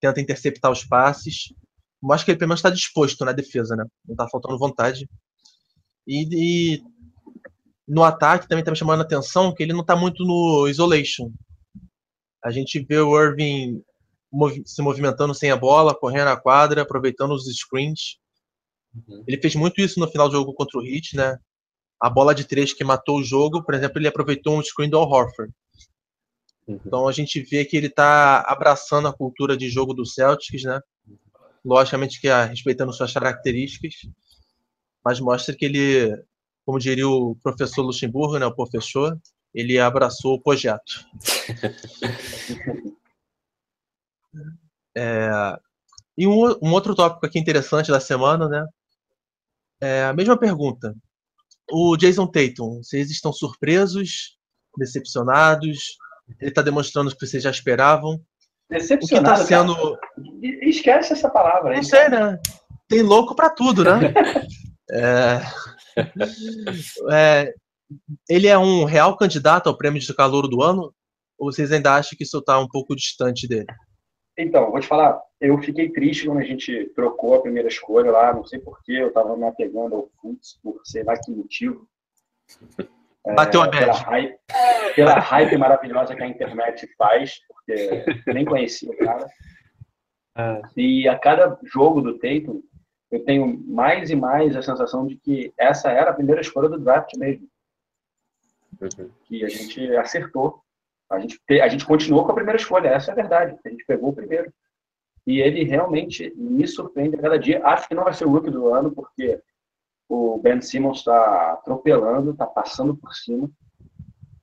tenta 0.00 0.20
interceptar 0.20 0.70
os 0.70 0.84
passes. 0.84 1.52
Mostra 2.00 2.26
que 2.26 2.30
ele 2.32 2.38
pelo 2.38 2.50
menos 2.50 2.60
está 2.60 2.70
disposto 2.70 3.24
na 3.24 3.32
defesa, 3.32 3.74
né? 3.74 3.84
Não 4.06 4.14
está 4.14 4.28
faltando 4.28 4.58
vontade. 4.58 5.08
E, 6.06 6.74
e, 6.76 6.82
no 7.88 8.04
ataque 8.04 8.48
também 8.48 8.60
está 8.60 8.70
me 8.70 8.76
chamando 8.76 9.00
a 9.00 9.04
atenção 9.04 9.54
que 9.54 9.62
ele 9.62 9.72
não 9.72 9.80
está 9.80 9.96
muito 9.96 10.24
no 10.24 10.68
isolation. 10.68 11.32
A 12.42 12.50
gente 12.50 12.78
vê 12.80 12.98
o 12.98 13.18
Irving 13.18 13.82
se 14.66 14.82
movimentando 14.82 15.34
sem 15.34 15.50
a 15.50 15.56
bola, 15.56 15.94
correndo 15.94 16.28
a 16.28 16.36
quadra, 16.36 16.82
aproveitando 16.82 17.32
os 17.32 17.44
screens. 17.56 18.18
Uhum. 18.94 19.24
Ele 19.26 19.40
fez 19.40 19.54
muito 19.54 19.80
isso 19.80 19.98
no 19.98 20.10
final 20.10 20.28
do 20.28 20.34
jogo 20.36 20.54
contra 20.54 20.78
o 20.78 20.84
Heat, 20.84 21.16
né? 21.16 21.38
A 22.00 22.10
bola 22.10 22.34
de 22.34 22.44
três 22.44 22.72
que 22.72 22.84
matou 22.84 23.18
o 23.18 23.24
jogo, 23.24 23.62
por 23.62 23.74
exemplo, 23.74 23.98
ele 23.98 24.08
aproveitou 24.08 24.58
um 24.58 24.62
screen 24.62 24.90
do 24.90 24.98
Al 24.98 25.08
Horford. 25.08 25.52
Uhum. 26.66 26.80
Então 26.84 27.08
a 27.08 27.12
gente 27.12 27.40
vê 27.40 27.64
que 27.64 27.76
ele 27.76 27.86
está 27.86 28.40
abraçando 28.40 29.08
a 29.08 29.12
cultura 29.12 29.56
de 29.56 29.68
jogo 29.68 29.94
do 29.94 30.06
Celtics, 30.06 30.64
né? 30.64 30.80
Logicamente 31.64 32.20
que 32.20 32.28
é 32.28 32.44
respeitando 32.44 32.92
suas 32.92 33.12
características, 33.12 33.94
mas 35.02 35.18
mostra 35.20 35.54
que 35.54 35.64
ele, 35.64 36.14
como 36.64 36.78
diria 36.78 37.08
o 37.08 37.36
professor 37.42 37.82
Luxemburgo, 37.82 38.38
né, 38.38 38.44
o 38.44 38.54
professor, 38.54 39.18
ele 39.54 39.78
abraçou 39.78 40.34
o 40.34 40.42
projeto. 40.42 41.06
é, 44.94 45.30
e 46.18 46.26
um, 46.26 46.42
um, 46.62 46.72
outro 46.72 46.94
tópico 46.94 47.24
aqui 47.24 47.38
interessante 47.38 47.90
da 47.90 48.00
semana, 48.00 48.46
né? 48.48 48.66
É 49.80 50.04
a 50.04 50.12
mesma 50.12 50.38
pergunta 50.38 50.94
o 51.70 51.96
Jason 51.96 52.26
Tatum, 52.26 52.82
vocês 52.82 53.10
estão 53.10 53.32
surpresos, 53.32 54.36
decepcionados? 54.76 55.96
Ele 56.40 56.50
está 56.50 56.62
demonstrando 56.62 57.10
o 57.10 57.16
que 57.16 57.26
vocês 57.26 57.42
já 57.42 57.50
esperavam? 57.50 58.20
Decepcionado. 58.70 59.42
O 59.42 59.46
que 59.46 59.52
está 59.54 59.62
sendo. 59.62 59.98
Esquece 60.62 61.12
essa 61.12 61.28
palavra 61.28 61.70
aí. 61.70 61.76
Não 61.76 61.82
sei, 61.82 62.08
né? 62.08 62.38
Tem 62.88 63.02
louco 63.02 63.34
para 63.34 63.50
tudo, 63.50 63.84
né? 63.84 64.12
é... 64.90 65.40
É... 67.12 67.52
Ele 68.28 68.46
é 68.46 68.58
um 68.58 68.84
real 68.84 69.16
candidato 69.16 69.68
ao 69.68 69.76
prêmio 69.76 70.00
de 70.00 70.14
calor 70.14 70.48
do 70.48 70.62
ano? 70.62 70.92
Ou 71.38 71.52
vocês 71.52 71.70
ainda 71.72 71.94
acham 71.94 72.16
que 72.16 72.24
isso 72.24 72.38
está 72.38 72.58
um 72.58 72.68
pouco 72.68 72.96
distante 72.96 73.46
dele? 73.46 73.66
Então, 74.36 74.70
vou 74.70 74.80
te 74.80 74.86
falar, 74.86 75.20
eu 75.40 75.56
fiquei 75.58 75.90
triste 75.90 76.26
quando 76.26 76.38
a 76.38 76.44
gente 76.44 76.86
trocou 76.94 77.34
a 77.34 77.42
primeira 77.42 77.68
escolha 77.68 78.10
lá, 78.10 78.32
não 78.32 78.44
sei 78.44 78.58
porquê, 78.58 78.92
eu 78.92 79.08
estava 79.08 79.36
me 79.36 79.46
apegando 79.46 79.94
ao 79.94 80.08
Futs, 80.20 80.58
por 80.62 80.80
sei 80.84 81.04
lá 81.04 81.16
que 81.16 81.30
motivo. 81.30 81.88
Bateu 83.34 83.62
é, 83.62 83.66
a 83.66 83.70
pela 83.70 83.92
hype, 83.94 84.38
pela 84.94 85.18
hype 85.18 85.56
maravilhosa 85.56 86.14
que 86.14 86.22
a 86.22 86.26
internet 86.26 86.86
faz, 86.98 87.40
porque 87.48 88.04
nem 88.26 88.44
conhecia 88.44 88.90
o 88.90 88.96
cara. 88.96 89.26
É. 90.36 90.60
E 90.76 91.08
a 91.08 91.16
cada 91.16 91.56
jogo 91.62 92.00
do 92.00 92.18
Tatum, 92.18 92.60
eu 93.08 93.24
tenho 93.24 93.56
mais 93.68 94.10
e 94.10 94.16
mais 94.16 94.56
a 94.56 94.62
sensação 94.62 95.06
de 95.06 95.14
que 95.14 95.54
essa 95.56 95.92
era 95.92 96.10
a 96.10 96.14
primeira 96.14 96.40
escolha 96.40 96.68
do 96.68 96.76
draft 96.76 97.16
mesmo. 97.16 97.46
Uhum. 98.80 99.10
Que 99.26 99.44
a 99.44 99.48
gente 99.48 99.96
acertou. 99.96 100.63
A 101.10 101.18
gente, 101.18 101.38
a 101.60 101.68
gente 101.68 101.86
continuou 101.86 102.24
com 102.24 102.32
a 102.32 102.34
primeira 102.34 102.60
escolha, 102.60 102.88
essa 102.88 103.10
é 103.10 103.12
a 103.12 103.16
verdade. 103.16 103.56
A 103.64 103.68
gente 103.68 103.84
pegou 103.86 104.10
o 104.10 104.14
primeiro. 104.14 104.52
E 105.26 105.40
ele 105.40 105.64
realmente 105.64 106.32
me 106.36 106.66
surpreende 106.66 107.16
a 107.16 107.22
cada 107.22 107.38
dia. 107.38 107.64
Acho 107.64 107.88
que 107.88 107.94
não 107.94 108.04
vai 108.04 108.12
ser 108.12 108.26
o 108.26 108.30
look 108.30 108.50
do 108.50 108.68
ano, 108.72 108.92
porque 108.92 109.40
o 110.08 110.38
Ben 110.38 110.60
Simmons 110.60 110.98
está 110.98 111.52
atropelando, 111.52 112.32
está 112.32 112.46
passando 112.46 112.96
por 112.96 113.14
cima. 113.14 113.50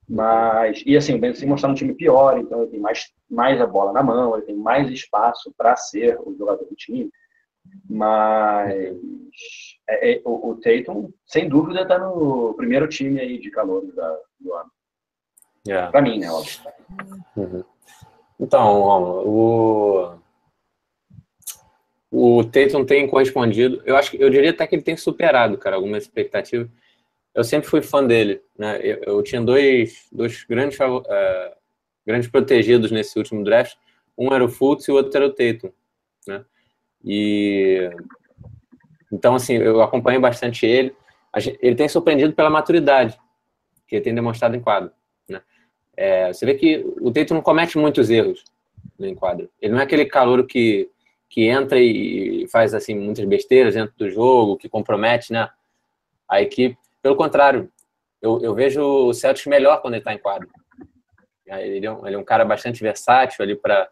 Mas, 0.09 0.83
e 0.85 0.97
assim, 0.97 1.15
o 1.15 1.19
Ben 1.19 1.33
Simmons 1.33 1.59
está 1.59 1.67
num 1.67 1.73
time 1.73 1.93
pior, 1.93 2.37
então 2.37 2.61
ele 2.61 2.71
tem 2.71 2.79
mais, 2.79 3.13
mais 3.29 3.61
a 3.61 3.65
bola 3.65 3.93
na 3.93 4.03
mão, 4.03 4.35
ele 4.35 4.45
tem 4.45 4.55
mais 4.55 4.89
espaço 4.91 5.53
para 5.57 5.75
ser 5.75 6.19
o 6.19 6.35
jogador 6.35 6.65
do 6.65 6.75
time. 6.75 7.09
Mas 7.89 8.73
é, 9.87 10.13
é, 10.13 10.21
o, 10.25 10.49
o 10.49 10.55
Tatum, 10.55 11.13
sem 11.25 11.47
dúvida, 11.47 11.83
está 11.83 11.97
no 11.97 12.53
primeiro 12.55 12.87
time 12.87 13.19
aí 13.19 13.39
de 13.39 13.51
calor 13.51 13.85
do 13.85 14.53
ano. 14.53 14.71
Yeah. 15.67 15.91
Para 15.91 16.01
mim, 16.01 16.19
né, 16.19 16.31
óbvio. 16.31 16.59
Uhum. 17.37 17.63
Então, 18.39 18.81
o, 19.25 20.15
o 22.11 22.43
Tatum 22.43 22.83
tem 22.83 23.07
correspondido. 23.07 23.81
Eu 23.85 23.95
acho 23.95 24.11
que 24.11 24.21
eu 24.21 24.29
diria 24.29 24.49
até 24.49 24.65
que 24.65 24.75
ele 24.75 24.81
tem 24.81 24.97
superado, 24.97 25.57
cara, 25.57 25.75
algumas 25.75 26.03
expectativas. 26.03 26.67
Eu 27.33 27.43
sempre 27.43 27.69
fui 27.69 27.81
fã 27.81 28.05
dele, 28.05 28.41
né? 28.57 28.79
Eu, 28.81 28.97
eu 29.03 29.23
tinha 29.23 29.41
dois, 29.41 30.07
dois 30.11 30.43
grandes, 30.43 30.77
uh, 30.79 31.55
grandes 32.05 32.29
protegidos 32.29 32.91
nesse 32.91 33.17
último 33.17 33.43
draft. 33.43 33.77
Um 34.17 34.33
era 34.33 34.43
o 34.43 34.49
Fultz 34.49 34.87
e 34.87 34.91
o 34.91 34.95
outro 34.95 35.15
era 35.15 35.27
o 35.27 35.33
Tatum, 35.33 35.71
né? 36.27 36.43
E 37.03 37.89
então 39.11 39.35
assim, 39.35 39.55
eu 39.55 39.81
acompanho 39.81 40.19
bastante 40.19 40.65
ele. 40.65 40.95
Ele 41.61 41.75
tem 41.75 41.87
surpreendido 41.87 42.33
pela 42.33 42.49
maturidade 42.49 43.17
que 43.87 43.95
ele 43.95 44.03
tem 44.03 44.15
demonstrado 44.15 44.55
em 44.55 44.59
quadro. 44.59 44.91
É, 45.95 46.31
você 46.31 46.45
vê 46.45 46.55
que 46.55 46.85
o 46.99 47.11
Tatum 47.11 47.35
não 47.35 47.41
comete 47.41 47.77
muitos 47.77 48.09
erros 48.09 48.43
no 48.97 49.07
enquadro. 49.07 49.49
Ele 49.61 49.73
não 49.73 49.79
é 49.79 49.83
aquele 49.83 50.05
calor 50.05 50.45
que 50.45 50.89
que 51.31 51.47
entra 51.47 51.79
e 51.79 52.45
faz 52.51 52.73
assim 52.73 52.93
muitas 52.93 53.23
besteiras 53.23 53.73
dentro 53.73 53.95
do 53.97 54.09
jogo, 54.11 54.57
que 54.57 54.67
compromete 54.67 55.31
né, 55.31 55.49
a 56.27 56.41
equipe. 56.41 56.77
Pelo 57.01 57.15
contrário, 57.15 57.71
eu, 58.21 58.41
eu 58.41 58.53
vejo 58.53 58.81
o 58.83 59.13
Celtics 59.13 59.47
melhor 59.47 59.81
quando 59.81 59.93
ele 59.93 60.01
está 60.01 60.13
em 60.13 60.17
quadro. 60.17 60.49
Ele 61.47 61.85
é, 61.85 61.91
um, 61.91 62.05
ele 62.05 62.15
é 62.17 62.19
um 62.19 62.23
cara 62.23 62.43
bastante 62.43 62.83
versátil 62.83 63.43
ali 63.43 63.55
para 63.55 63.89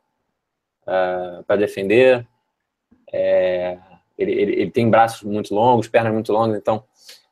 uh, 0.86 1.58
defender. 1.58 2.28
É, 3.12 3.78
ele, 4.18 4.32
ele, 4.34 4.62
ele, 4.62 4.72
tem 4.72 4.90
braços 4.90 5.24
muito 5.24 5.56
longos, 5.56 5.88
pernas 5.88 6.14
muito 6.14 6.34
longas, 6.34 6.58
então 6.58 6.84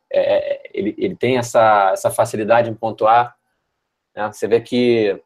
é, 0.09 0.19
é, 0.37 0.61
ele, 0.73 0.95
ele 0.97 1.15
tem 1.17 1.37
essa, 1.37 1.91
essa 1.91 2.09
facilidade 2.09 2.69
em 2.69 2.73
pontuar. 2.73 3.36
Né? 4.17 4.27
Você 4.33 4.47
vê 4.47 4.59
que 4.59 5.21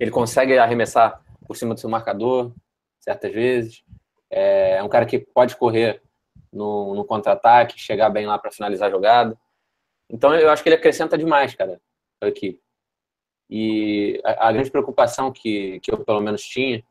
ele 0.00 0.10
consegue 0.10 0.56
arremessar 0.56 1.22
por 1.46 1.54
cima 1.54 1.74
do 1.74 1.80
seu 1.80 1.90
marcador, 1.90 2.52
certas 2.98 3.30
vezes. 3.30 3.84
É, 4.30 4.76
é 4.76 4.82
um 4.82 4.88
cara 4.88 5.04
que 5.04 5.18
pode 5.18 5.54
correr 5.56 6.00
no, 6.50 6.94
no 6.94 7.04
contra-ataque, 7.04 7.78
chegar 7.78 8.08
bem 8.08 8.26
lá 8.26 8.38
para 8.38 8.50
finalizar 8.50 8.88
a 8.88 8.90
jogada. 8.90 9.38
Então 10.08 10.34
eu 10.34 10.50
acho 10.50 10.62
que 10.62 10.70
ele 10.70 10.76
acrescenta 10.76 11.18
demais, 11.18 11.54
cara, 11.54 11.78
para 12.18 12.28
a 12.28 12.30
equipe. 12.30 12.60
E 13.50 14.20
a, 14.24 14.48
a, 14.48 14.52
grande 14.52 14.70
preocupação 14.70 15.30
que, 15.30 15.78
que 15.80 15.92
eu 15.92 16.02
pelo 16.02 16.20
menos 16.20 16.42
tinha 16.42 16.82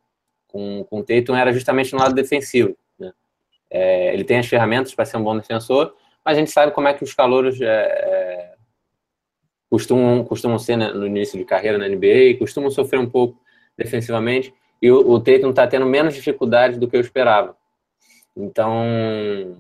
com, 0.48 0.84
com 0.84 1.00
o 1.00 1.04
Tatum 1.04 1.36
era 1.36 1.52
justamente 1.52 1.94
no 1.94 2.00
lado 2.00 2.14
defensivo. 2.14 2.78
Né? 3.00 3.12
É, 3.72 4.14
ele 4.14 4.24
tem 4.24 4.38
as 4.38 4.46
ferramentas 4.46 4.94
para 4.94 5.06
ser 5.06 5.18
um 5.18 5.24
bom 5.24 5.36
defensor, 5.36 5.96
mas 6.24 6.38
a 6.38 6.40
gente 6.40 6.52
sabe 6.52 6.72
como 6.72 6.88
é 6.88 6.94
que 6.94 7.04
os 7.04 7.14
calouros 7.14 7.60
é, 7.60 7.66
é, 7.66 8.51
costumam, 9.72 10.26
costumam 10.26 10.60
ser 10.60 10.76
né, 10.76 10.92
no 10.92 11.08
início 11.08 11.40
de 11.40 11.46
carreira 11.46 11.78
na 11.78 11.88
NBA, 11.88 12.38
costumam 12.38 12.70
sofrer 12.70 13.00
um 13.00 13.10
pouco 13.10 13.40
defensivamente. 13.78 14.54
E 14.82 14.92
o, 14.92 15.10
o 15.10 15.20
Tatum 15.20 15.52
está 15.52 15.66
tendo 15.66 15.86
menos 15.86 16.14
dificuldade 16.14 16.78
do 16.78 16.90
que 16.90 16.98
eu 16.98 17.00
esperava. 17.00 17.56
Então, 18.36 19.56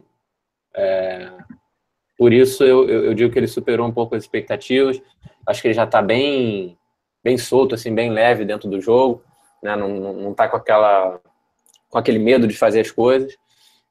é, 0.75 1.31
por 2.17 2.33
isso 2.33 2.61
eu, 2.65 2.89
eu, 2.89 3.05
eu, 3.05 3.13
digo 3.13 3.31
que 3.31 3.39
ele 3.39 3.47
superou 3.47 3.87
um 3.87 3.91
pouco 3.91 4.13
as 4.13 4.23
expectativas. 4.23 5.01
Acho 5.47 5.61
que 5.61 5.69
ele 5.69 5.73
já 5.73 5.85
está 5.85 6.01
bem, 6.01 6.77
bem 7.23 7.37
solto, 7.37 7.75
assim, 7.75 7.95
bem 7.95 8.11
leve 8.11 8.43
dentro 8.43 8.69
do 8.69 8.81
jogo. 8.81 9.23
Né? 9.63 9.77
Não, 9.77 9.87
não, 9.87 10.13
não 10.13 10.33
tá 10.33 10.49
com, 10.49 10.57
aquela, 10.57 11.21
com 11.89 11.97
aquele 11.97 12.19
medo 12.19 12.47
de 12.47 12.57
fazer 12.57 12.81
as 12.81 12.91
coisas. 12.91 13.33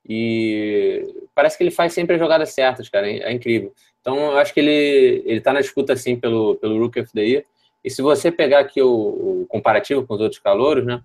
E 0.07 1.14
parece 1.35 1.57
que 1.57 1.62
ele 1.62 1.71
faz 1.71 1.95
sempre 1.95 2.16
as 2.16 2.21
jogadas 2.21 2.51
certas, 2.53 2.91
cara. 2.91 3.11
É, 3.11 3.21
é 3.21 3.33
incrível. 3.33 3.73
Então, 4.01 4.16
eu 4.16 4.38
acho 4.38 4.53
que 4.55 4.61
ele, 4.61 5.22
ele 5.26 5.40
tá 5.40 5.53
na 5.53 5.61
disputa, 5.61 5.92
assim, 5.92 6.18
pelo, 6.18 6.57
pelo 6.57 6.78
Rookie 6.78 7.01
of 7.01 7.12
the 7.12 7.22
Year. 7.22 7.44
E 7.84 7.90
se 7.90 8.03
você 8.03 8.30
pegar 8.30 8.61
aqui 8.61 8.80
o, 8.82 8.88
o 9.42 9.46
comparativo 9.48 10.07
com 10.07 10.14
os 10.14 10.20
outros 10.20 10.40
calouros, 10.40 10.84
né? 10.84 11.03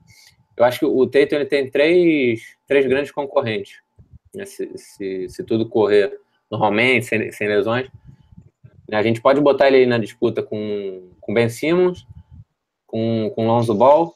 Eu 0.57 0.63
acho 0.63 0.79
que 0.79 0.85
o 0.85 1.05
Tatum 1.05 1.35
ele 1.35 1.45
tem 1.45 1.69
três, 1.69 2.55
três 2.65 2.85
grandes 2.85 3.11
concorrentes. 3.11 3.81
Né? 4.33 4.45
Se, 4.45 4.71
se, 4.77 5.29
se, 5.29 5.43
tudo 5.43 5.67
correr 5.67 6.17
normalmente, 6.49 7.05
sem, 7.05 7.31
sem 7.31 7.47
lesões. 7.47 7.89
A 8.91 9.01
gente 9.01 9.21
pode 9.21 9.41
botar 9.41 9.67
ele 9.67 9.85
na 9.85 9.97
disputa 9.97 10.41
com, 10.41 11.09
com 11.19 11.33
Ben 11.33 11.49
Simmons, 11.49 12.05
com, 12.85 13.31
com 13.35 13.47
Lonzo 13.47 13.73
Ball 13.73 14.13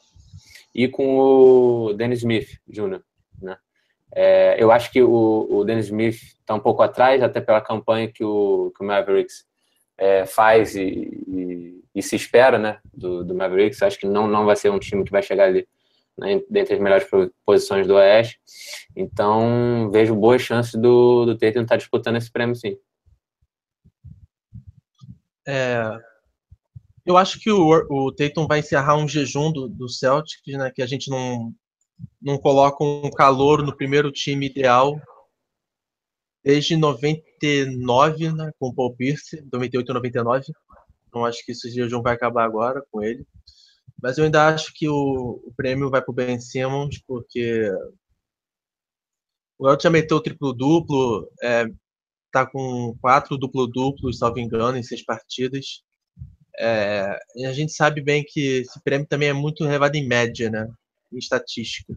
e 0.74 0.88
com 0.88 1.18
o 1.18 1.92
Dennis 1.92 2.20
Smith 2.20 2.58
Jr. 2.68 3.02
É, 4.12 4.56
eu 4.58 4.72
acho 4.72 4.90
que 4.90 5.02
o, 5.02 5.46
o 5.48 5.64
Dennis 5.64 5.86
Smith 5.86 6.16
está 6.16 6.54
um 6.54 6.60
pouco 6.60 6.82
atrás, 6.82 7.22
até 7.22 7.40
pela 7.40 7.60
campanha 7.60 8.10
que 8.10 8.24
o, 8.24 8.72
que 8.76 8.82
o 8.82 8.86
Mavericks 8.86 9.44
é, 9.96 10.26
faz 10.26 10.74
e, 10.74 10.82
e, 11.28 11.84
e, 11.94 12.02
se 12.02 12.16
espera 12.16 12.58
né, 12.58 12.78
do, 12.92 13.22
do 13.24 13.34
Mavericks. 13.34 13.82
Acho 13.82 13.98
que 13.98 14.06
não, 14.06 14.26
não 14.26 14.44
vai 14.44 14.56
ser 14.56 14.70
um 14.70 14.78
time 14.78 15.04
que 15.04 15.12
vai 15.12 15.22
chegar 15.22 15.44
ali 15.44 15.68
né, 16.18 16.40
dentre 16.50 16.74
as 16.74 16.80
melhores 16.80 17.06
posições 17.44 17.86
do 17.86 17.94
Oeste. 17.94 18.40
Então, 18.96 19.90
vejo 19.92 20.14
boas 20.14 20.42
chances 20.42 20.74
do, 20.74 21.24
do 21.24 21.38
Tatum 21.38 21.62
estar 21.62 21.76
disputando 21.76 22.16
esse 22.16 22.30
prêmio, 22.30 22.56
sim. 22.56 22.76
É, 25.46 25.82
eu 27.06 27.16
acho 27.16 27.40
que 27.40 27.50
o, 27.50 27.86
o 27.90 28.12
Tatum 28.12 28.46
vai 28.46 28.58
encerrar 28.58 28.96
um 28.96 29.08
jejum 29.08 29.52
do, 29.52 29.68
do 29.68 29.88
Celtics, 29.88 30.54
né, 30.54 30.70
que 30.74 30.82
a 30.82 30.86
gente 30.86 31.10
não, 31.10 31.52
não 32.20 32.38
coloca 32.38 32.82
um 32.84 33.10
calor 33.10 33.62
no 33.62 33.76
primeiro 33.76 34.10
time 34.10 34.46
ideal 34.46 35.00
desde 36.42 36.76
99, 36.76 38.32
né, 38.32 38.50
com 38.58 38.68
o 38.68 38.74
Paul 38.74 38.96
Pierce, 38.96 39.42
98 39.52 39.90
e 39.90 39.94
99. 39.94 40.52
Então 41.08 41.24
acho 41.24 41.44
que 41.44 41.52
esse 41.52 41.70
jejum 41.70 42.02
vai 42.02 42.14
acabar 42.14 42.44
agora 42.44 42.82
com 42.90 43.02
ele. 43.02 43.26
Mas 44.02 44.16
eu 44.16 44.24
ainda 44.24 44.48
acho 44.48 44.72
que 44.74 44.88
o, 44.88 45.42
o 45.44 45.52
prêmio 45.56 45.90
vai 45.90 46.00
para 46.00 46.10
o 46.10 46.14
Ben 46.14 46.40
Simmons, 46.40 47.02
porque 47.06 47.70
o 49.58 49.68
El 49.68 49.78
já 49.78 49.90
meteu 49.90 50.20
triplo-duplo, 50.20 51.30
é, 51.42 51.66
tá 52.32 52.46
com 52.46 52.96
quatro 53.00 53.36
duplo-duplos, 53.36 54.18
salvo 54.18 54.38
engano, 54.38 54.78
em 54.78 54.82
seis 54.82 55.04
partidas. 55.04 55.82
É, 56.58 57.18
a 57.46 57.52
gente 57.52 57.72
sabe 57.72 58.00
bem 58.02 58.24
que 58.26 58.60
esse 58.60 58.82
prêmio 58.82 59.06
também 59.06 59.28
é 59.28 59.32
muito 59.32 59.64
levado 59.64 59.96
em 59.96 60.06
média, 60.06 60.50
né? 60.50 60.66
Em 61.12 61.18
estatística. 61.18 61.94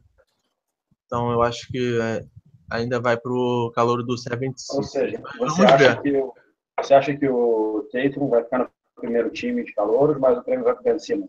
Então 1.05 1.31
eu 1.31 1.41
acho 1.41 1.67
que 1.67 1.99
é, 2.01 2.23
ainda 2.71 2.99
vai 2.99 3.17
para 3.17 3.31
o 3.31 3.71
calor 3.75 4.03
do 4.03 4.17
76. 4.17 4.77
Ou 4.77 4.83
seja, 4.83 5.21
você 5.37 5.63
acha, 5.63 6.01
que 6.01 6.17
o, 6.17 6.33
você 6.79 6.93
acha 6.93 7.15
que 7.15 7.29
o 7.29 7.87
Tatum 7.91 8.29
vai 8.29 8.43
ficar 8.43 8.59
no 8.59 8.69
primeiro 8.95 9.29
time 9.29 9.63
de 9.63 9.73
calouros, 9.73 10.17
mas 10.17 10.37
o 10.37 10.43
prêmio 10.43 10.63
vai 10.63 10.75
para 10.75 10.95
o 10.95 10.99
cima? 10.99 11.27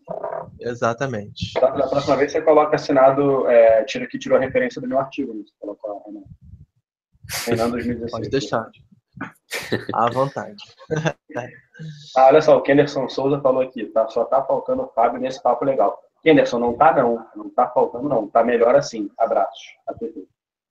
Exatamente. 0.61 1.53
Da, 1.61 1.70
da, 1.70 1.89
próxima 1.89 2.16
vez 2.16 2.32
você 2.32 2.41
coloca 2.41 2.76
assinado, 2.76 3.47
é, 3.49 3.85
tira 3.85 4.07
que 4.07 4.18
tirou 4.18 4.39
a 4.39 4.41
referência 4.41 4.80
do 4.80 4.89
meu 4.89 4.99
artigo, 4.99 5.35
né? 5.35 5.43
Você 5.45 5.53
coloca, 5.59 6.11
né? 6.12 6.22
Renan 7.47 7.70
2016. 7.70 8.11
Pode 8.11 8.30
deixar. 8.30 8.70
À 9.93 10.11
vontade. 10.11 10.62
ah, 12.16 12.26
olha 12.26 12.41
só, 12.41 12.57
o 12.57 12.62
Kenderson 12.62 13.09
Souza 13.09 13.41
falou 13.41 13.62
aqui, 13.62 13.87
tá? 13.87 14.09
Só 14.09 14.24
tá 14.24 14.43
faltando 14.43 14.82
o 14.82 14.89
Fábio 14.89 15.20
nesse 15.20 15.43
papo 15.43 15.64
legal. 15.64 16.01
Kenderson, 16.25 16.59
não 16.59 16.75
tá 16.75 16.95
não. 16.95 17.25
Não 17.37 17.51
tá 17.51 17.68
faltando 17.68 18.09
não. 18.09 18.27
Tá 18.27 18.43
melhor 18.43 18.75
assim. 18.75 19.11
Abraços. 19.18 19.62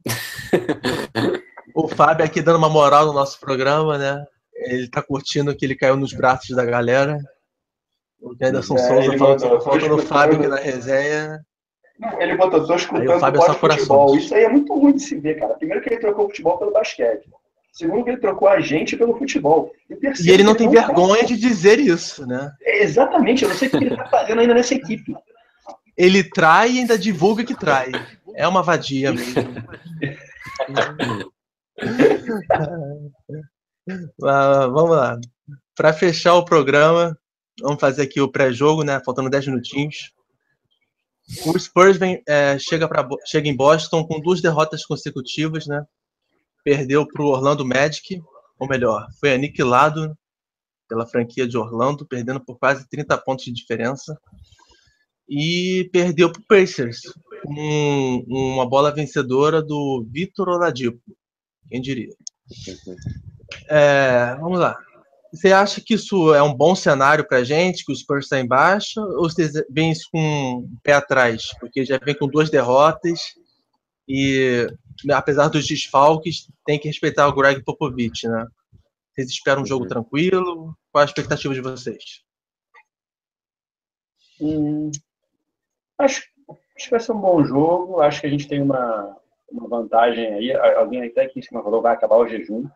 o 1.76 1.88
Fábio 1.88 2.26
aqui 2.26 2.42
dando 2.42 2.58
uma 2.58 2.70
moral 2.70 3.06
no 3.06 3.14
nosso 3.14 3.40
programa, 3.40 3.98
né? 3.98 4.26
Ele 4.56 4.90
tá 4.90 5.02
curtindo 5.02 5.56
que 5.56 5.64
ele 5.64 5.76
caiu 5.76 5.96
nos 5.96 6.12
braços 6.12 6.56
da 6.56 6.66
galera. 6.66 7.20
O 8.20 8.36
Kenderson 8.36 8.76
é, 8.76 8.80
Souza 8.80 9.18
falou 9.18 9.36
que 9.38 9.44
tá 9.44 9.62
faltando 9.62 9.96
o 9.96 10.02
Fábio 10.02 10.40
aqui 10.40 10.48
na 10.48 10.56
resenha. 10.56 11.40
Ele 12.18 12.36
botou, 12.36 12.66
tô 12.66 12.76
escutando 12.76 13.12
aí 13.12 13.16
o 13.16 13.20
Fábio 13.20 13.42
é 13.44 13.54
futebol. 13.54 14.18
Isso 14.18 14.34
aí 14.34 14.46
é 14.46 14.50
muito 14.50 14.74
ruim 14.74 14.94
de 14.94 15.04
se 15.04 15.16
ver, 15.20 15.40
cara. 15.40 15.54
Primeiro 15.54 15.84
que 15.84 15.90
ele 15.90 16.02
trocou 16.02 16.26
o 16.26 16.30
futebol 16.30 16.58
pelo 16.58 16.72
basquete. 16.72 17.30
Segundo 17.72 18.04
que 18.04 18.10
ele 18.12 18.20
trocou 18.20 18.48
a 18.48 18.60
gente 18.60 18.98
pelo 18.98 19.18
futebol. 19.18 19.72
E, 19.90 20.28
e 20.28 20.32
ele 20.32 20.44
não 20.44 20.56
tem 20.56 20.70
vergonha 20.70 21.22
tá... 21.22 21.28
de 21.28 21.38
dizer 21.38 21.80
isso, 21.80 22.26
né? 22.26 22.52
É, 22.62 22.84
exatamente, 22.84 23.44
eu 23.44 23.50
não 23.50 23.56
sei 23.56 23.68
o 23.68 23.72
que 23.72 23.78
ele 23.78 23.96
tá 23.96 24.06
fazendo 24.08 24.42
ainda 24.42 24.54
nessa 24.54 24.76
equipe. 24.76 25.16
Ele 25.96 26.24
trai 26.24 26.72
e 26.72 26.80
ainda 26.80 26.98
divulga 26.98 27.44
que 27.44 27.56
trai. 27.56 27.92
É 28.36 28.48
uma 28.48 28.64
vadia 28.64 29.14
mesmo. 29.14 29.34
ah, 34.24 34.68
vamos 34.68 34.92
lá. 34.92 35.20
Para 35.76 35.94
fechar 35.94 36.36
o 36.36 36.46
programa, 36.46 37.18
vamos 37.62 37.80
fazer 37.80 38.04
aqui 38.04 38.22
o 38.22 38.32
pré-jogo, 38.32 38.84
né? 38.84 39.02
Faltando 39.04 39.30
10 39.30 39.48
minutinhos. 39.48 40.14
O 41.46 41.58
Spurs 41.58 41.98
vem, 41.98 42.22
é, 42.28 42.58
chega, 42.60 42.88
pra, 42.88 43.08
chega 43.26 43.48
em 43.48 43.56
Boston 43.56 44.06
com 44.06 44.20
duas 44.20 44.42
derrotas 44.42 44.86
consecutivas, 44.86 45.66
né? 45.66 45.84
Perdeu 46.64 47.08
para 47.08 47.22
o 47.22 47.28
Orlando 47.28 47.66
Magic, 47.66 48.22
ou 48.60 48.68
melhor, 48.68 49.08
foi 49.20 49.34
aniquilado 49.34 50.18
pela 50.88 51.08
franquia 51.08 51.48
de 51.48 51.58
Orlando, 51.58 52.06
perdendo 52.06 52.40
por 52.40 52.60
quase 52.60 52.88
30 52.88 53.18
pontos 53.20 53.46
de 53.46 53.54
diferença. 53.54 54.18
E 55.30 55.90
perdeu 55.92 56.32
para 56.32 56.42
o 56.42 56.46
Pacers, 56.46 57.02
com 57.44 58.26
uma 58.28 58.68
bola 58.68 58.94
vencedora 58.94 59.62
do 59.62 60.06
Vitor 60.10 60.50
Oladipo. 60.50 61.00
Quem 61.70 61.82
diria? 61.82 62.14
É, 63.70 64.36
vamos 64.36 64.60
lá. 64.60 64.78
Você 65.34 65.52
acha 65.52 65.82
que 65.82 65.96
isso 65.96 66.34
é 66.34 66.44
um 66.44 66.54
bom 66.54 66.76
cenário 66.76 67.28
para 67.28 67.40
a 67.40 67.44
gente, 67.44 67.84
que 67.84 67.92
o 67.92 67.96
Spurs 67.96 68.26
está 68.26 68.40
embaixo, 68.40 69.02
ou 69.02 69.24
você 69.24 69.50
vem 69.70 69.92
isso 69.92 70.08
com 70.12 70.58
o 70.60 70.80
pé 70.84 70.94
atrás? 70.94 71.48
Porque 71.60 71.84
já 71.84 71.98
vem 71.98 72.16
com 72.16 72.28
duas 72.28 72.52
derrotas 72.52 73.20
e, 74.08 74.68
apesar 75.12 75.48
dos 75.48 75.66
desfalques, 75.66 76.48
tem 76.66 76.78
que 76.78 76.88
respeitar 76.88 77.28
o 77.28 77.34
Greg 77.34 77.64
Popovich, 77.64 78.28
né? 78.28 78.46
Vocês 79.16 79.30
esperam 79.30 79.64
um 79.64 79.66
jogo 79.66 79.86
uhum. 79.86 79.90
tranquilo? 79.90 80.78
Qual 80.92 81.02
a 81.02 81.06
expectativa 81.06 81.54
de 81.54 81.62
vocês? 81.62 82.22
Hum, 84.40 84.92
acho, 85.98 86.24
acho 86.76 86.86
que 86.86 86.92
vai 86.92 87.00
ser 87.00 87.12
um 87.12 87.20
bom 87.20 87.44
jogo. 87.44 88.02
Acho 88.02 88.22
que 88.22 88.28
a 88.28 88.30
gente 88.30 88.48
tem 88.48 88.62
uma, 88.62 89.18
uma 89.52 89.68
vantagem 89.68 90.34
aí. 90.34 90.54
Alguém 90.54 91.06
até 91.06 91.24
aqui 91.24 91.40
em 91.40 91.42
cima 91.42 91.64
falou 91.64 91.82
vai 91.82 91.94
acabar 91.94 92.18
o 92.18 92.28
jejum 92.28 92.68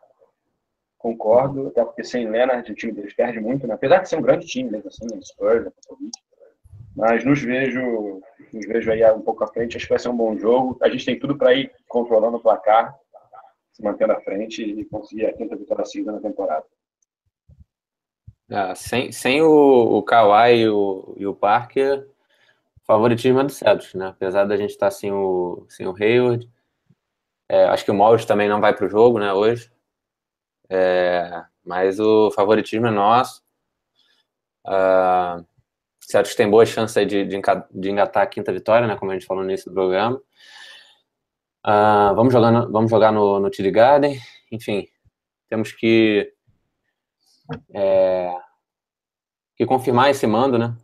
concordo, 0.98 1.68
até 1.68 1.84
porque 1.86 2.04
sem 2.04 2.30
Leonard 2.30 2.70
o 2.70 2.76
time 2.76 2.92
deles 2.92 3.14
perde 3.14 3.40
muito, 3.40 3.68
né? 3.68 3.76
apesar 3.76 4.00
de 4.00 4.10
ser 4.10 4.18
um 4.18 4.22
grande 4.22 4.46
time, 4.46 4.70
mesmo 4.70 4.90
assim, 4.90 5.06
né? 5.06 5.20
Spurs, 5.22 5.66
né? 5.66 5.72
mas 6.96 7.24
nos 7.24 7.42
vejo, 7.42 8.22
nos 8.52 8.66
vejo 8.66 8.92
aí 8.92 9.06
um 9.12 9.22
pouco 9.22 9.44
à 9.44 9.48
frente, 9.48 9.78
acho 9.78 9.86
que 9.86 9.92
vai 9.92 10.00
ser 10.00 10.10
um 10.10 10.18
bom 10.18 10.36
jogo, 10.38 10.78
a 10.82 10.90
gente 10.90 11.06
tem 11.06 11.20
tudo 11.20 11.38
para 11.38 11.54
ir 11.54 11.72
controlando 11.88 12.38
o 12.38 12.42
placar, 12.42 12.96
se 13.72 13.84
mantendo 13.84 14.14
à 14.14 14.22
frente 14.22 14.64
e 14.64 14.84
conseguir 14.86 15.28
a 15.28 15.34
quinta 15.34 15.56
vitória 15.56 15.86
seguida 15.86 16.12
na 16.12 16.20
temporada. 16.20 16.66
Ah, 18.50 18.74
sem, 18.74 19.12
sem 19.12 19.42
o, 19.42 19.98
o 19.98 20.02
Kawhi 20.02 20.62
e 20.62 20.70
o, 20.70 21.14
e 21.18 21.28
o 21.28 21.36
Parker, 21.36 22.08
favoritismo 22.88 23.40
é 23.42 23.44
do 23.44 23.52
Celtics, 23.52 23.94
né? 23.94 24.08
Apesar 24.08 24.46
da 24.46 24.56
gente 24.56 24.72
estar 24.72 24.90
sem 24.90 25.12
o, 25.12 25.66
sem 25.70 25.86
o 25.86 25.96
Hayward, 25.96 26.50
é, 27.50 27.66
acho 27.66 27.86
que 27.86 27.92
o 27.92 27.94
Morris 27.94 28.26
também 28.26 28.50
não 28.50 28.60
vai 28.60 28.76
para 28.76 28.86
o 28.86 28.90
jogo, 28.90 29.20
né, 29.20 29.32
hoje. 29.34 29.72
É, 30.70 31.44
mas 31.66 32.00
o 32.00 32.32
favoritismo 32.32 32.88
é 32.88 32.92
nosso. 32.92 33.42
Uh, 34.66 35.46
Celtics 36.02 36.36
tem 36.36 36.50
boa 36.50 36.66
chance 36.66 36.94
de, 37.06 37.26
de, 37.26 37.42
de, 37.72 37.90
engatar 37.90 38.24
a 38.24 38.28
quinta 38.28 38.52
vitória, 38.52 38.88
né, 38.88 38.98
como 38.98 39.12
a 39.12 39.14
gente 39.14 39.26
falou 39.26 39.44
no 39.44 39.50
início 39.50 39.70
do 39.70 39.74
programa. 39.74 40.18
Uh, 41.66 42.16
vamos 42.16 42.34
jogar, 42.34 42.52
no, 42.52 42.72
vamos 42.72 42.90
jogar 42.90 43.12
no, 43.12 43.40
no 43.40 43.50
TD 43.50 43.72
Garden. 43.72 44.20
Enfim, 44.52 44.88
temos 45.50 45.72
que, 45.72 46.34
é, 47.74 48.34
que 49.56 49.66
confirmar 49.66 50.10
esse 50.10 50.26
mando, 50.28 50.58
né? 50.58 50.76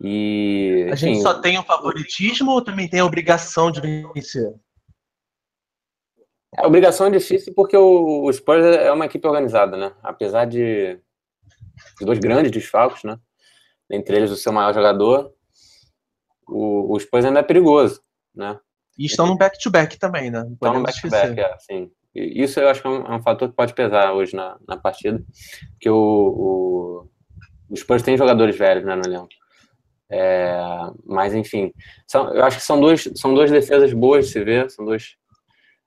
E, 0.00 0.82
enfim, 0.82 0.92
a 0.92 0.94
gente 0.94 1.22
só 1.22 1.40
tem 1.40 1.58
o 1.58 1.62
favoritismo 1.62 2.52
ou 2.52 2.62
também 2.62 2.88
tem 2.88 3.00
a 3.00 3.04
obrigação 3.04 3.70
de 3.70 3.80
vencer? 3.80 4.54
A 6.56 6.66
obrigação 6.66 7.06
é 7.06 7.10
difícil 7.10 7.54
porque 7.54 7.76
o, 7.76 8.30
Spurs 8.32 8.64
é 8.64 8.90
uma 8.92 9.06
equipe 9.06 9.26
organizada, 9.26 9.76
né? 9.76 9.92
Apesar 10.02 10.46
de, 10.46 10.98
de 11.98 12.04
dois 12.04 12.18
grandes 12.18 12.50
desfalques, 12.50 13.04
né? 13.04 13.18
Entre 13.90 14.16
eles 14.16 14.30
o 14.30 14.36
seu 14.36 14.52
maior 14.52 14.72
jogador, 14.74 15.32
o, 16.46 16.94
o 16.94 17.00
Spurs 17.00 17.24
ainda 17.24 17.40
é 17.40 17.42
perigoso, 17.42 18.02
né? 18.34 18.58
E 18.98 19.04
estão 19.04 19.26
no 19.26 19.36
back-to-back 19.36 19.98
também, 19.98 20.30
né? 20.30 20.46
estão 20.50 20.74
no 20.74 20.82
back-to-back, 20.82 21.38
é, 21.38 21.58
sim. 21.58 21.90
E 22.14 22.42
isso 22.42 22.58
eu 22.58 22.68
acho 22.68 22.80
que 22.80 22.88
é 22.88 22.90
um, 22.90 23.06
é 23.06 23.16
um, 23.16 23.22
fator 23.22 23.48
que 23.50 23.54
pode 23.54 23.74
pesar 23.74 24.14
hoje 24.14 24.34
na, 24.34 24.56
na 24.66 24.78
partida, 24.78 25.22
porque 25.72 25.90
o, 25.90 25.94
o, 25.94 27.10
o 27.68 27.76
Spurs 27.76 28.02
tem 28.02 28.16
jogadores 28.16 28.56
velhos, 28.56 28.86
né, 28.86 28.94
no 28.96 29.04
elenco. 29.04 29.28
É, 30.08 30.56
mas 31.04 31.34
enfim, 31.34 31.72
são, 32.06 32.32
eu 32.32 32.44
acho 32.44 32.58
que 32.58 32.62
são, 32.64 32.80
dois, 32.80 33.08
são 33.16 33.34
duas 33.34 33.50
defesas 33.50 33.92
boas 33.92 34.26
de 34.26 34.32
se 34.32 34.44
ver, 34.44 34.70
são 34.70 34.84
dois 34.84 35.16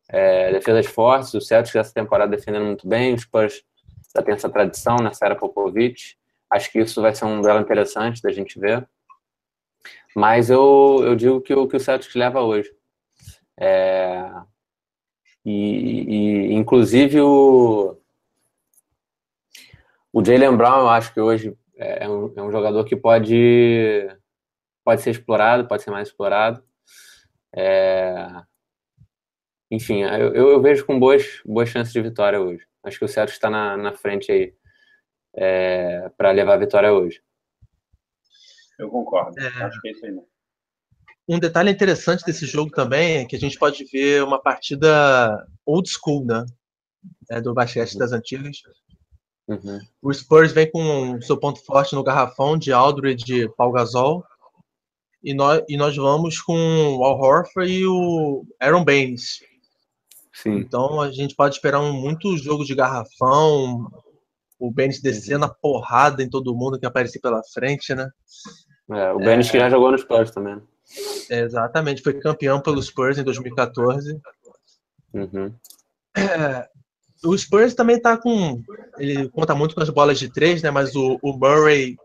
é, 0.09 0.51
defesas 0.51 0.87
fortes, 0.87 1.33
o 1.33 1.41
Celtics 1.41 1.75
essa 1.75 1.93
temporada 1.93 2.35
defendendo 2.35 2.65
muito 2.65 2.87
bem, 2.87 3.13
os 3.13 3.21
Spurs 3.21 3.63
já 4.15 4.23
tem 4.23 4.33
essa 4.33 4.49
tradição 4.49 4.97
nessa 4.97 5.25
era 5.25 5.35
Popovich. 5.35 6.17
Acho 6.49 6.71
que 6.71 6.79
isso 6.79 7.01
vai 7.01 7.13
ser 7.13 7.25
um 7.25 7.41
duelo 7.41 7.61
interessante 7.61 8.21
da 8.21 8.31
gente 8.31 8.59
ver. 8.59 8.87
Mas 10.15 10.49
eu, 10.49 11.01
eu 11.03 11.15
digo 11.15 11.39
que 11.41 11.53
o 11.53 11.67
que 11.67 11.77
o 11.77 11.79
Celtics 11.79 12.15
leva 12.15 12.41
hoje. 12.41 12.73
É, 13.59 14.31
e, 15.45 16.51
e, 16.51 16.53
inclusive 16.53 17.21
o, 17.21 17.95
o 20.11 20.25
Jalen 20.25 20.57
Brown, 20.57 20.81
eu 20.81 20.89
acho 20.89 21.13
que 21.13 21.21
hoje 21.21 21.55
é, 21.79 22.05
é 22.05 22.09
um, 22.09 22.33
é 22.35 22.41
um 22.43 22.51
jogador 22.51 22.83
que 22.83 22.95
pode, 22.95 24.07
pode 24.83 25.01
ser 25.01 25.11
explorado, 25.11 25.67
pode 25.67 25.81
ser 25.81 25.91
mais 25.91 26.09
explorado. 26.09 26.63
É, 27.55 28.27
enfim, 29.71 30.01
eu, 30.01 30.33
eu, 30.33 30.61
vejo 30.61 30.85
com 30.85 30.99
boas, 30.99 31.41
boas 31.45 31.69
chances 31.69 31.93
de 31.93 32.01
vitória 32.01 32.39
hoje. 32.39 32.65
Acho 32.83 32.99
que 32.99 33.05
o 33.05 33.07
Celtics 33.07 33.35
está 33.35 33.49
na, 33.49 33.77
na 33.77 33.93
frente 33.93 34.31
aí 34.31 34.53
é, 35.35 36.09
para 36.17 36.31
levar 36.31 36.55
a 36.55 36.57
vitória 36.57 36.91
hoje. 36.91 37.21
Eu 38.77 38.89
concordo. 38.89 39.39
É... 39.39 39.47
Acho 39.63 39.79
que 39.81 39.89
é 39.89 39.91
isso 39.91 40.05
aí. 40.05 40.13
Um 41.27 41.39
detalhe 41.39 41.69
interessante 41.69 42.25
desse 42.25 42.47
jogo 42.47 42.71
também 42.71 43.17
é 43.17 43.25
que 43.25 43.35
a 43.35 43.39
gente 43.39 43.59
pode 43.59 43.85
ver 43.85 44.23
uma 44.23 44.41
partida 44.41 45.47
old 45.65 45.87
school, 45.87 46.25
né? 46.25 46.43
É, 47.29 47.39
do 47.39 47.53
basquete 47.53 47.97
das 47.97 48.11
antigas. 48.11 48.57
Uhum. 49.49 49.79
O 49.99 50.13
Spurs 50.13 50.51
vem 50.51 50.69
com 50.69 51.19
seu 51.21 51.35
ponto 51.35 51.59
forte 51.65 51.95
no 51.95 52.03
garrafão 52.03 52.55
de 52.55 52.71
Aldridge 52.71 53.33
e 53.33 53.49
Paul 53.49 53.71
Gasol. 53.71 54.23
E 55.23 55.33
nós, 55.33 55.63
e 55.67 55.75
nós 55.75 55.97
vamos 55.97 56.39
com 56.39 56.55
o 56.97 57.03
Al 57.03 57.19
Horford 57.19 57.69
e 57.69 57.85
o 57.85 58.45
Aaron 58.59 58.85
Baines. 58.85 59.39
Sim. 60.31 60.57
Então 60.57 61.01
a 61.01 61.11
gente 61.11 61.35
pode 61.35 61.55
esperar 61.55 61.81
um, 61.81 61.91
muito 61.91 62.37
jogo 62.37 62.63
de 62.63 62.75
garrafão, 62.75 63.91
o 64.57 64.71
Baines 64.71 65.01
descendo 65.01 65.45
a 65.45 65.49
porrada 65.49 66.23
em 66.23 66.29
todo 66.29 66.55
mundo 66.55 66.79
que 66.79 66.85
aparecer 66.85 67.19
pela 67.19 67.41
frente, 67.53 67.93
né? 67.93 68.09
É, 68.91 69.11
o 69.11 69.19
Baines 69.19 69.47
é... 69.47 69.51
que 69.51 69.59
já 69.59 69.69
jogou 69.69 69.91
no 69.91 69.97
Spurs 69.97 70.31
também. 70.31 70.61
É, 71.29 71.41
exatamente, 71.41 72.01
foi 72.01 72.13
campeão 72.13 72.61
pelos 72.61 72.85
Spurs 72.85 73.17
em 73.17 73.23
2014. 73.23 74.19
Uhum. 75.13 75.53
É, 76.15 76.69
o 77.23 77.37
Spurs 77.37 77.73
também 77.73 77.97
está 77.97 78.17
com. 78.17 78.63
Ele 78.97 79.29
conta 79.29 79.53
muito 79.53 79.75
com 79.75 79.81
as 79.81 79.89
bolas 79.89 80.19
de 80.19 80.31
três, 80.31 80.61
né? 80.61 80.71
Mas 80.71 80.95
o, 80.95 81.19
o 81.21 81.33
Murray, 81.33 81.97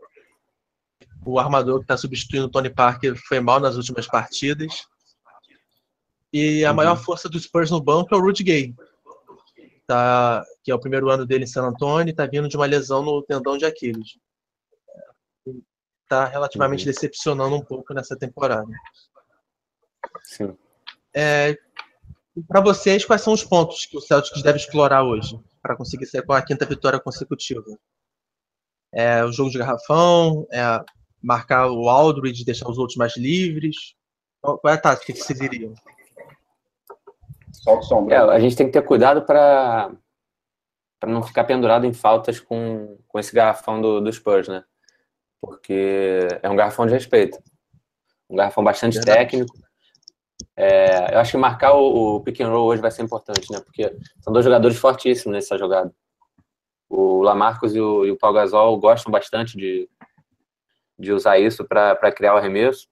o 1.24 1.38
armador 1.38 1.78
que 1.78 1.84
está 1.84 1.96
substituindo 1.96 2.46
o 2.46 2.50
Tony 2.50 2.70
Parker, 2.70 3.16
foi 3.28 3.40
mal 3.40 3.60
nas 3.60 3.76
últimas 3.76 4.06
partidas. 4.06 4.86
E 6.32 6.64
a 6.64 6.70
uhum. 6.70 6.76
maior 6.76 6.96
força 6.96 7.28
do 7.28 7.38
Spurs 7.38 7.70
no 7.70 7.80
banco 7.80 8.12
é 8.12 8.18
o 8.18 8.20
Rudy 8.20 8.42
Gay, 8.42 8.74
tá, 9.86 10.44
que 10.64 10.70
é 10.72 10.74
o 10.74 10.80
primeiro 10.80 11.08
ano 11.08 11.24
dele 11.24 11.44
em 11.44 11.46
San 11.46 11.62
Antonio, 11.62 12.10
está 12.10 12.26
vindo 12.26 12.48
de 12.48 12.56
uma 12.56 12.66
lesão 12.66 13.04
no 13.04 13.22
tendão 13.22 13.56
de 13.56 13.64
Aquiles. 13.64 14.18
Está 16.02 16.24
relativamente 16.24 16.80
uhum. 16.80 16.92
decepcionando 16.92 17.54
um 17.54 17.64
pouco 17.64 17.94
nessa 17.94 18.16
temporada. 18.16 18.66
Sim. 20.24 20.56
É, 21.14 21.56
para 22.42 22.60
vocês, 22.60 23.04
quais 23.04 23.22
são 23.22 23.32
os 23.32 23.44
pontos 23.44 23.86
que 23.86 23.96
o 23.96 24.00
Celtics 24.00 24.42
deve 24.42 24.58
explorar 24.58 25.04
hoje 25.04 25.38
para 25.62 25.76
conseguir 25.76 26.06
ser 26.06 26.22
com 26.22 26.32
a 26.32 26.42
quinta 26.42 26.66
vitória 26.66 26.98
consecutiva? 26.98 27.64
É 28.92 29.24
o 29.24 29.32
jogo 29.32 29.50
de 29.50 29.58
garrafão, 29.58 30.46
é 30.50 30.62
marcar 31.22 31.70
o 31.70 31.88
Aldridge 31.88 32.42
e 32.42 32.44
deixar 32.44 32.68
os 32.68 32.78
outros 32.78 32.96
mais 32.96 33.16
livres? 33.16 33.94
Qual 34.40 34.60
é 34.66 34.72
a 34.72 34.78
tática 34.78 35.12
que 35.12 35.20
vocês 35.20 35.40
iriam? 35.40 35.74
É, 38.10 38.16
a 38.16 38.38
gente 38.38 38.56
tem 38.56 38.66
que 38.66 38.72
ter 38.72 38.82
cuidado 38.82 39.22
para 39.22 39.90
para 41.00 41.12
não 41.12 41.22
ficar 41.22 41.44
pendurado 41.44 41.84
em 41.84 41.92
faltas 41.92 42.40
com, 42.40 42.96
com 43.06 43.18
esse 43.18 43.34
garrafão 43.34 43.80
do, 43.80 44.00
do 44.00 44.10
Spurs, 44.10 44.48
né? 44.48 44.64
Porque 45.38 46.26
é 46.42 46.48
um 46.48 46.56
garrafão 46.56 46.86
de 46.86 46.94
respeito. 46.94 47.38
Um 48.28 48.36
garrafão 48.36 48.64
bastante 48.64 48.94
Verdade. 48.94 49.18
técnico. 49.18 49.54
É, 50.56 51.14
eu 51.14 51.18
acho 51.18 51.32
que 51.32 51.36
marcar 51.36 51.72
o, 51.74 52.16
o, 52.16 52.20
pick 52.20 52.40
and 52.40 52.48
roll 52.48 52.66
hoje 52.66 52.80
vai 52.80 52.90
ser 52.90 53.02
importante, 53.02 53.50
né? 53.50 53.60
Porque 53.60 53.92
são 54.20 54.32
dois 54.32 54.44
jogadores 54.44 54.78
fortíssimos 54.78 55.34
nessa 55.34 55.58
jogada. 55.58 55.92
O 56.88 57.22
Lamarcus 57.22 57.74
e 57.74 57.80
o, 57.80 58.04
e 58.04 58.10
o 58.10 58.32
Gasol 58.32 58.78
gostam 58.78 59.10
bastante 59.10 59.56
de, 59.56 59.88
de 60.98 61.12
usar 61.12 61.38
isso 61.38 61.64
para 61.64 62.12
criar 62.12 62.34
o 62.34 62.36
arremesso, 62.36 62.86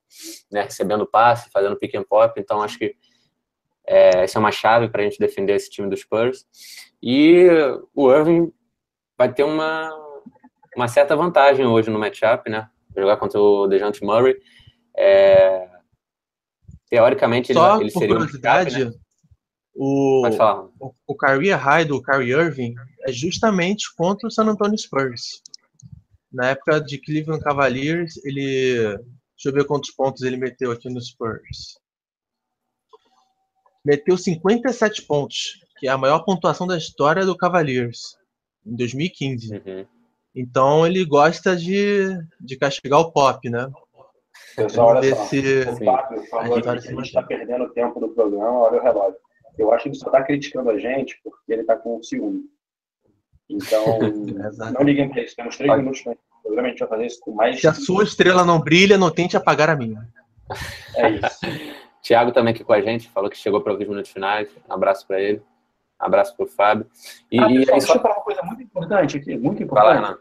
né? 0.51 0.63
recebendo 0.63 1.05
passe, 1.05 1.49
fazendo 1.51 1.77
pick 1.77 1.95
and 1.95 2.03
pop. 2.03 2.33
Então, 2.39 2.61
acho 2.61 2.77
que 2.77 2.95
é, 3.87 4.23
essa 4.23 4.37
é 4.37 4.39
uma 4.39 4.51
chave 4.51 4.89
para 4.89 5.01
a 5.01 5.05
gente 5.05 5.19
defender 5.19 5.55
esse 5.55 5.69
time 5.69 5.89
dos 5.89 6.01
Spurs. 6.01 6.45
E 7.01 7.47
o 7.93 8.11
Irving 8.11 8.51
vai 9.17 9.31
ter 9.31 9.43
uma, 9.43 9.89
uma 10.75 10.87
certa 10.87 11.15
vantagem 11.15 11.65
hoje 11.65 11.89
no 11.89 11.99
matchup, 11.99 12.49
né? 12.49 12.69
Jogar 12.95 13.17
contra 13.17 13.39
o 13.39 13.67
DeJounte 13.67 14.03
Murray. 14.03 14.35
É, 14.95 15.69
teoricamente, 16.93 17.53
Só 17.53 17.75
ele, 17.75 17.85
ele 17.85 17.91
seria 17.91 18.15
curiosidade, 18.15 18.83
um 18.83 18.89
né? 18.89 18.93
o, 19.75 20.27
o, 20.79 20.93
o 21.07 21.15
career 21.15 21.57
high 21.57 21.85
do 21.85 22.01
Kyrie 22.01 22.33
Irving 22.33 22.75
é 23.01 23.11
justamente 23.11 23.93
contra 23.95 24.27
o 24.27 24.31
San 24.31 24.45
Antonio 24.45 24.77
Spurs. 24.77 25.41
Na 26.31 26.49
época 26.49 26.79
de 26.79 26.97
Cleveland 26.97 27.43
Cavaliers, 27.43 28.17
ele. 28.25 28.97
Deixa 29.35 29.49
eu 29.49 29.53
ver 29.53 29.65
quantos 29.65 29.91
pontos 29.91 30.21
ele 30.21 30.37
meteu 30.37 30.71
aqui 30.71 30.89
no 30.89 31.01
Spurs 31.01 31.81
meteu 33.83 34.17
57 34.17 35.01
pontos, 35.03 35.59
que 35.77 35.87
é 35.87 35.91
a 35.91 35.97
maior 35.97 36.19
pontuação 36.19 36.65
da 36.65 36.77
história 36.77 37.25
do 37.25 37.35
Cavaliers, 37.35 38.15
em 38.65 38.75
2015. 38.75 39.53
Uhum. 39.53 39.85
Então 40.33 40.87
ele 40.87 41.03
gosta 41.05 41.55
de, 41.55 42.07
de 42.39 42.55
castigar 42.55 42.99
o 42.99 43.11
pop, 43.11 43.49
né? 43.49 43.69
Pessoal, 44.55 44.89
olha 44.89 45.15
só. 45.15 45.25
Se... 45.25 45.61
O 45.61 45.85
Fábio 45.85 46.23
falou 46.27 46.61
que 46.61 46.69
a 46.69 46.77
gente 46.77 47.01
está 47.01 47.23
perdendo 47.23 47.65
o 47.65 47.69
tempo 47.69 47.99
do 47.99 48.09
programa, 48.09 48.59
olha 48.59 48.79
o 48.79 48.83
relógio. 48.83 49.17
Eu 49.57 49.71
acho 49.71 49.83
que 49.83 49.89
ele 49.89 49.95
só 49.95 50.07
está 50.07 50.23
criticando 50.23 50.69
a 50.69 50.77
gente 50.77 51.19
porque 51.23 51.53
ele 51.53 51.61
está 51.61 51.75
com 51.75 52.01
ciúme. 52.01 52.43
Então, 53.49 53.99
não 54.73 54.81
liguem 54.83 55.09
para 55.09 55.21
isso. 55.21 55.35
Temos 55.35 55.55
três 55.55 55.69
Pode. 55.69 55.81
minutos 55.81 56.01
para 56.01 56.13
o 56.13 56.17
programa, 56.41 56.67
a 56.67 56.71
gente 56.71 56.79
vai 56.79 56.89
fazer 56.89 57.05
isso 57.05 57.19
com 57.21 57.31
mais. 57.31 57.59
Se 57.59 57.67
a 57.67 57.73
sua 57.73 58.03
estrela 58.03 58.43
não 58.43 58.59
brilha, 58.59 58.97
não 58.97 59.11
tente 59.11 59.37
apagar 59.37 59.69
a 59.69 59.75
minha. 59.75 60.07
É 60.95 61.09
isso. 61.09 61.39
Tiago 62.01 62.33
também 62.33 62.53
aqui 62.53 62.65
com 62.65 62.73
a 62.73 62.81
gente, 62.81 63.09
falou 63.09 63.29
que 63.29 63.37
chegou 63.37 63.61
para 63.61 63.71
ouvir 63.71 63.85
os 63.85 63.89
minutos 63.89 64.11
finais. 64.11 64.49
Um 64.69 64.73
abraço 64.73 65.07
para 65.07 65.21
ele. 65.21 65.41
Um 66.01 66.05
abraço 66.05 66.35
para 66.35 66.43
o 66.43 66.47
Fábio. 66.47 66.85
E, 67.31 67.39
ah, 67.39 67.47
pessoal, 67.47 67.77
deixa 67.79 67.93
eu 67.93 68.01
falar 68.01 68.15
uma 68.15 68.23
coisa 68.23 68.41
muito 68.43 68.61
importante 68.61 69.17
aqui, 69.17 69.37
muito 69.37 69.63
importante. 69.63 70.01
Fala. 70.01 70.19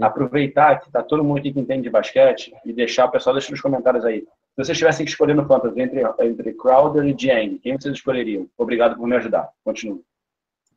Aproveitar 0.00 0.80
que 0.80 0.86
está 0.86 1.02
todo 1.02 1.24
mundo 1.24 1.38
aqui 1.38 1.52
que 1.52 1.60
entende 1.60 1.82
de 1.82 1.90
basquete 1.90 2.52
e 2.64 2.72
deixar 2.72 3.06
o 3.06 3.10
pessoal 3.10 3.34
deixa 3.34 3.50
nos 3.50 3.60
comentários 3.60 4.04
aí. 4.04 4.20
Se 4.20 4.64
vocês 4.64 4.78
tivessem 4.78 5.04
que 5.04 5.10
escolher 5.10 5.34
no 5.34 5.46
Fantasy 5.46 5.80
entre, 5.80 6.02
entre 6.20 6.52
Crowder 6.52 7.04
e 7.06 7.14
Dieng, 7.14 7.58
quem 7.58 7.78
vocês 7.78 7.94
escolheriam? 7.94 8.46
Obrigado 8.56 8.96
por 8.96 9.06
me 9.06 9.16
ajudar. 9.16 9.48
Continue. 9.64 10.02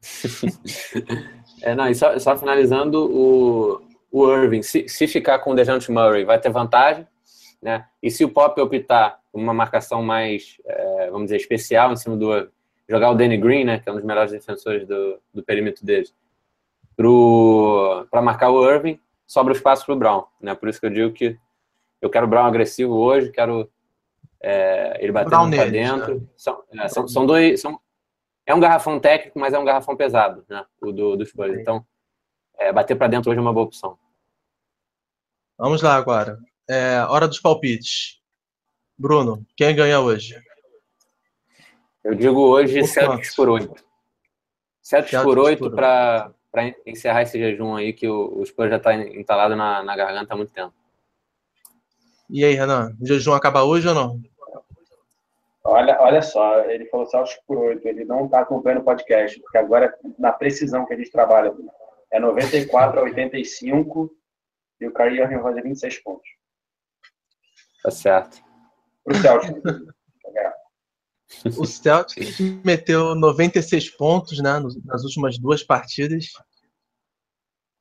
é, 1.62 1.76
não, 1.76 1.90
e 1.90 1.96
só, 1.96 2.18
só 2.20 2.38
finalizando, 2.38 3.06
o, 3.06 3.82
o 4.12 4.32
Irving, 4.32 4.62
se, 4.62 4.88
se 4.88 5.08
ficar 5.08 5.40
com 5.40 5.52
o 5.52 5.56
DeJounte 5.56 5.92
Murray, 5.92 6.24
vai 6.24 6.40
ter 6.40 6.50
vantagem, 6.50 7.06
né? 7.62 7.86
E 8.02 8.10
se 8.10 8.24
o 8.24 8.30
Pop 8.30 8.60
optar 8.62 9.20
uma 9.34 9.54
marcação 9.54 10.02
mais, 10.02 10.58
é, 10.66 11.10
vamos 11.10 11.26
dizer, 11.26 11.38
especial 11.38 11.92
em 11.92 11.98
cima 11.98 12.16
do 12.16 12.50
jogar 12.88 13.10
o 13.10 13.16
Danny 13.16 13.38
Green, 13.38 13.66
né, 13.66 13.80
que 13.80 13.90
é 13.90 13.92
um 13.92 13.96
dos 13.96 14.06
melhores 14.06 14.32
defensores 14.32 14.88
do, 14.88 15.20
do 15.34 15.44
perímetro 15.44 15.86
deles, 15.86 16.14
para 18.10 18.22
marcar 18.22 18.52
o 18.52 18.70
Irving, 18.70 19.00
sobra 19.26 19.54
o 19.54 19.56
espaço 19.56 19.86
para 19.86 19.96
o 19.96 19.98
Brown, 19.98 20.26
né? 20.40 20.56
Por 20.56 20.70
isso 20.70 20.80
que 20.80 20.86
eu 20.86 20.92
digo 20.92 21.14
que 21.14 21.38
eu 22.02 22.10
quero 22.10 22.26
o 22.26 22.30
Brown 22.30 22.46
agressivo 22.46 22.94
hoje, 22.94 23.32
quero 23.32 23.70
é, 24.42 24.98
ele 25.00 25.12
batendo 25.12 25.56
para 25.56 25.70
dentro. 25.70 26.16
Né? 26.20 26.28
São, 26.38 26.64
é, 26.72 26.88
são, 26.88 27.08
são, 27.08 27.26
dois, 27.26 27.62
são, 27.62 27.80
é 28.46 28.54
um 28.54 28.60
garrafão 28.60 29.00
técnico, 29.00 29.40
mas 29.40 29.54
é 29.54 29.60
um 29.60 29.66
garrafão 29.66 29.96
pesado, 29.96 30.46
né? 30.48 30.66
O 30.82 30.92
do, 30.92 31.16
do 31.16 31.26
Spurs. 31.26 31.60
Então, 31.60 31.86
é, 32.58 32.72
bater 32.72 32.96
para 32.96 33.08
dentro 33.08 33.32
hoje 33.32 33.40
é 33.40 33.42
uma 33.42 33.54
boa 33.54 33.66
opção. 33.66 33.98
Vamos 35.58 35.82
lá 35.82 35.96
agora. 35.96 36.38
É, 36.70 37.00
hora 37.10 37.28
dos 37.28 37.40
palpites. 37.40 38.22
Bruno, 38.98 39.46
quem 39.58 39.76
ganha 39.76 40.00
hoje? 40.00 40.42
Eu 42.04 42.14
digo 42.14 42.40
hoje 42.40 42.80
por 42.80 42.88
Celtics 42.88 43.36
por 43.36 43.50
8. 43.50 43.86
Celtics 44.82 45.24
por 45.24 45.40
8 45.40 45.72
para 45.72 46.32
encerrar 46.86 47.24
esse 47.24 47.38
jejum 47.38 47.76
aí 47.76 47.94
que 47.94 48.08
o, 48.08 48.40
o 48.40 48.46
Spurs 48.46 48.70
já 48.70 48.78
está 48.78 48.94
entalado 48.96 49.56
na, 49.56 49.84
na 49.84 49.96
garganta 49.96 50.34
há 50.34 50.38
muito 50.38 50.52
tempo. 50.52 50.74
E 52.30 52.44
aí, 52.44 52.54
Renan, 52.54 52.96
o 53.00 53.06
jejum 53.06 53.34
acaba 53.34 53.64
hoje 53.64 53.88
ou 53.88 53.94
não? 53.94 54.20
Olha, 55.64 56.00
olha 56.00 56.22
só, 56.22 56.62
ele 56.62 56.86
falou 56.86 57.08
Celtics 57.08 57.42
por 57.48 57.58
8, 57.58 57.88
ele 57.88 58.06
não 58.06 58.26
está 58.26 58.42
acompanhando 58.42 58.82
o 58.82 58.86
podcast, 58.86 59.40
porque 59.40 59.58
agora, 59.58 59.98
na 60.20 60.32
precisão 60.32 60.86
que 60.86 60.94
a 60.94 60.98
gente 60.98 61.12
trabalha, 61.12 61.54
é 62.12 62.20
94 62.20 63.00
a 63.00 63.04
85 63.04 64.12
e 64.80 64.88
o 64.88 64.94
Kyrie 64.94 65.22
Irving 65.22 65.36
vai 65.36 65.44
fazer 65.44 65.64
26 65.64 66.04
pontos. 66.04 66.30
Tá 67.84 67.90
certo 67.90 68.46
para 69.06 69.14
o 69.14 69.22
Celtic. 69.22 69.64
O 71.58 71.66
Celtics 71.66 72.40
meteu 72.64 73.14
96 73.16 73.92
pontos 73.92 74.40
né, 74.40 74.60
nas 74.84 75.04
últimas 75.04 75.38
duas 75.38 75.64
partidas. 75.64 76.32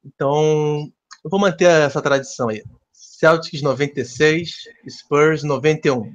Então, 0.04 0.92
eu 1.24 1.30
vou 1.30 1.40
manter 1.40 1.64
essa 1.64 2.02
tradição 2.02 2.48
aí. 2.48 2.62
Celtics 2.92 3.62
96, 3.62 4.50
Spurs 4.88 5.42
91. 5.42 6.14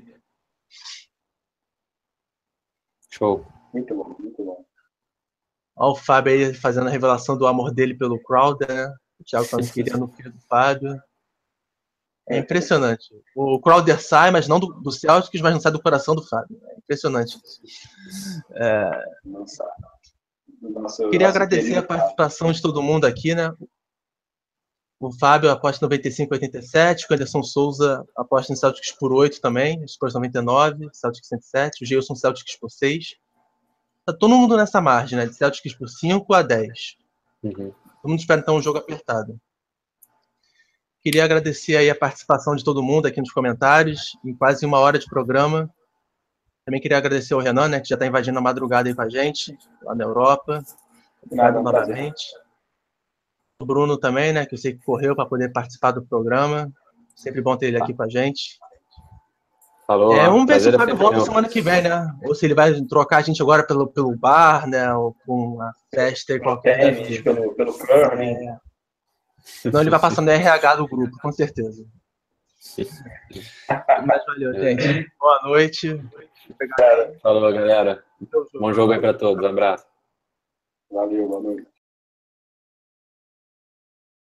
Show. 3.10 3.46
Muito 3.74 3.96
bom, 3.96 4.16
muito 4.20 4.44
bom. 4.44 4.66
Olha 5.76 5.92
o 5.92 5.96
Fábio 5.96 6.34
aí 6.34 6.54
fazendo 6.54 6.88
a 6.88 6.92
revelação 6.92 7.38
do 7.38 7.48
amor 7.48 7.74
dele 7.74 7.98
pelo 7.98 8.22
Crowder, 8.22 8.68
né? 8.68 8.94
O 9.20 9.24
Thiago 9.24 9.46
falando 9.46 9.72
que 9.72 9.84
no 9.84 10.08
filho 10.08 10.32
do 10.32 10.40
Fábio. 10.42 11.02
É 12.30 12.38
impressionante. 12.38 13.10
O 13.36 13.60
Crowder 13.60 14.00
sai, 14.00 14.30
mas 14.30 14.48
não 14.48 14.60
do, 14.60 14.68
do 14.68 14.92
Celtics, 14.92 15.42
mas 15.42 15.52
não 15.52 15.60
sai 15.60 15.72
do 15.72 15.82
coração 15.82 16.14
do 16.14 16.22
Fábio. 16.22 16.62
É 16.64 16.78
impressionante. 16.78 17.36
É... 18.54 19.04
Nossa. 19.26 19.66
Nossa, 20.62 21.10
Queria 21.10 21.30
agradecer 21.30 21.76
a 21.76 21.84
participação 21.84 22.52
de 22.52 22.62
todo 22.62 22.84
mundo 22.84 23.06
aqui, 23.06 23.34
né? 23.34 23.50
O 23.50 23.68
Fábio 25.18 25.50
aposta 25.50 25.86
95 25.86 26.34
87, 26.34 27.08
o 27.10 27.14
Anderson 27.14 27.42
Souza 27.42 28.06
aposta 28.18 28.52
em 28.52 28.56
Celtics 28.56 28.92
por 28.92 29.14
8 29.14 29.40
também, 29.40 29.88
Spurs 29.88 30.14
99, 30.14 30.90
Celtics 30.92 31.30
107, 31.30 31.84
o 31.84 31.88
Gilson 31.88 32.16
Celtics 32.16 32.58
por 32.58 32.70
6. 32.70 33.16
Tá 34.06 34.12
todo 34.12 34.36
mundo 34.36 34.58
nessa 34.58 34.82
margem, 34.82 35.18
né? 35.18 35.26
De 35.26 35.36
Celtics 35.36 35.74
por 35.74 35.88
5 35.88 36.34
a 36.34 36.42
10. 36.42 36.98
Uhum. 37.44 37.72
Todo 38.02 38.10
mundo 38.10 38.20
espera 38.20 38.42
então 38.42 38.58
um 38.58 38.62
jogo 38.62 38.78
apertado. 38.78 39.40
Queria 41.02 41.24
agradecer 41.24 41.78
aí 41.78 41.90
a 41.90 41.96
participação 41.96 42.56
de 42.56 42.64
todo 42.64 42.84
mundo 42.84 43.06
aqui 43.06 43.22
nos 43.22 43.32
comentários, 43.32 44.18
em 44.26 44.36
quase 44.36 44.66
uma 44.66 44.80
hora 44.80 45.00
de 45.00 45.06
programa. 45.06 45.74
Também 46.66 46.82
queria 46.82 46.98
agradecer 46.98 47.34
ao 47.34 47.40
Renan, 47.40 47.70
né, 47.70 47.80
que 47.80 47.88
já 47.88 47.96
está 47.96 48.06
invadindo 48.06 48.38
a 48.38 48.42
madrugada 48.42 48.90
aí 48.90 48.94
com 48.94 49.02
a 49.02 49.10
gente, 49.10 49.58
lá 49.82 49.96
na 49.96 50.04
Europa. 50.04 50.62
Obrigado 51.24 51.64
novamente. 51.64 52.26
O 52.36 52.49
Bruno 53.66 53.98
também, 53.98 54.32
né, 54.32 54.46
que 54.46 54.54
eu 54.54 54.58
sei 54.58 54.74
que 54.74 54.84
correu 54.84 55.16
para 55.16 55.26
poder 55.26 55.50
participar 55.52 55.92
do 55.92 56.06
programa. 56.06 56.72
Sempre 57.16 57.42
bom 57.42 57.58
ter 57.58 57.68
ele 57.68 57.82
aqui 57.82 57.94
com 57.94 58.04
a 58.04 58.10
gente. 58.10 58.58
Falou. 59.86 60.16
É, 60.16 60.26
vamos 60.28 60.46
ver 60.46 60.62
se 60.62 60.70
o 60.70 60.78
Fábio 60.78 60.96
volta 60.96 61.20
semana 61.20 61.50
que 61.50 61.62
vem, 61.62 61.82
né? 61.82 62.16
Ou 62.24 62.36
se 62.36 62.46
ele 62.46 62.54
vai 62.54 62.80
trocar 62.84 63.18
a 63.18 63.22
gente 63.22 63.42
agora 63.42 63.66
pelo, 63.66 63.88
pelo 63.88 64.16
bar, 64.16 64.68
né? 64.68 64.94
Ou 64.94 65.16
com 65.26 65.56
uma 65.56 65.74
festa 65.94 66.34
e 66.34 66.40
qualquer. 66.40 66.96
Tênis, 66.96 67.22
pelo, 67.22 67.54
pelo 67.56 67.74
curling. 67.74 68.36
É. 68.48 68.58
Senão 69.44 69.82
ele 69.82 69.90
vai 69.90 70.00
passando 70.00 70.30
RH 70.30 70.76
do 70.76 70.88
grupo, 70.88 71.18
com 71.20 71.32
certeza. 71.32 71.84
Mas 74.06 74.26
valeu, 74.28 74.54
gente. 74.54 75.12
Boa 75.20 75.42
noite. 75.44 76.00
Falou, 77.24 77.52
galera. 77.52 78.04
Bom 78.54 78.72
jogo 78.72 78.94
aí 78.94 79.00
para 79.00 79.16
todos. 79.16 79.44
Um 79.44 79.48
abraço. 79.48 79.86
Valeu, 80.92 81.28
boa 81.28 81.42
noite. 81.42 81.79